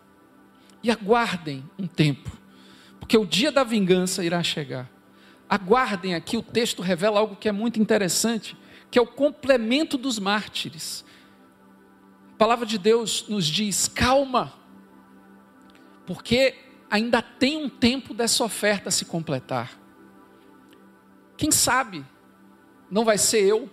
e 0.82 0.90
aguardem 0.90 1.64
um 1.78 1.86
tempo 1.86 2.38
porque 3.08 3.18
o 3.18 3.26
dia 3.26 3.54
da 3.54 3.64
vingança 3.64 4.22
irá 4.22 4.44
chegar. 4.44 4.92
Aguardem 5.50 6.14
aqui, 6.14 6.36
o 6.36 6.42
texto 6.42 6.82
revela 6.82 7.22
algo 7.22 7.38
que 7.38 7.48
é 7.48 7.54
muito 7.54 7.80
interessante, 7.80 8.58
que 8.92 9.00
é 9.00 9.02
o 9.02 9.08
complemento 9.08 9.98
dos 9.98 10.20
mártires. 10.20 11.06
A 12.34 12.38
palavra 12.38 12.66
de 12.66 12.78
Deus 12.78 13.26
nos 13.30 13.46
diz: 13.46 13.88
calma, 13.88 14.54
porque 16.06 16.54
ainda 16.90 17.22
tem 17.22 17.58
um 17.58 17.70
tempo 17.70 18.14
dessa 18.14 18.44
oferta 18.44 18.90
se 18.90 19.06
completar. 19.06 19.78
Quem 21.36 21.52
sabe 21.52 22.06
não 22.90 23.06
vai 23.06 23.18
ser 23.18 23.44
eu, 23.44 23.70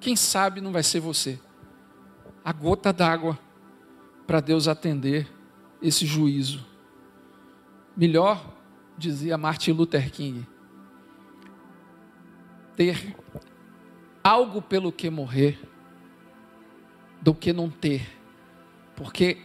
quem 0.00 0.14
sabe 0.14 0.60
não 0.60 0.72
vai 0.72 0.82
ser 0.82 1.00
você. 1.00 1.40
A 2.44 2.52
gota 2.52 2.92
d'água 2.92 3.38
para 4.26 4.40
Deus 4.40 4.68
atender 4.68 5.28
esse 5.82 6.06
juízo. 6.06 6.64
Melhor, 7.96 8.54
dizia 8.96 9.38
Martin 9.38 9.72
Luther 9.72 10.10
King, 10.10 10.46
ter 12.76 13.16
algo 14.22 14.60
pelo 14.60 14.92
que 14.92 15.08
morrer 15.08 15.58
do 17.20 17.34
que 17.34 17.52
não 17.52 17.70
ter, 17.70 18.06
porque 18.94 19.38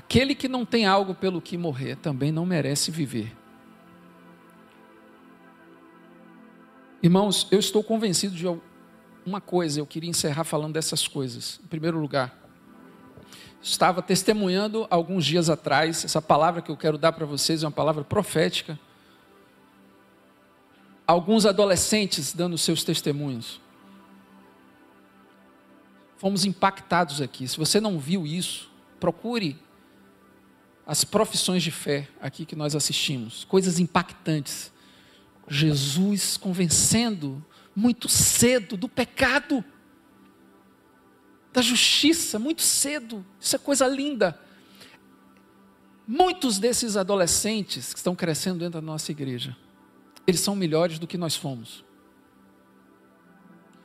aquele 0.00 0.34
que 0.34 0.48
não 0.48 0.64
tem 0.64 0.86
algo 0.86 1.14
pelo 1.14 1.42
que 1.42 1.58
morrer 1.58 1.94
também 1.94 2.32
não 2.32 2.46
merece 2.46 2.90
viver. 2.90 3.36
Irmãos, 7.02 7.46
eu 7.50 7.58
estou 7.58 7.84
convencido 7.84 8.34
de 8.34 8.46
uma 9.26 9.42
coisa, 9.42 9.78
eu 9.78 9.86
queria 9.86 10.08
encerrar 10.08 10.44
falando 10.44 10.72
dessas 10.72 11.06
coisas. 11.06 11.60
Em 11.62 11.66
primeiro 11.66 11.98
lugar, 11.98 12.34
estava 13.60 14.00
testemunhando 14.00 14.86
alguns 14.90 15.26
dias 15.26 15.50
atrás, 15.50 16.02
essa 16.02 16.22
palavra 16.22 16.62
que 16.62 16.70
eu 16.70 16.76
quero 16.78 16.96
dar 16.96 17.12
para 17.12 17.26
vocês 17.26 17.62
é 17.62 17.66
uma 17.66 17.70
palavra 17.70 18.02
profética. 18.02 18.80
Alguns 21.06 21.44
adolescentes 21.44 22.32
dando 22.32 22.56
seus 22.56 22.82
testemunhos. 22.82 23.60
Fomos 26.16 26.46
impactados 26.46 27.20
aqui. 27.20 27.46
Se 27.46 27.58
você 27.58 27.80
não 27.80 27.98
viu 27.98 28.26
isso, 28.26 28.70
procure 28.98 29.58
as 30.90 31.04
profissões 31.04 31.62
de 31.62 31.70
fé 31.70 32.08
aqui 32.20 32.44
que 32.44 32.56
nós 32.56 32.74
assistimos. 32.74 33.44
Coisas 33.44 33.78
impactantes. 33.78 34.72
Jesus 35.46 36.36
convencendo 36.36 37.44
muito 37.76 38.08
cedo 38.08 38.76
do 38.76 38.88
pecado 38.88 39.64
da 41.52 41.62
justiça 41.62 42.40
muito 42.40 42.62
cedo. 42.62 43.24
Isso 43.40 43.54
é 43.54 43.58
coisa 43.60 43.86
linda. 43.86 44.36
Muitos 46.08 46.58
desses 46.58 46.96
adolescentes 46.96 47.92
que 47.92 48.00
estão 48.00 48.16
crescendo 48.16 48.58
dentro 48.58 48.80
da 48.80 48.84
nossa 48.84 49.12
igreja, 49.12 49.56
eles 50.26 50.40
são 50.40 50.56
melhores 50.56 50.98
do 50.98 51.06
que 51.06 51.16
nós 51.16 51.36
fomos. 51.36 51.84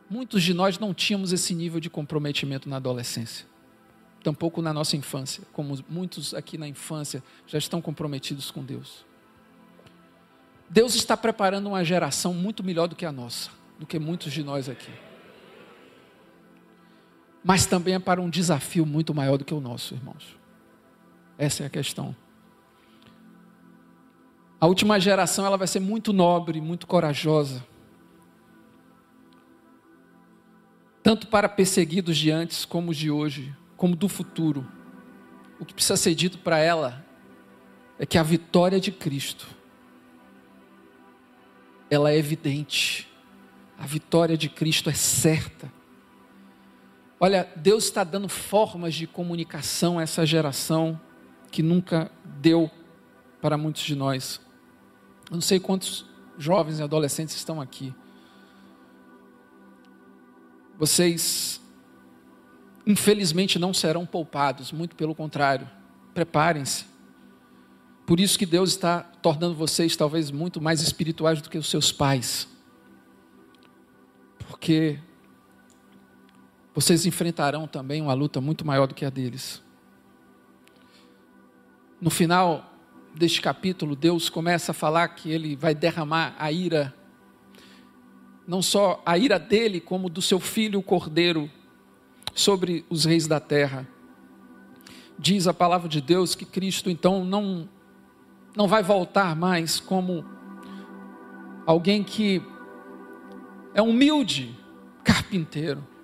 Muitos 0.10 0.42
de 0.42 0.56
nós 0.56 0.80
não 0.80 0.92
tínhamos 0.92 1.32
esse 1.32 1.54
nível 1.54 1.80
de 1.80 1.88
comprometimento 1.88 2.68
na 2.68 2.78
adolescência, 2.78 3.46
tampouco 4.26 4.62
na 4.62 4.74
nossa 4.74 4.98
infância, 4.98 5.44
como 5.54 5.78
muitos 5.88 6.34
aqui 6.34 6.58
na 6.58 6.68
infância 6.68 7.24
já 7.48 7.58
estão 7.58 7.82
comprometidos 7.82 8.52
com 8.52 8.64
Deus. 8.64 9.06
Deus 10.70 10.96
está 10.96 11.16
preparando 11.16 11.68
uma 11.68 11.86
geração 11.86 12.34
muito 12.34 12.64
melhor 12.64 12.88
do 12.88 12.96
que 12.96 13.06
a 13.06 13.12
nossa, 13.12 13.50
do 13.80 13.86
que 13.86 13.98
muitos 14.00 14.34
de 14.34 14.44
nós 14.44 14.68
aqui 14.68 14.92
mas 17.48 17.68
também 17.68 17.94
é 17.94 18.00
para 18.00 18.20
um 18.20 18.28
desafio 18.28 18.88
muito 18.88 19.14
maior 19.14 19.38
do 19.38 19.46
que 19.46 19.54
o 19.54 19.62
nosso, 19.62 19.94
irmãos. 19.94 20.36
Essa 21.38 21.62
é 21.62 21.68
a 21.68 21.70
questão. 21.70 22.16
A 24.60 24.66
última 24.66 25.00
geração 25.00 25.46
ela 25.46 25.56
vai 25.56 25.68
ser 25.68 25.80
muito 25.80 26.12
nobre, 26.12 26.60
muito 26.60 26.88
corajosa. 26.88 27.64
Tanto 31.04 31.28
para 31.28 31.48
perseguidos 31.48 32.18
de 32.18 32.32
antes 32.32 32.66
como 32.66 32.90
os 32.90 32.98
de 32.98 33.12
hoje, 33.12 33.56
como 33.76 33.96
do 33.96 34.08
futuro. 34.08 34.66
O 35.60 35.66
que 35.66 35.74
precisa 35.74 35.98
ser 35.98 36.16
dito 36.16 36.38
para 36.40 36.58
ela 36.58 37.06
é 37.98 38.06
que 38.06 38.18
a 38.18 38.24
vitória 38.24 38.80
de 38.80 38.92
Cristo 38.92 39.48
ela 41.90 42.12
é 42.12 42.18
evidente. 42.18 43.08
A 43.78 43.86
vitória 43.86 44.38
de 44.38 44.50
Cristo 44.50 44.90
é 44.90 44.94
certa. 44.94 45.72
Olha, 47.20 47.50
Deus 47.56 47.86
está 47.86 48.04
dando 48.04 48.28
formas 48.28 48.94
de 48.94 49.08
comunicação 49.08 50.00
a 50.00 50.02
essa 50.02 50.26
geração 50.26 51.00
que 51.52 51.64
nunca 51.64 52.12
deu 52.24 52.70
para 53.42 53.58
muitos 53.58 53.84
de 53.84 53.96
nós. 53.96 54.42
Eu 55.30 55.36
não 55.36 55.42
sei 55.42 55.60
quantos 55.60 56.06
jovens 56.38 56.80
e 56.80 56.84
adolescentes 56.84 57.36
estão 57.36 57.62
aqui. 57.62 57.94
Vocês, 60.78 61.62
infelizmente, 62.86 63.58
não 63.58 63.74
serão 63.74 64.06
poupados, 64.06 64.72
muito 64.72 64.96
pelo 64.96 65.16
contrário. 65.16 65.70
Preparem-se. 66.14 66.86
Por 68.06 68.20
isso 68.20 68.38
que 68.38 68.46
Deus 68.46 68.70
está 68.72 69.00
tornando 69.00 69.56
vocês 69.56 69.96
talvez 69.96 70.30
muito 70.30 70.62
mais 70.62 70.82
espirituais 70.82 71.42
do 71.42 71.50
que 71.50 71.58
os 71.58 71.68
seus 71.68 71.92
pais. 71.92 72.48
Porque 74.48 75.00
vocês 76.74 77.06
enfrentarão 77.06 77.68
também 77.68 78.02
uma 78.02 78.14
luta 78.14 78.40
muito 78.40 78.66
maior 78.66 78.86
do 78.86 78.94
que 78.94 79.06
a 79.06 79.10
deles. 79.10 79.64
No 82.00 82.10
final 82.10 82.74
deste 83.16 83.42
capítulo, 83.42 83.96
Deus 83.96 84.30
começa 84.30 84.72
a 84.72 84.76
falar 84.76 85.08
que 85.10 85.32
ele 85.32 85.56
vai 85.56 85.74
derramar 85.74 86.36
a 86.38 86.52
ira, 86.52 86.94
não 88.48 88.62
só 88.62 89.02
a 89.06 89.18
ira 89.18 89.40
dele, 89.40 89.80
como 89.80 90.10
do 90.10 90.22
seu 90.22 90.40
filho, 90.40 90.80
o 90.80 90.84
cordeiro, 90.84 91.50
sobre 92.36 92.86
os 92.88 93.06
reis 93.06 93.26
da 93.26 93.40
terra. 93.40 93.88
Diz 95.18 95.48
a 95.48 95.54
palavra 95.54 95.90
de 95.90 96.00
Deus 96.00 96.36
que 96.36 96.46
Cristo 96.46 96.92
então 96.92 97.26
não, 97.26 97.68
não 98.56 98.68
vai 98.68 98.84
voltar 98.84 99.36
mais 99.36 99.80
como 99.80 100.24
alguém 101.66 102.04
que 102.04 102.44
é 103.74 103.82
humilde, 103.82 104.56
carpinteiro 105.04 105.96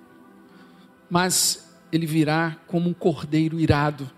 mas 1.12 1.70
ele 1.92 2.06
virá 2.06 2.56
como 2.66 2.88
um 2.88 2.94
cordeiro 2.94 3.60
irado. 3.60 4.10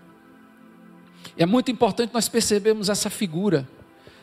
É 1.37 1.45
muito 1.45 1.69
importante 1.69 2.13
nós 2.13 2.29
percebermos 2.29 2.87
essa 2.87 3.09
figura. 3.09 3.67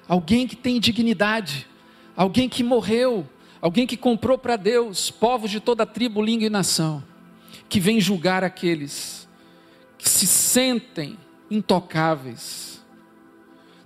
Alguém 0.08 0.46
que 0.46 0.56
tem 0.56 0.80
dignidade, 0.80 1.68
alguém 2.16 2.48
que 2.48 2.64
morreu, 2.64 3.28
alguém 3.60 3.86
que 3.86 3.94
comprou 3.94 4.38
para 4.38 4.56
Deus 4.56 5.10
povos 5.10 5.50
de 5.50 5.60
toda 5.60 5.84
tribo, 5.84 6.22
língua 6.22 6.46
e 6.46 6.48
nação, 6.48 7.04
que 7.72 7.80
vem 7.80 7.98
julgar 7.98 8.44
aqueles 8.44 9.26
que 9.96 10.06
se 10.06 10.26
sentem 10.26 11.16
intocáveis. 11.50 12.84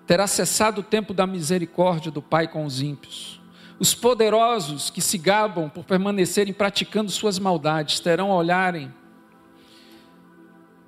Terá 0.09 0.27
cessado 0.27 0.81
o 0.81 0.85
tempo 0.85 1.15
da 1.15 1.25
misericórdia 1.25 2.11
do 2.11 2.21
Pai 2.21 2.49
com 2.49 2.65
os 2.65 2.83
ímpios. 2.83 3.41
Os 3.79 3.95
poderosos 3.95 4.91
que 4.91 5.01
se 5.01 5.17
gabam 5.17 5.71
por 5.71 5.85
permanecerem 5.85 6.53
praticando 6.53 7.13
suas 7.13 7.39
maldades 7.39 8.01
terão 8.01 8.33
a 8.33 8.35
olharem 8.35 8.93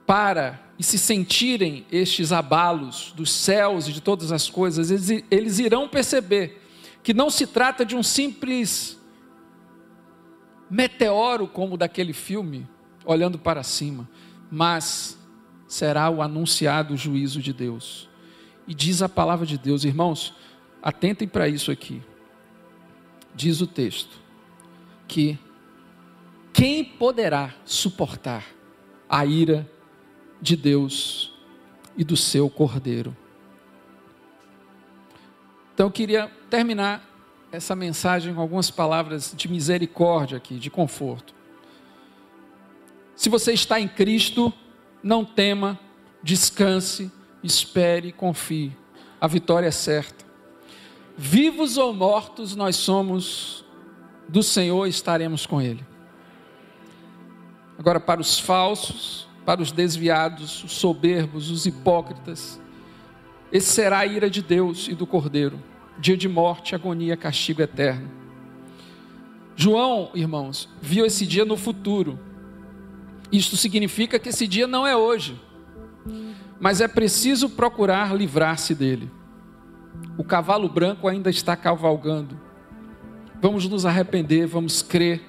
para 0.05 0.61
e 0.77 0.83
se 0.83 0.99
sentirem 0.99 1.87
estes 1.93 2.33
abalos 2.33 3.13
dos 3.15 3.31
céus 3.31 3.87
e 3.87 3.93
de 3.93 4.01
todas 4.01 4.33
as 4.33 4.51
coisas, 4.51 4.91
eles, 4.91 5.25
eles 5.31 5.59
irão 5.61 5.89
perceber 5.89 6.61
que 7.05 7.15
não 7.15 7.31
se 7.31 7.47
trata 7.47 7.87
de 7.87 7.95
um 7.95 8.03
simples 8.03 8.99
meteoro 10.69 11.47
como 11.47 11.77
daquele 11.77 12.13
filme, 12.13 12.67
olhando 13.11 13.39
para 13.39 13.63
cima, 13.63 14.09
mas 14.51 15.19
será 15.67 16.09
o 16.11 16.23
anunciado 16.23 16.97
juízo 16.97 17.41
de 17.41 17.53
Deus. 17.53 18.09
E 18.67 18.75
diz 18.75 19.03
a 19.03 19.09
palavra 19.09 19.47
de 19.47 19.59
Deus, 19.59 19.85
irmãos, 19.85 20.35
atentem 20.83 21.27
para 21.27 21.49
isso 21.49 21.71
aqui 21.71 22.03
diz 23.39 23.61
o 23.61 23.69
texto, 23.69 24.19
que 25.07 25.39
quem 26.53 26.85
poderá 26.85 27.55
suportar 27.65 28.45
a 29.09 29.25
ira 29.25 29.71
de 30.43 30.57
Deus 30.57 31.33
e 31.97 32.03
do 32.03 32.17
seu 32.17 32.51
cordeiro? 32.51 33.17
Então 35.73 35.87
eu 35.87 35.91
queria 35.93 36.29
terminar 36.51 37.09
essa 37.53 37.77
mensagem 37.77 38.35
com 38.35 38.41
algumas 38.41 38.73
palavras 38.73 39.33
de 39.37 39.49
misericórdia 39.49 40.37
aqui, 40.37 40.59
de 40.59 40.69
conforto. 40.69 41.33
Se 43.19 43.29
você 43.29 43.53
está 43.53 43.81
em 43.81 43.89
Cristo, 43.89 44.55
não 45.03 45.25
tema, 45.25 45.77
descanse, 46.23 47.11
espere, 47.43 48.13
confie. 48.13 48.77
A 49.21 49.27
vitória 49.27 49.67
é 49.67 49.73
certa. 49.73 50.25
Vivos 51.17 51.77
ou 51.77 51.93
mortos, 51.93 52.55
nós 52.55 52.77
somos 52.77 53.65
do 54.29 54.41
Senhor 54.41 54.87
e 54.87 54.91
estaremos 54.91 55.47
com 55.47 55.61
Ele. 55.61 55.85
Agora, 57.77 57.99
para 57.99 58.21
os 58.21 58.39
falsos, 58.39 59.27
para 59.45 59.61
os 59.61 59.73
desviados, 59.73 60.63
os 60.63 60.75
soberbos, 60.75 61.51
os 61.51 61.67
hipócritas, 61.67 62.61
esse 63.51 63.67
será 63.67 63.99
a 63.99 64.07
ira 64.07 64.31
de 64.31 64.43
Deus 64.43 64.87
e 64.87 64.95
do 64.95 65.09
Cordeiro, 65.09 65.61
dia 65.99 66.17
de 66.17 66.29
morte, 66.29 66.77
agonia, 66.77 67.17
castigo 67.17 67.63
eterno. 67.63 68.09
João, 69.57 70.09
irmãos, 70.15 70.69
viu 70.81 71.05
esse 71.05 71.27
dia 71.27 71.45
no 71.45 71.57
futuro. 71.57 72.28
Isto 73.31 73.57
significa 73.57 74.19
que 74.19 74.31
esse 74.31 74.47
dia 74.47 74.67
não 74.67 74.87
é 74.87 74.97
hoje, 74.97 75.41
mas 76.59 76.81
é 76.81 76.89
preciso 76.89 77.51
procurar 77.51 78.15
livrar-se 78.15 78.75
dele. 78.75 79.11
O 80.17 80.25
cavalo 80.25 80.69
branco 80.69 81.07
ainda 81.09 81.31
está 81.31 81.57
cavalgando. 81.57 82.39
Vamos 83.41 83.69
nos 83.69 83.87
arrepender, 83.87 84.47
vamos 84.47 84.83
crer, 84.83 85.23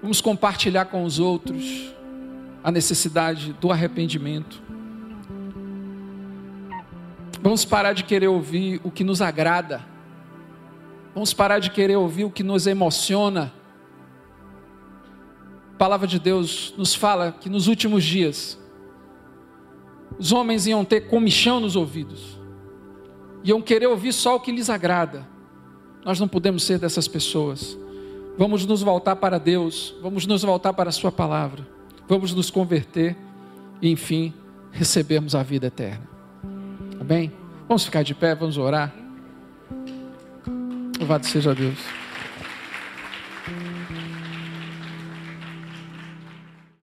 vamos 0.00 0.20
compartilhar 0.20 0.84
com 0.84 1.04
os 1.04 1.18
outros 1.18 1.92
a 2.62 2.70
necessidade 2.70 3.52
do 3.54 3.72
arrependimento. 3.72 4.62
Vamos 7.42 7.64
parar 7.64 7.92
de 7.92 8.04
querer 8.04 8.28
ouvir 8.28 8.80
o 8.84 8.90
que 8.90 9.02
nos 9.02 9.20
agrada. 9.20 9.84
Vamos 11.12 11.34
parar 11.34 11.58
de 11.58 11.70
querer 11.70 11.96
ouvir 11.96 12.24
o 12.24 12.30
que 12.30 12.44
nos 12.44 12.68
emociona. 12.68 13.52
Palavra 15.82 16.06
de 16.06 16.20
Deus 16.20 16.72
nos 16.78 16.94
fala 16.94 17.32
que 17.32 17.48
nos 17.48 17.66
últimos 17.66 18.04
dias 18.04 18.56
os 20.16 20.30
homens 20.30 20.64
iam 20.64 20.84
ter 20.84 21.08
comichão 21.08 21.58
nos 21.58 21.74
ouvidos 21.74 22.38
iam 23.42 23.60
querer 23.60 23.88
ouvir 23.88 24.12
só 24.12 24.36
o 24.36 24.40
que 24.40 24.52
lhes 24.52 24.70
agrada. 24.70 25.26
Nós 26.04 26.20
não 26.20 26.28
podemos 26.28 26.62
ser 26.62 26.78
dessas 26.78 27.08
pessoas. 27.08 27.76
Vamos 28.38 28.64
nos 28.64 28.80
voltar 28.80 29.16
para 29.16 29.38
Deus, 29.38 29.92
vamos 30.00 30.24
nos 30.24 30.42
voltar 30.42 30.72
para 30.72 30.90
a 30.90 30.92
Sua 30.92 31.10
palavra, 31.10 31.66
vamos 32.08 32.32
nos 32.32 32.48
converter 32.48 33.16
e, 33.80 33.90
enfim, 33.90 34.32
recebermos 34.70 35.34
a 35.34 35.42
vida 35.42 35.66
eterna. 35.66 36.08
Amém? 37.00 37.32
Vamos 37.66 37.84
ficar 37.84 38.04
de 38.04 38.14
pé, 38.14 38.36
vamos 38.36 38.56
orar. 38.56 38.94
Louvado 41.00 41.26
seja 41.26 41.52
Deus. 41.52 42.01